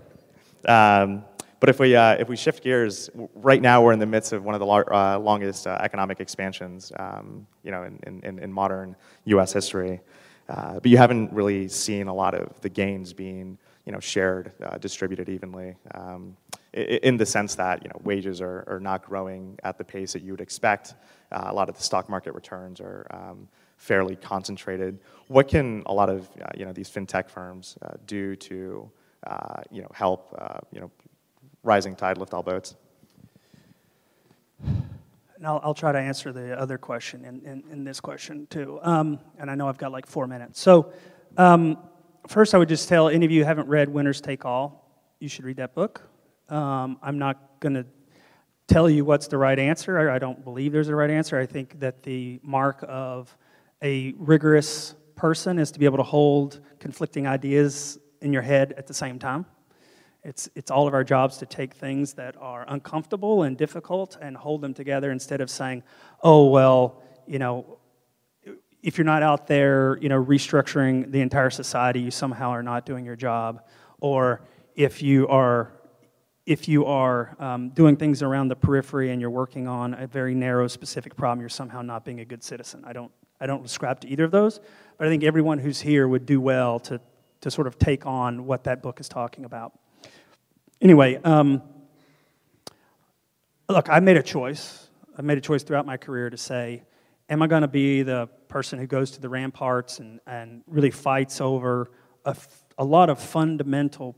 Um, 0.66 1.26
but 1.64 1.70
if 1.70 1.80
we 1.80 1.96
uh, 1.96 2.16
if 2.16 2.28
we 2.28 2.36
shift 2.36 2.62
gears, 2.62 3.10
right 3.36 3.62
now 3.62 3.82
we're 3.82 3.94
in 3.94 4.00
the 4.00 4.06
midst 4.06 4.34
of 4.34 4.44
one 4.44 4.54
of 4.54 4.60
the 4.60 4.66
lar- 4.66 4.94
uh, 4.94 5.18
longest 5.18 5.66
uh, 5.66 5.78
economic 5.80 6.20
expansions, 6.20 6.92
um, 7.00 7.48
you 7.64 7.72
know, 7.72 7.84
in, 7.84 8.22
in, 8.26 8.38
in, 8.38 8.52
modern 8.52 8.98
U.S. 9.24 9.54
history. 9.54 10.02
Uh, 10.50 10.74
but 10.74 10.88
you 10.88 10.98
haven't 10.98 11.32
really 11.32 11.70
seen 11.70 12.08
a 12.08 12.14
lot 12.14 12.36
of 12.36 12.60
the 12.60 12.68
gains 12.68 13.14
being, 13.14 13.58
you 13.86 13.94
know, 13.94 14.00
shared, 14.02 14.52
uh, 14.62 14.78
distributed 14.78 15.30
evenly. 15.30 15.74
Um, 15.96 16.36
in 16.74 17.16
the 17.16 17.26
sense 17.26 17.56
that 17.56 17.82
you 17.82 17.88
know 17.88 18.02
wages 18.04 18.42
are, 18.42 18.66
are 18.68 18.82
not 18.82 19.06
growing 19.06 19.58
at 19.64 19.78
the 19.78 19.86
pace 19.86 20.12
that 20.12 20.22
you 20.22 20.34
would 20.34 20.42
expect. 20.42 20.96
Uh, 21.32 21.46
a 21.46 21.54
lot 21.54 21.70
of 21.70 21.78
the 21.78 21.82
stock 21.82 22.10
market 22.10 22.34
returns 22.34 22.82
are 22.82 23.08
um, 23.12 23.48
fairly 23.78 24.18
concentrated. 24.18 25.00
What 25.30 25.48
can 25.48 25.84
a 25.86 25.94
lot 25.94 26.10
of 26.10 26.30
you 26.58 26.66
know 26.66 26.74
these 26.74 26.90
fintech 26.90 27.30
firms 27.30 27.78
do 28.06 28.36
to 28.36 28.92
you 29.72 29.82
know 29.82 29.92
help 29.94 30.38
you 30.74 30.82
know 30.82 30.92
rising 31.64 31.96
tide 31.96 32.18
lift 32.18 32.34
all 32.34 32.44
boats? 32.44 32.76
And 34.64 35.48
I'll, 35.48 35.60
I'll 35.64 35.74
try 35.74 35.92
to 35.92 36.00
answer 36.00 36.32
the 36.32 36.58
other 36.58 36.78
question 36.78 37.26
in, 37.26 37.42
in, 37.42 37.64
in 37.72 37.84
this 37.84 38.00
question 38.00 38.48
too. 38.50 38.80
Um, 38.82 39.20
and 39.38 39.50
I 39.50 39.56
know 39.56 39.68
I've 39.68 39.78
got 39.78 39.92
like 39.92 40.06
four 40.06 40.28
minutes. 40.28 40.62
So 40.62 40.94
um, 41.38 41.78
first, 42.28 42.54
I 42.54 42.58
would 42.58 42.70
just 42.70 42.88
tell 42.88 43.10
any 43.10 43.26
of 43.26 43.32
you 43.32 43.42
who 43.42 43.46
haven't 43.46 43.68
read 43.68 43.90
Winners 43.90 44.22
Take 44.22 44.46
All, 44.46 44.90
you 45.20 45.28
should 45.28 45.44
read 45.44 45.58
that 45.58 45.74
book. 45.74 46.02
Um, 46.50 46.98
I'm 47.02 47.18
not 47.18 47.60
going 47.60 47.74
to 47.74 47.86
tell 48.68 48.90
you 48.90 49.04
what's 49.04 49.28
the 49.28 49.38
right 49.38 49.60
answer. 49.60 50.10
I 50.10 50.20
don't 50.20 50.44
believe 50.44 50.72
there's 50.72 50.90
a 50.90 50.96
right 50.96 51.10
answer. 51.10 51.38
I 51.38 51.46
think 51.46 51.80
that 51.80 52.04
the 52.04 52.40
mark 52.44 52.84
of 52.88 53.36
a 53.82 54.14
rigorous 54.18 54.96
person 55.16 55.60
is 55.60 55.72
to 55.72 55.80
be 55.80 55.86
able 55.86 55.98
to 55.98 56.04
hold 56.04 56.62
conflicting 56.80 57.28
ideas 57.28 58.00
in 58.22 58.32
your 58.32 58.42
head 58.42 58.74
at 58.78 58.88
the 58.88 58.94
same 58.94 59.20
time. 59.20 59.46
It's, 60.24 60.50
it's 60.56 60.72
all 60.72 60.88
of 60.88 60.94
our 60.94 61.04
jobs 61.04 61.38
to 61.38 61.46
take 61.46 61.74
things 61.74 62.14
that 62.14 62.36
are 62.40 62.66
uncomfortable 62.68 63.44
and 63.44 63.58
difficult 63.58 64.18
and 64.22 64.38
hold 64.38 64.62
them 64.62 64.74
together 64.74 65.12
instead 65.12 65.42
of 65.42 65.50
saying, 65.50 65.84
oh, 66.22 66.48
well, 66.48 67.02
you 67.28 67.40
know, 67.40 67.80
if 68.82 68.98
you're 68.98 69.06
not 69.06 69.24
out 69.24 69.48
there, 69.48 69.98
you 70.02 70.10
know, 70.10 70.24
restructuring 70.24 71.12
the 71.12 71.22
entire 71.22 71.50
society, 71.50 72.00
you 72.00 72.12
somehow 72.12 72.50
are 72.50 72.64
not 72.64 72.86
doing 72.86 73.06
your 73.06 73.16
job. 73.16 73.64
Or 74.00 74.42
if 74.76 75.02
you 75.02 75.28
are 75.28 75.74
if 76.46 76.68
you 76.68 76.86
are 76.86 77.36
um, 77.40 77.70
doing 77.70 77.96
things 77.96 78.22
around 78.22 78.50
the 78.50 78.56
periphery 78.56 79.12
and 79.12 79.22
you're 79.22 79.30
working 79.30 79.68
on 79.68 79.94
a 79.94 80.08
very 80.08 80.36
narrow, 80.36 80.68
specific 80.68 81.16
problem, 81.16 81.40
you're 81.40 81.50
somehow 81.50 81.82
not 81.82 82.04
being 82.04 82.20
a 82.20 82.26
good 82.26 82.44
citizen. 82.44 82.84
I 82.86 82.92
don't, 82.92 83.12
I 83.40 83.46
don't 83.46 83.64
ascribe 83.64 84.02
to 84.02 84.10
either 84.10 84.26
of 84.26 84.32
those, 84.32 84.60
but 84.98 85.08
I 85.08 85.10
think 85.10 85.24
everyone 85.24 85.58
who's 85.60 85.80
here 85.80 86.06
would 86.06 86.26
do 86.26 86.42
well 86.42 86.80
to, 86.82 87.00
to 87.42 87.50
sort 87.50 87.68
of 87.68 87.80
take 87.80 88.06
on 88.06 88.46
what 88.46 88.66
that 88.66 88.82
book 88.82 89.00
is 89.00 89.08
talking 89.08 89.46
about. 89.46 89.80
Anyway, 90.84 91.16
um, 91.24 91.62
look, 93.70 93.88
I 93.90 94.02
made 94.02 94.18
a 94.18 94.22
choice. 94.22 94.90
I 95.18 95.22
made 95.22 95.38
a 95.38 95.42
choice 95.42 95.64
throughout 95.64 95.86
my 95.86 95.96
career 95.96 96.30
to 96.30 96.36
say, 96.36 96.84
am 97.30 97.42
I 97.42 97.48
going 97.48 97.62
to 97.62 97.70
be 97.70 98.04
the 98.04 98.28
person 98.50 98.80
who 98.80 98.86
goes 98.86 99.12
to 99.12 99.22
the 99.22 99.30
ramparts 99.30 100.00
and, 100.00 100.20
and 100.28 100.62
really 100.68 100.92
fights 100.92 101.40
over 101.40 101.90
a, 102.26 102.36
a 102.78 102.84
lot 102.84 103.10
of 103.10 103.18
fundamental 103.18 104.18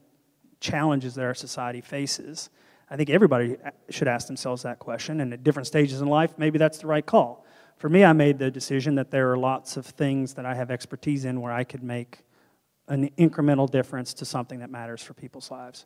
challenges 0.60 1.14
that 1.14 1.24
our 1.24 1.36
society 1.36 1.82
faces. 1.82 2.50
I 2.90 2.96
think 2.96 3.12
everybody 3.12 3.58
should 3.92 4.08
ask 4.08 4.26
themselves 4.26 4.64
that 4.64 4.80
question, 4.80 5.22
and 5.22 5.34
at 5.34 5.44
different 5.44 5.68
stages 5.68 6.02
in 6.02 6.08
life, 6.08 6.34
maybe 6.40 6.58
that's 6.58 6.80
the 6.80 6.88
right 6.88 7.06
call. 7.06 7.46
For 7.78 7.90
me, 7.90 8.04
I 8.04 8.14
made 8.14 8.40
the 8.40 8.50
decision 8.50 8.96
that 8.96 9.12
there 9.12 9.32
are 9.32 9.38
lots 9.38 9.78
of 9.78 9.86
things 9.86 10.34
that 10.34 10.48
I 10.48 10.56
have 10.56 10.72
expertise 10.72 11.26
in 11.26 11.42
where 11.42 11.54
I 11.54 11.64
could 11.64 11.84
make 11.84 12.24
an 12.88 13.10
incremental 13.20 13.70
difference 13.70 14.16
to 14.16 14.26
something 14.26 14.60
that 14.60 14.72
matters 14.72 15.04
for 15.04 15.14
people's 15.14 15.52
lives. 15.52 15.86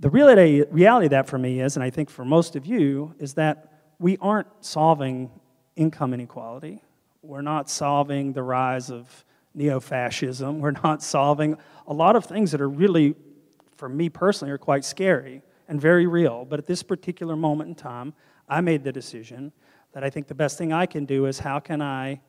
The 0.00 0.08
reality, 0.08 0.64
reality 0.70 1.06
of 1.06 1.10
that 1.10 1.28
for 1.28 1.36
me 1.36 1.60
is, 1.60 1.76
and 1.76 1.84
I 1.84 1.90
think 1.90 2.08
for 2.08 2.24
most 2.24 2.56
of 2.56 2.64
you, 2.64 3.14
is 3.18 3.34
that 3.34 3.70
we 3.98 4.16
aren't 4.16 4.48
solving 4.60 5.30
income 5.76 6.14
inequality. 6.14 6.82
We're 7.22 7.42
not 7.42 7.68
solving 7.68 8.32
the 8.32 8.42
rise 8.42 8.90
of 8.90 9.26
neo 9.54 9.78
fascism. 9.78 10.58
We're 10.60 10.70
not 10.70 11.02
solving 11.02 11.58
a 11.86 11.92
lot 11.92 12.16
of 12.16 12.24
things 12.24 12.50
that 12.52 12.62
are 12.62 12.68
really, 12.68 13.14
for 13.76 13.90
me 13.90 14.08
personally, 14.08 14.52
are 14.52 14.58
quite 14.58 14.86
scary 14.86 15.42
and 15.68 15.78
very 15.78 16.06
real. 16.06 16.46
But 16.46 16.58
at 16.58 16.66
this 16.66 16.82
particular 16.82 17.36
moment 17.36 17.68
in 17.68 17.74
time, 17.74 18.14
I 18.48 18.62
made 18.62 18.84
the 18.84 18.92
decision 18.92 19.52
that 19.92 20.02
I 20.02 20.08
think 20.08 20.28
the 20.28 20.34
best 20.34 20.56
thing 20.56 20.72
I 20.72 20.86
can 20.86 21.04
do 21.04 21.26
is 21.26 21.40
how 21.40 21.60
can 21.60 21.82
I 21.82 22.22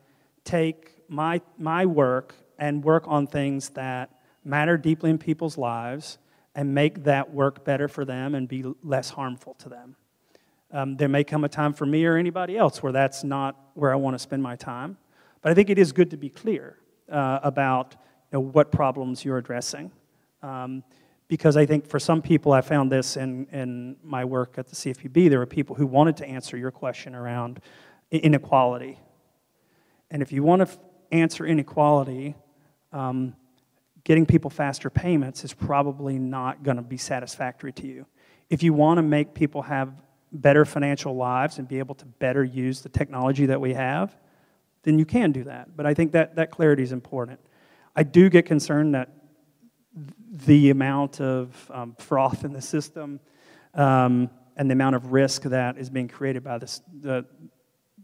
take 0.44 0.90
my, 1.08 1.40
my 1.56 1.86
work 1.86 2.34
and 2.58 2.84
work 2.84 3.04
on 3.06 3.26
things 3.26 3.70
that 3.70 4.10
matter 4.44 4.76
deeply 4.76 5.08
in 5.08 5.16
people's 5.16 5.56
lives 5.56 6.18
and 6.54 6.74
make 6.74 7.04
that 7.04 7.32
work 7.32 7.64
better 7.64 7.88
for 7.88 8.04
them 8.04 8.34
and 8.34 8.48
be 8.48 8.64
less 8.82 9.10
harmful 9.10 9.54
to 9.54 9.68
them. 9.68 9.96
Um, 10.70 10.96
there 10.96 11.08
may 11.08 11.24
come 11.24 11.44
a 11.44 11.48
time 11.48 11.72
for 11.72 11.86
me 11.86 12.04
or 12.04 12.16
anybody 12.16 12.56
else 12.56 12.82
where 12.82 12.92
that's 12.92 13.24
not 13.24 13.56
where 13.74 13.92
I 13.92 13.96
want 13.96 14.14
to 14.14 14.18
spend 14.18 14.42
my 14.42 14.56
time. 14.56 14.96
But 15.42 15.52
I 15.52 15.54
think 15.54 15.70
it 15.70 15.78
is 15.78 15.92
good 15.92 16.10
to 16.10 16.16
be 16.16 16.28
clear 16.28 16.78
uh, 17.10 17.40
about 17.42 17.96
you 18.32 18.38
know, 18.38 18.40
what 18.40 18.72
problems 18.72 19.24
you're 19.24 19.38
addressing. 19.38 19.90
Um, 20.42 20.82
because 21.28 21.56
I 21.56 21.66
think 21.66 21.86
for 21.86 21.98
some 21.98 22.20
people, 22.20 22.52
I 22.52 22.60
found 22.60 22.92
this 22.92 23.16
in, 23.16 23.46
in 23.46 23.96
my 24.02 24.24
work 24.24 24.54
at 24.58 24.68
the 24.68 24.76
CFPB, 24.76 25.30
there 25.30 25.38
were 25.38 25.46
people 25.46 25.76
who 25.76 25.86
wanted 25.86 26.16
to 26.18 26.26
answer 26.26 26.56
your 26.56 26.70
question 26.70 27.14
around 27.14 27.60
inequality. 28.10 28.98
And 30.10 30.20
if 30.20 30.30
you 30.30 30.42
want 30.42 30.60
to 30.60 30.68
f- 30.68 30.78
answer 31.10 31.46
inequality, 31.46 32.34
um, 32.92 33.34
getting 34.04 34.26
people 34.26 34.50
faster 34.50 34.90
payments 34.90 35.44
is 35.44 35.54
probably 35.54 36.18
not 36.18 36.62
going 36.62 36.76
to 36.76 36.82
be 36.82 36.96
satisfactory 36.96 37.72
to 37.72 37.86
you. 37.86 38.06
if 38.50 38.62
you 38.62 38.74
want 38.74 38.98
to 38.98 39.02
make 39.02 39.32
people 39.32 39.62
have 39.62 39.94
better 40.30 40.64
financial 40.64 41.16
lives 41.16 41.58
and 41.58 41.68
be 41.68 41.78
able 41.78 41.94
to 41.94 42.04
better 42.04 42.44
use 42.44 42.82
the 42.82 42.88
technology 42.88 43.46
that 43.46 43.60
we 43.60 43.72
have, 43.72 44.14
then 44.82 44.98
you 44.98 45.04
can 45.04 45.32
do 45.32 45.44
that. 45.44 45.76
But 45.76 45.86
I 45.86 45.94
think 45.94 46.12
that, 46.12 46.36
that 46.36 46.50
clarity 46.50 46.82
is 46.82 46.92
important. 46.92 47.40
I 47.94 48.02
do 48.02 48.28
get 48.28 48.46
concerned 48.46 48.94
that 48.94 49.10
the 50.30 50.70
amount 50.70 51.20
of 51.20 51.70
um, 51.72 51.94
froth 51.98 52.44
in 52.44 52.52
the 52.52 52.62
system 52.62 53.20
um, 53.74 54.30
and 54.56 54.68
the 54.70 54.72
amount 54.72 54.96
of 54.96 55.12
risk 55.12 55.42
that 55.42 55.78
is 55.78 55.90
being 55.90 56.08
created 56.08 56.42
by 56.42 56.58
this, 56.58 56.80
the 57.00 57.24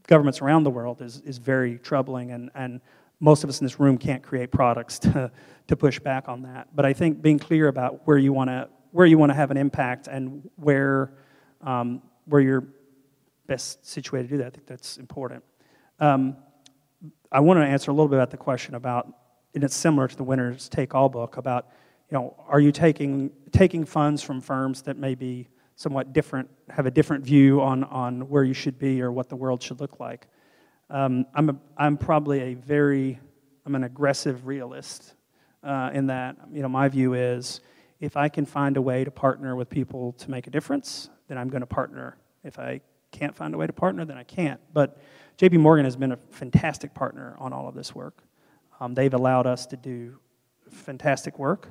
governments 0.06 0.40
around 0.40 0.64
the 0.64 0.70
world 0.70 1.00
is, 1.02 1.20
is 1.20 1.38
very 1.38 1.78
troubling, 1.78 2.30
and, 2.30 2.50
and 2.54 2.80
most 3.20 3.44
of 3.44 3.50
us 3.50 3.60
in 3.60 3.64
this 3.64 3.80
room 3.80 3.98
can't 3.98 4.22
create 4.22 4.50
products 4.50 4.98
to, 5.00 5.30
to 5.66 5.76
push 5.76 5.98
back 5.98 6.28
on 6.28 6.42
that. 6.42 6.68
But 6.74 6.86
I 6.86 6.92
think 6.92 7.20
being 7.20 7.38
clear 7.38 7.68
about 7.68 8.06
where 8.06 8.18
you 8.18 8.32
want 8.32 8.50
to 8.50 8.68
where 8.90 9.06
you 9.06 9.18
want 9.18 9.30
to 9.30 9.34
have 9.34 9.50
an 9.50 9.58
impact 9.58 10.08
and 10.08 10.48
where 10.56 11.12
um, 11.60 12.02
where 12.24 12.40
you're 12.40 12.66
best 13.46 13.84
situated 13.84 14.28
to 14.28 14.34
do 14.34 14.38
that, 14.38 14.46
I 14.46 14.50
think 14.50 14.66
that's 14.66 14.96
important. 14.96 15.44
Um, 16.00 16.36
I 17.30 17.40
want 17.40 17.58
to 17.58 17.64
answer 17.64 17.90
a 17.90 17.94
little 17.94 18.08
bit 18.08 18.16
about 18.16 18.30
the 18.30 18.36
question 18.36 18.74
about, 18.74 19.12
and 19.54 19.62
it's 19.62 19.76
similar 19.76 20.08
to 20.08 20.16
the 20.16 20.24
Winners 20.24 20.68
Take 20.68 20.94
All 20.94 21.08
book 21.08 21.36
about, 21.36 21.68
you 22.10 22.16
know, 22.16 22.34
are 22.48 22.60
you 22.60 22.72
taking 22.72 23.30
taking 23.52 23.84
funds 23.84 24.22
from 24.22 24.40
firms 24.40 24.82
that 24.82 24.96
may 24.96 25.14
be 25.14 25.48
somewhat 25.78 26.12
different, 26.12 26.50
have 26.68 26.86
a 26.86 26.90
different 26.90 27.24
view 27.24 27.60
on, 27.60 27.84
on 27.84 28.28
where 28.28 28.42
you 28.42 28.52
should 28.52 28.80
be 28.80 29.00
or 29.00 29.12
what 29.12 29.28
the 29.28 29.36
world 29.36 29.62
should 29.62 29.78
look 29.78 30.00
like. 30.00 30.26
Um, 30.90 31.26
I'm, 31.34 31.50
a, 31.50 31.56
I'm 31.76 31.96
probably 31.96 32.40
a 32.40 32.54
very, 32.54 33.18
I'm 33.66 33.74
an 33.74 33.84
aggressive 33.84 34.46
realist 34.46 35.14
uh, 35.62 35.90
in 35.92 36.06
that, 36.06 36.36
you 36.50 36.62
know, 36.62 36.68
my 36.68 36.88
view 36.88 37.14
is 37.14 37.60
if 38.00 38.16
I 38.16 38.28
can 38.28 38.46
find 38.46 38.76
a 38.76 38.82
way 38.82 39.04
to 39.04 39.10
partner 39.10 39.56
with 39.56 39.68
people 39.68 40.12
to 40.12 40.30
make 40.30 40.46
a 40.46 40.50
difference, 40.50 41.10
then 41.26 41.36
I'm 41.36 41.48
going 41.48 41.60
to 41.60 41.66
partner. 41.66 42.16
If 42.42 42.58
I 42.58 42.80
can't 43.10 43.34
find 43.34 43.54
a 43.54 43.58
way 43.58 43.66
to 43.66 43.72
partner, 43.72 44.04
then 44.04 44.16
I 44.16 44.22
can't. 44.22 44.60
But 44.72 44.98
JP 45.36 45.60
Morgan 45.60 45.84
has 45.84 45.96
been 45.96 46.12
a 46.12 46.18
fantastic 46.30 46.94
partner 46.94 47.36
on 47.38 47.52
all 47.52 47.68
of 47.68 47.74
this 47.74 47.94
work. 47.94 48.22
Um, 48.80 48.94
they've 48.94 49.12
allowed 49.12 49.46
us 49.46 49.66
to 49.66 49.76
do 49.76 50.18
fantastic 50.70 51.38
work. 51.38 51.70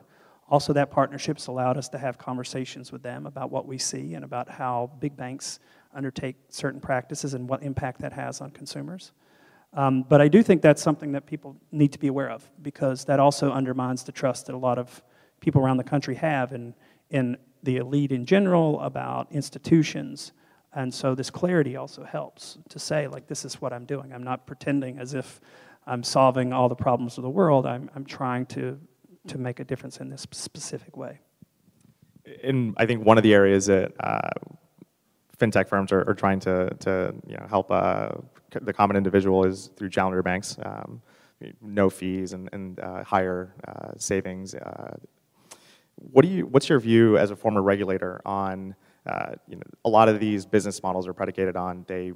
Also, 0.49 0.73
that 0.73 0.91
partnership's 0.91 1.47
allowed 1.47 1.77
us 1.77 1.89
to 1.89 1.97
have 1.97 2.17
conversations 2.17 2.91
with 2.91 3.03
them 3.03 3.25
about 3.25 3.51
what 3.51 3.65
we 3.65 3.77
see 3.77 4.13
and 4.13 4.23
about 4.23 4.49
how 4.49 4.91
big 4.99 5.17
banks 5.17 5.59
undertake 5.93 6.35
certain 6.49 6.79
practices 6.79 7.33
and 7.33 7.47
what 7.49 7.63
impact 7.63 8.01
that 8.01 8.13
has 8.13 8.41
on 8.41 8.51
consumers. 8.51 9.11
Um, 9.73 10.03
but 10.03 10.21
I 10.21 10.27
do 10.27 10.41
think 10.41 10.61
that's 10.61 10.81
something 10.81 11.11
that 11.11 11.25
people 11.25 11.57
need 11.71 11.91
to 11.93 11.99
be 11.99 12.07
aware 12.07 12.29
of 12.29 12.49
because 12.61 13.05
that 13.05 13.19
also 13.19 13.51
undermines 13.51 14.03
the 14.03 14.11
trust 14.11 14.47
that 14.47 14.55
a 14.55 14.57
lot 14.57 14.77
of 14.77 15.03
people 15.39 15.61
around 15.61 15.77
the 15.77 15.83
country 15.83 16.15
have 16.15 16.53
in, 16.53 16.73
in 17.09 17.37
the 17.63 17.77
elite 17.77 18.11
in 18.11 18.25
general 18.25 18.79
about 18.81 19.31
institutions. 19.31 20.31
And 20.73 20.93
so 20.93 21.15
this 21.15 21.29
clarity 21.29 21.75
also 21.75 22.03
helps 22.03 22.57
to 22.69 22.79
say, 22.79 23.07
like, 23.07 23.27
this 23.27 23.45
is 23.45 23.61
what 23.61 23.73
I'm 23.73 23.85
doing. 23.85 24.13
I'm 24.13 24.23
not 24.23 24.47
pretending 24.47 24.99
as 24.99 25.13
if 25.13 25.41
I'm 25.85 26.03
solving 26.03 26.53
all 26.53 26.69
the 26.69 26.75
problems 26.75 27.17
of 27.17 27.23
the 27.23 27.29
world. 27.29 27.65
I'm, 27.65 27.89
I'm 27.95 28.05
trying 28.05 28.45
to 28.47 28.79
to 29.27 29.37
make 29.37 29.59
a 29.59 29.63
difference 29.63 29.97
in 29.97 30.09
this 30.09 30.25
specific 30.31 30.97
way. 30.97 31.19
And 32.43 32.73
I 32.77 32.85
think 32.85 33.05
one 33.05 33.17
of 33.17 33.23
the 33.23 33.33
areas 33.33 33.67
that 33.67 33.93
uh, 33.99 34.29
fintech 35.39 35.67
firms 35.67 35.91
are, 35.91 36.07
are, 36.09 36.13
trying 36.13 36.39
to, 36.39 36.69
to 36.79 37.13
you 37.27 37.37
know, 37.37 37.45
help 37.47 37.71
uh, 37.71 38.09
the 38.61 38.73
common 38.73 38.97
individual 38.97 39.45
is 39.45 39.69
through 39.75 39.89
challenger 39.89 40.23
banks, 40.23 40.57
um, 40.63 41.01
no 41.61 41.89
fees 41.89 42.33
and, 42.33 42.49
and 42.53 42.79
uh, 42.79 43.03
higher 43.03 43.53
uh, 43.67 43.91
savings. 43.97 44.55
Uh, 44.55 44.95
what 46.11 46.23
do 46.23 46.29
you, 46.29 46.45
what's 46.47 46.69
your 46.69 46.79
view 46.79 47.17
as 47.17 47.31
a 47.31 47.35
former 47.35 47.61
regulator 47.61 48.21
on 48.25 48.75
uh, 49.05 49.33
you 49.47 49.55
know, 49.55 49.63
a 49.85 49.89
lot 49.89 50.09
of 50.09 50.19
these 50.19 50.45
business 50.45 50.83
models 50.83 51.07
are 51.07 51.13
predicated 51.13 51.55
on 51.55 51.85
they, 51.87 52.11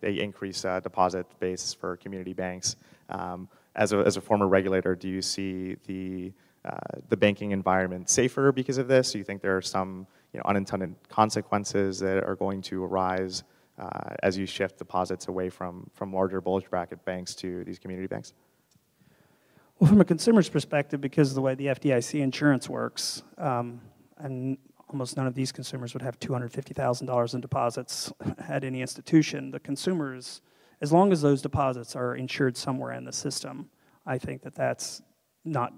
they 0.00 0.18
increase 0.18 0.62
deposit 0.82 1.26
base 1.40 1.74
for 1.74 1.96
community 1.98 2.32
banks. 2.32 2.76
Um, 3.10 3.48
as 3.74 3.92
a, 3.92 3.98
as 3.98 4.16
a 4.16 4.20
former 4.20 4.48
regulator, 4.48 4.94
do 4.94 5.08
you 5.08 5.20
see 5.20 5.76
the, 5.86 6.32
uh, 6.64 6.76
the 7.08 7.16
banking 7.16 7.50
environment 7.50 8.08
safer 8.08 8.52
because 8.52 8.78
of 8.78 8.88
this? 8.88 9.12
Do 9.12 9.18
you 9.18 9.24
think 9.24 9.42
there 9.42 9.56
are 9.56 9.62
some 9.62 10.06
you 10.32 10.38
know, 10.38 10.44
unintended 10.46 10.94
consequences 11.08 11.98
that 11.98 12.24
are 12.24 12.36
going 12.36 12.62
to 12.62 12.84
arise 12.84 13.44
uh, 13.78 14.14
as 14.22 14.36
you 14.36 14.46
shift 14.46 14.78
deposits 14.78 15.28
away 15.28 15.48
from, 15.48 15.88
from 15.94 16.12
larger 16.12 16.40
bulge 16.40 16.68
bracket 16.70 17.04
banks 17.04 17.34
to 17.34 17.64
these 17.64 17.78
community 17.78 18.06
banks? 18.06 18.32
Well, 19.78 19.88
from 19.88 20.00
a 20.00 20.04
consumer's 20.04 20.48
perspective, 20.48 21.00
because 21.00 21.30
of 21.30 21.34
the 21.34 21.40
way 21.40 21.54
the 21.54 21.66
FDIC 21.66 22.20
insurance 22.20 22.68
works, 22.68 23.22
um, 23.38 23.80
and 24.18 24.56
almost 24.88 25.16
none 25.16 25.26
of 25.26 25.34
these 25.34 25.50
consumers 25.50 25.94
would 25.94 26.02
have 26.02 26.20
$250,000 26.20 27.34
in 27.34 27.40
deposits 27.40 28.12
at 28.48 28.62
any 28.62 28.80
institution, 28.80 29.50
the 29.50 29.60
consumers 29.60 30.42
as 30.82 30.92
long 30.92 31.12
as 31.12 31.22
those 31.22 31.40
deposits 31.40 31.94
are 31.94 32.16
insured 32.16 32.56
somewhere 32.56 32.92
in 32.92 33.04
the 33.04 33.12
system, 33.12 33.70
I 34.04 34.18
think 34.18 34.42
that 34.42 34.54
that's 34.54 35.00
not, 35.44 35.72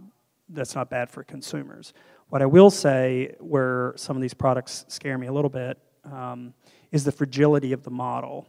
that's 0.49 0.75
not 0.75 0.89
bad 0.89 1.11
for 1.11 1.23
consumers. 1.23 1.93
What 2.29 2.43
I 2.43 2.47
will 2.47 2.71
say, 2.71 3.35
where 3.39 3.93
some 3.97 4.17
of 4.17 4.23
these 4.23 4.35
products 4.35 4.85
scare 4.89 5.19
me 5.19 5.27
a 5.27 5.33
little 5.33 5.51
bit, 5.51 5.79
um, 6.05 6.55
is 6.91 7.05
the 7.05 7.13
fragility 7.13 7.73
of 7.73 7.83
the 7.83 7.91
model. 7.91 8.49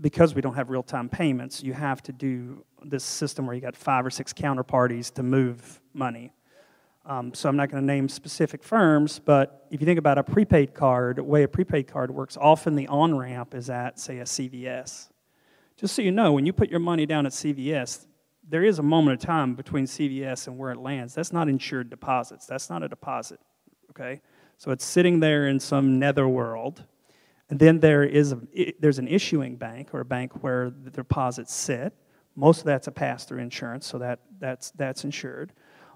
Because 0.00 0.34
we 0.34 0.40
don't 0.40 0.54
have 0.54 0.70
real 0.70 0.84
time 0.84 1.08
payments, 1.08 1.62
you 1.62 1.72
have 1.72 2.02
to 2.04 2.12
do 2.12 2.64
this 2.84 3.04
system 3.04 3.46
where 3.46 3.54
you 3.54 3.60
got 3.60 3.76
five 3.76 4.06
or 4.06 4.10
six 4.10 4.32
counterparties 4.32 5.12
to 5.14 5.22
move 5.22 5.80
money. 5.92 6.32
Um, 7.04 7.34
so 7.34 7.48
I'm 7.48 7.56
not 7.56 7.70
going 7.70 7.82
to 7.82 7.86
name 7.86 8.08
specific 8.08 8.62
firms, 8.62 9.18
but 9.18 9.66
if 9.70 9.80
you 9.80 9.86
think 9.86 9.98
about 9.98 10.18
a 10.18 10.22
prepaid 10.22 10.74
card, 10.74 11.16
the 11.16 11.24
way 11.24 11.42
a 11.42 11.48
prepaid 11.48 11.88
card 11.88 12.10
works, 12.10 12.36
often 12.40 12.76
the 12.76 12.86
on 12.88 13.16
ramp 13.16 13.54
is 13.54 13.68
at, 13.68 13.98
say, 13.98 14.18
a 14.18 14.24
CVS. 14.24 15.08
Just 15.76 15.94
so 15.94 16.02
you 16.02 16.12
know, 16.12 16.32
when 16.32 16.44
you 16.44 16.52
put 16.52 16.70
your 16.70 16.78
money 16.78 17.06
down 17.06 17.24
at 17.24 17.32
CVS, 17.32 18.06
there 18.48 18.64
is 18.64 18.78
a 18.78 18.82
moment 18.82 19.20
of 19.20 19.26
time 19.26 19.54
between 19.54 19.84
CVS 19.84 20.46
and 20.46 20.58
where 20.58 20.72
it 20.72 20.78
lands. 20.78 21.14
That's 21.14 21.32
not 21.32 21.48
insured 21.48 21.90
deposits. 21.90 22.46
That's 22.46 22.68
not 22.70 22.82
a 22.82 22.88
deposit, 22.88 23.40
okay? 23.90 24.20
So 24.58 24.70
it's 24.70 24.84
sitting 24.84 25.20
there 25.20 25.48
in 25.48 25.60
some 25.60 25.98
nether 25.98 26.28
world. 26.28 26.84
And 27.48 27.58
then 27.58 27.80
there 27.80 28.04
is 28.04 28.32
a, 28.32 28.40
there's 28.78 28.98
an 28.98 29.08
issuing 29.08 29.56
bank 29.56 29.90
or 29.92 30.00
a 30.00 30.04
bank 30.04 30.42
where 30.42 30.70
the 30.70 30.90
deposits 30.90 31.52
sit. 31.52 31.92
Most 32.36 32.60
of 32.60 32.64
that's 32.64 32.86
a 32.86 32.92
pass-through 32.92 33.40
insurance, 33.40 33.86
so 33.86 33.98
that, 33.98 34.20
that's, 34.38 34.70
that's 34.72 35.04
insured. 35.04 35.52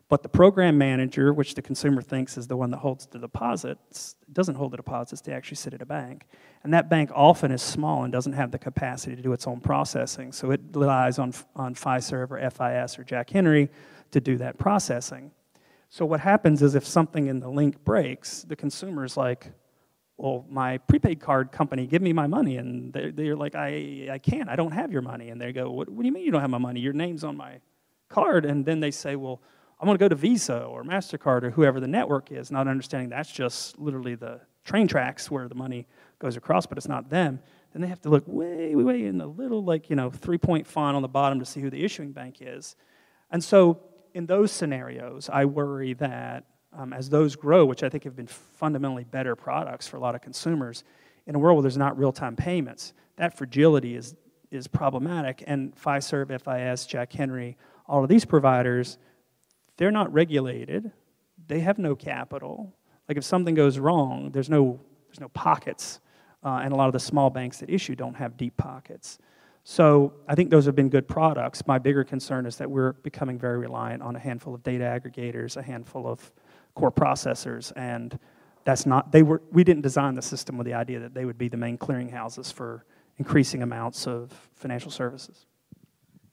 But 0.09 0.23
the 0.23 0.29
program 0.29 0.77
manager, 0.77 1.33
which 1.33 1.55
the 1.55 1.63
consumer 1.63 2.03
thinks 2.03 2.37
is 2.37 2.47
the 2.47 2.57
one 2.57 2.71
that 2.71 2.79
holds 2.79 3.07
the 3.07 3.19
deposits, 3.19 4.17
doesn't 4.33 4.55
hold 4.55 4.73
the 4.73 4.77
deposits, 4.77 5.23
they 5.23 5.33
actually 5.33 5.57
sit 5.57 5.73
at 5.73 5.81
a 5.81 5.87
bank. 5.87 6.27
And 6.63 6.75
that 6.75 6.91
bank 6.91 7.11
often 7.15 7.51
is 7.51 7.63
small 7.63 8.05
and 8.05 8.13
doesn't 8.13 8.35
have 8.35 8.51
the 8.51 8.59
capacity 8.59 9.17
to 9.17 9.23
do 9.23 9.33
its 9.33 9.47
own 9.47 9.61
processing. 9.61 10.33
So 10.33 10.51
it 10.51 10.61
relies 10.73 11.19
on, 11.19 11.33
on 11.57 11.75
Fiserv 11.75 12.31
or 12.31 12.51
FIS 12.51 12.99
or 12.99 13.05
Jack 13.05 13.31
Henry 13.31 13.71
to 14.11 14.21
do 14.21 14.37
that 14.39 14.59
processing. 14.59 15.31
So 15.89 16.05
what 16.05 16.21
happens 16.21 16.61
is 16.61 16.75
if 16.75 16.87
something 16.87 17.27
in 17.29 17.41
the 17.41 17.49
link 17.49 17.83
breaks, 17.85 18.43
the 18.43 18.57
consumer 18.57 19.05
is 19.05 19.17
like, 19.17 19.53
well, 20.17 20.45
my 20.49 20.79
prepaid 20.79 21.21
card 21.21 21.51
company, 21.51 21.87
give 21.87 22.03
me 22.03 22.13
my 22.13 22.27
money. 22.27 22.57
And 22.59 22.93
they're, 22.93 23.11
they're 23.11 23.37
like, 23.37 23.55
I, 23.55 24.09
I 24.13 24.19
can't, 24.19 24.49
I 24.49 24.57
don't 24.57 24.73
have 24.73 24.93
your 24.93 25.03
money. 25.03 25.31
And 25.31 25.41
they 25.41 25.53
go, 25.53 25.71
what, 25.71 25.89
what 25.89 26.03
do 26.03 26.07
you 26.07 26.13
mean 26.13 26.25
you 26.25 26.31
don't 26.31 26.41
have 26.41 26.51
my 26.51 26.59
money? 26.59 26.81
Your 26.81 26.93
name's 26.93 27.25
on 27.25 27.37
my 27.37 27.61
card. 28.09 28.45
And 28.45 28.65
then 28.65 28.81
they 28.81 28.91
say, 28.91 29.17
well, 29.17 29.41
I'm 29.81 29.87
going 29.87 29.99
to 29.99 30.03
go 30.03 30.09
to 30.09 30.15
Visa 30.15 30.63
or 30.63 30.85
MasterCard 30.85 31.43
or 31.43 31.51
whoever 31.51 31.81
the 31.81 31.89
network 31.89 32.33
is, 32.33 32.51
not 32.51 32.69
understanding 32.69 33.09
that's 33.09 33.31
just 33.31 33.79
literally 33.79 34.15
the 34.15 34.41
train 34.65 34.89
tracks 34.89 35.31
where 35.31 35.49
the 35.49 35.55
money 35.55 35.87
goes 36.19 36.37
across, 36.37 36.67
but 36.67 36.79
it's 36.79 36.89
not 36.89 37.11
them. 37.11 37.41
Then 37.73 37.83
they 37.83 37.89
have 37.89 38.01
to 38.03 38.09
look 38.09 38.25
way, 38.27 38.75
way, 38.75 38.85
way 38.85 39.05
in 39.05 39.19
the 39.19 39.27
little, 39.27 39.65
like, 39.65 39.91
you 39.91 39.97
know, 39.97 40.11
three 40.11 40.39
point 40.39 40.67
font 40.67 40.97
on 40.97 41.03
the 41.03 41.09
bottom 41.09 41.39
to 41.41 41.45
see 41.45 41.61
who 41.61 41.71
the 41.71 41.85
issuing 41.85 42.13
bank 42.13 42.37
is. 42.41 42.77
And 43.31 43.43
so, 43.43 43.81
in 44.15 44.27
those 44.27 44.53
scenarios, 44.53 45.29
I 45.31 45.45
worry 45.45 45.93
that 45.95 46.45
um, 46.73 46.93
as 46.93 47.09
those 47.09 47.35
grow, 47.35 47.65
which 47.65 47.83
I 47.83 47.89
think 47.89 48.05
have 48.05 48.17
been 48.17 48.29
fundamentally 48.29 49.05
better 49.05 49.35
products 49.35 49.89
for 49.89 49.97
a 49.97 50.01
lot 50.01 50.15
of 50.15 50.21
consumers, 50.21 50.85
in 51.27 51.35
a 51.35 51.39
world 51.39 51.57
where 51.57 51.63
there's 51.63 51.77
not 51.77 51.99
real 51.99 52.13
time 52.13 52.37
payments, 52.37 52.93
that 53.17 53.37
fragility 53.37 53.97
is, 53.97 54.15
is 54.51 54.67
problematic. 54.67 55.43
And 55.47 55.75
Fiserv, 55.75 56.29
FIS, 56.43 56.87
Jack 56.87 57.13
Henry, 57.13 57.57
all 57.87 58.03
of 58.03 58.09
these 58.09 58.25
providers 58.25 58.99
they're 59.77 59.91
not 59.91 60.13
regulated. 60.13 60.91
They 61.47 61.61
have 61.61 61.79
no 61.79 61.95
capital. 61.95 62.75
Like 63.09 63.19
if 63.19 63.25
something 63.25 63.55
goes 63.55 63.79
wrong, 63.79 64.31
there's 64.33 64.51
no, 64.51 64.81
there's 65.07 65.21
no 65.21 65.29
pockets. 65.29 66.01
Uh, 66.43 66.61
and 66.63 66.73
a 66.73 66.77
lot 66.77 66.87
of 66.87 66.93
the 66.93 67.01
small 67.01 67.31
banks 67.31 67.59
that 67.59 67.71
issue 67.71 67.95
don't 67.95 68.15
have 68.15 68.37
deep 68.37 68.57
pockets. 68.57 69.19
So 69.65 70.13
I 70.29 70.35
think 70.35 70.51
those 70.51 70.67
have 70.67 70.77
been 70.77 70.91
good 70.91 71.09
products. 71.09 71.67
My 71.67 71.79
bigger 71.79 72.05
concern 72.05 72.45
is 72.45 72.57
that 72.57 72.71
we're 72.71 72.93
becoming 72.93 73.39
very 73.39 73.59
reliant 73.59 74.03
on 74.03 74.15
a 74.15 74.19
handful 74.19 74.55
of 74.55 74.63
data 74.63 74.85
aggregators, 74.85 75.57
a 75.57 75.63
handful 75.63 76.07
of 76.07 76.31
core 76.75 76.93
processors, 76.93 77.73
and 77.75 78.19
that's 78.65 78.85
not 78.85 79.11
they 79.11 79.23
were 79.23 79.43
we 79.53 79.65
didn't 79.65 79.83
design 79.83 80.15
the 80.15 80.23
system 80.23 80.59
with 80.59 80.67
the 80.67 80.75
idea 80.75 80.99
that 81.01 81.15
they 81.15 81.25
would 81.25 81.39
be 81.39 81.49
the 81.49 81.57
main 81.57 81.79
clearinghouses 81.79 82.53
for 82.53 82.85
increasing 83.17 83.63
amounts 83.63 84.07
of 84.07 84.33
financial 84.55 84.91
services. 84.91 85.47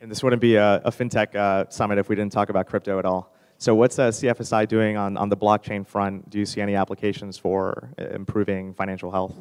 And 0.01 0.09
this 0.09 0.23
wouldn't 0.23 0.41
be 0.41 0.55
a, 0.55 0.77
a 0.77 0.89
fintech 0.89 1.35
uh, 1.35 1.69
summit 1.69 1.99
if 1.99 2.09
we 2.09 2.15
didn't 2.15 2.31
talk 2.31 2.49
about 2.49 2.65
crypto 2.65 2.97
at 2.97 3.05
all. 3.05 3.35
So 3.59 3.75
what's 3.75 3.99
uh, 3.99 4.07
CFSI 4.07 4.67
doing 4.67 4.97
on, 4.97 5.15
on 5.15 5.29
the 5.29 5.37
blockchain 5.37 5.85
front? 5.85 6.27
Do 6.27 6.39
you 6.39 6.45
see 6.47 6.59
any 6.59 6.73
applications 6.73 7.37
for 7.37 7.93
uh, 7.99 8.05
improving 8.05 8.73
financial 8.73 9.11
health 9.11 9.35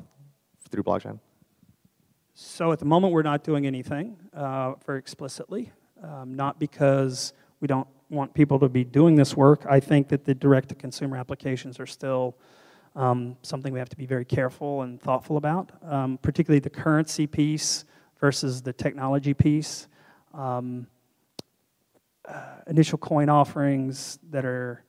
through 0.68 0.82
blockchain? 0.82 1.18
So 2.34 2.72
at 2.72 2.78
the 2.78 2.84
moment, 2.84 3.14
we're 3.14 3.22
not 3.22 3.42
doing 3.42 3.66
anything 3.66 4.18
uh, 4.34 4.74
very 4.84 4.98
explicitly, 4.98 5.72
um, 6.02 6.34
not 6.34 6.58
because 6.58 7.32
we 7.61 7.66
don't 7.66 7.88
want 8.11 8.34
people 8.34 8.58
to 8.58 8.68
be 8.68 8.84
doing 8.84 9.14
this 9.14 9.34
work. 9.34 9.64
I 9.66 9.80
think 9.80 10.08
that 10.08 10.26
the 10.26 10.34
direct-to-consumer 10.34 11.16
applications 11.16 11.80
are 11.80 11.86
still 11.86 12.36
um, 12.96 13.38
something 13.40 13.72
we 13.72 13.78
have 13.78 13.88
to 13.88 13.96
be 13.96 14.06
very 14.06 14.26
careful 14.26 14.82
and 14.82 15.00
thoughtful 15.00 15.38
about, 15.38 15.72
um, 15.82 16.18
particularly 16.20 16.61
the 16.61 16.68
currency 16.68 17.26
piece 17.26 17.86
versus 18.20 18.61
the 18.61 18.74
technology 18.74 19.32
piece. 19.32 19.86
Um, 20.33 20.87
uh, 22.28 22.43
initial 22.68 22.99
coin 22.99 23.28
offerings 23.28 24.18
that 24.31 24.45
are 24.45 24.85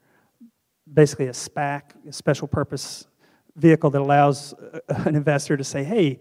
basically 0.91 1.27
a 1.27 1.31
SPAC, 1.31 1.81
a 2.07 2.13
special 2.13 2.47
purpose 2.47 3.07
vehicle 3.55 3.89
that 3.89 4.01
allows 4.01 4.53
uh, 4.53 4.79
an 5.05 5.15
investor 5.15 5.57
to 5.57 5.63
say, 5.63 5.83
hey, 5.83 6.19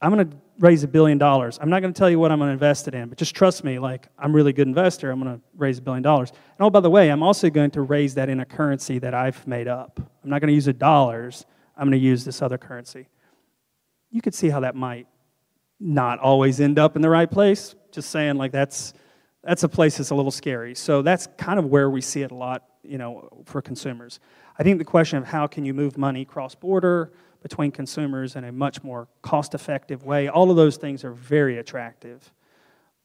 I'm 0.00 0.12
going 0.12 0.28
to 0.28 0.36
raise 0.58 0.82
a 0.82 0.88
billion 0.88 1.16
dollars. 1.16 1.58
I'm 1.60 1.70
not 1.70 1.80
going 1.80 1.92
to 1.92 1.98
tell 1.98 2.10
you 2.10 2.18
what 2.18 2.32
I'm 2.32 2.38
going 2.38 2.48
to 2.48 2.54
invest 2.54 2.88
it 2.88 2.94
in, 2.94 3.08
but 3.08 3.18
just 3.18 3.36
trust 3.36 3.62
me, 3.62 3.78
like, 3.78 4.08
I'm 4.18 4.30
a 4.30 4.34
really 4.34 4.52
good 4.52 4.66
investor. 4.66 5.10
I'm 5.10 5.22
going 5.22 5.36
to 5.36 5.40
raise 5.56 5.78
a 5.78 5.82
billion 5.82 6.02
dollars. 6.02 6.30
And 6.30 6.66
oh, 6.66 6.70
by 6.70 6.80
the 6.80 6.90
way, 6.90 7.10
I'm 7.10 7.22
also 7.22 7.50
going 7.50 7.70
to 7.72 7.82
raise 7.82 8.14
that 8.14 8.28
in 8.28 8.40
a 8.40 8.44
currency 8.44 8.98
that 8.98 9.14
I've 9.14 9.46
made 9.46 9.68
up. 9.68 10.00
I'm 10.24 10.30
not 10.30 10.40
going 10.40 10.48
to 10.48 10.54
use 10.54 10.64
the 10.64 10.72
dollars. 10.72 11.46
I'm 11.76 11.88
going 11.88 12.00
to 12.00 12.04
use 12.04 12.24
this 12.24 12.42
other 12.42 12.58
currency. 12.58 13.08
You 14.10 14.20
could 14.20 14.34
see 14.34 14.48
how 14.48 14.60
that 14.60 14.74
might 14.74 15.06
not 15.78 16.18
always 16.18 16.60
end 16.60 16.78
up 16.78 16.96
in 16.96 17.02
the 17.02 17.10
right 17.10 17.30
place. 17.30 17.74
Just 17.92 18.10
saying, 18.10 18.36
like, 18.36 18.52
that's, 18.52 18.94
that's 19.42 19.62
a 19.62 19.68
place 19.68 19.98
that's 19.98 20.10
a 20.10 20.14
little 20.14 20.30
scary. 20.30 20.74
So 20.74 21.02
that's 21.02 21.28
kind 21.36 21.58
of 21.58 21.66
where 21.66 21.90
we 21.90 22.00
see 22.00 22.22
it 22.22 22.30
a 22.30 22.34
lot, 22.34 22.64
you 22.82 22.98
know, 22.98 23.28
for 23.44 23.62
consumers. 23.62 24.18
I 24.58 24.62
think 24.62 24.78
the 24.78 24.84
question 24.84 25.18
of 25.18 25.24
how 25.24 25.46
can 25.46 25.64
you 25.64 25.74
move 25.74 25.96
money 25.96 26.24
cross 26.24 26.54
border, 26.54 27.12
between 27.42 27.72
consumers 27.72 28.36
in 28.36 28.44
a 28.44 28.52
much 28.52 28.82
more 28.82 29.08
cost 29.20 29.54
effective 29.54 30.04
way. 30.04 30.28
All 30.28 30.50
of 30.50 30.56
those 30.56 30.76
things 30.76 31.04
are 31.04 31.12
very 31.12 31.58
attractive. 31.58 32.32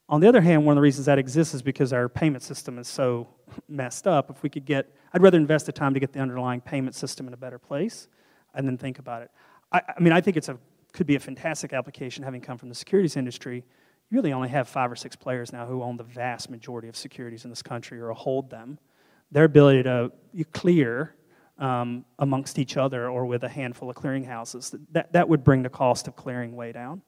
On 0.09 0.21
the 0.21 0.27
other 0.27 0.41
hand, 0.41 0.65
one 0.65 0.73
of 0.73 0.75
the 0.77 0.81
reasons 0.81 1.07
that 1.07 1.17
exists 1.17 1.53
is 1.53 1.61
because 1.61 1.91
our 1.91 2.07
payment 2.07 2.43
system 2.43 2.77
is 2.77 2.87
so 2.87 3.27
messed 3.67 4.07
up. 4.07 4.29
If 4.29 4.43
we 4.43 4.49
could 4.49 4.63
get, 4.63 4.95
I'd 5.11 5.21
rather 5.21 5.37
invest 5.37 5.65
the 5.65 5.71
time 5.71 5.93
to 5.95 5.99
get 5.99 6.13
the 6.13 6.19
underlying 6.19 6.61
payment 6.61 6.95
system 6.95 7.27
in 7.27 7.33
a 7.33 7.37
better 7.37 7.59
place 7.59 8.07
and 8.53 8.65
then 8.65 8.77
think 8.77 8.99
about 8.99 9.23
it. 9.23 9.31
I, 9.71 9.81
I 9.97 9.99
mean, 9.99 10.13
I 10.13 10.21
think 10.21 10.37
it's 10.37 10.49
a, 10.49 10.57
could 10.93 11.07
be 11.07 11.15
a 11.15 11.19
fantastic 11.19 11.73
application 11.73 12.23
having 12.23 12.39
come 12.39 12.57
from 12.57 12.69
the 12.69 12.75
securities 12.75 13.17
industry. 13.17 13.65
You 14.09 14.15
really 14.15 14.31
only 14.31 14.49
have 14.49 14.69
five 14.69 14.91
or 14.91 14.95
six 14.95 15.15
players 15.15 15.51
now 15.51 15.65
who 15.65 15.83
own 15.83 15.97
the 15.97 16.03
vast 16.03 16.49
majority 16.49 16.87
of 16.87 16.95
securities 16.95 17.43
in 17.43 17.49
this 17.49 17.61
country 17.61 17.99
or 17.99 18.11
hold 18.11 18.49
them. 18.49 18.79
Their 19.31 19.43
ability 19.43 19.83
to 19.83 20.11
clear 20.53 21.15
um, 21.59 22.05
amongst 22.19 22.59
each 22.59 22.77
other 22.77 23.09
or 23.09 23.25
with 23.25 23.43
a 23.43 23.49
handful 23.49 23.89
of 23.89 23.95
clearinghouses. 23.95 24.77
That, 24.91 25.11
that 25.11 25.27
would 25.27 25.43
bring 25.43 25.63
the 25.63 25.69
cost 25.69 26.07
of 26.07 26.15
clearing 26.15 26.55
way 26.55 26.71
down. 26.71 27.01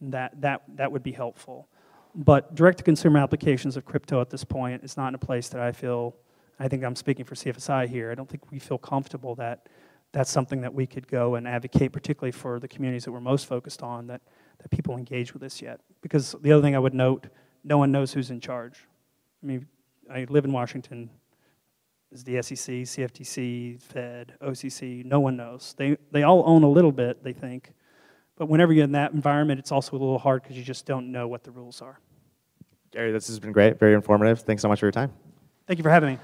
That, 0.00 0.40
that, 0.42 0.62
that 0.76 0.92
would 0.92 1.02
be 1.02 1.12
helpful. 1.12 1.68
But 2.14 2.54
direct 2.54 2.78
to 2.78 2.84
consumer 2.84 3.18
applications 3.18 3.76
of 3.76 3.84
crypto 3.84 4.20
at 4.20 4.30
this 4.30 4.44
point 4.44 4.84
is 4.84 4.96
not 4.96 5.08
in 5.08 5.14
a 5.16 5.18
place 5.18 5.48
that 5.48 5.60
I 5.60 5.72
feel, 5.72 6.14
I 6.60 6.68
think 6.68 6.84
I'm 6.84 6.94
speaking 6.94 7.24
for 7.24 7.34
CFSI 7.34 7.88
here, 7.88 8.12
I 8.12 8.14
don't 8.14 8.28
think 8.28 8.52
we 8.52 8.60
feel 8.60 8.78
comfortable 8.78 9.34
that 9.36 9.68
that's 10.12 10.30
something 10.30 10.60
that 10.60 10.72
we 10.72 10.86
could 10.86 11.08
go 11.08 11.34
and 11.34 11.48
advocate, 11.48 11.92
particularly 11.92 12.30
for 12.30 12.60
the 12.60 12.68
communities 12.68 13.04
that 13.04 13.10
we're 13.10 13.20
most 13.20 13.46
focused 13.46 13.82
on, 13.82 14.06
that, 14.06 14.20
that 14.64 14.70
people 14.70 14.96
engage 14.96 15.34
with 15.34 15.42
this 15.42 15.60
yet. 15.60 15.80
Because 16.00 16.34
the 16.40 16.50
other 16.50 16.62
thing 16.62 16.74
I 16.74 16.78
would 16.78 16.94
note, 16.94 17.26
no 17.62 17.76
one 17.78 17.92
knows 17.92 18.12
who's 18.12 18.30
in 18.30 18.40
charge. 18.40 18.78
I 19.42 19.46
mean, 19.46 19.66
I 20.10 20.26
live 20.30 20.46
in 20.46 20.52
Washington, 20.52 21.10
is 22.10 22.24
the 22.24 22.40
SEC, 22.40 22.74
CFTC, 22.74 23.80
Fed, 23.80 24.34
OCC. 24.42 25.04
No 25.04 25.20
one 25.20 25.36
knows. 25.36 25.74
They, 25.76 25.98
they 26.12 26.22
all 26.22 26.42
own 26.46 26.62
a 26.62 26.68
little 26.68 26.92
bit, 26.92 27.22
they 27.22 27.34
think. 27.34 27.72
But 28.36 28.48
whenever 28.48 28.72
you're 28.72 28.84
in 28.84 28.92
that 28.92 29.12
environment, 29.12 29.60
it's 29.60 29.70
also 29.70 29.92
a 29.92 29.98
little 29.98 30.18
hard 30.18 30.42
because 30.42 30.56
you 30.56 30.64
just 30.64 30.86
don't 30.86 31.12
know 31.12 31.28
what 31.28 31.44
the 31.44 31.50
rules 31.50 31.82
are. 31.82 32.00
Gary, 32.90 33.12
this 33.12 33.26
has 33.26 33.38
been 33.38 33.52
great, 33.52 33.78
very 33.78 33.94
informative. 33.94 34.40
Thanks 34.40 34.62
so 34.62 34.68
much 34.68 34.80
for 34.80 34.86
your 34.86 34.92
time. 34.92 35.12
Thank 35.66 35.78
you 35.78 35.82
for 35.82 35.90
having 35.90 36.14
me. 36.14 36.18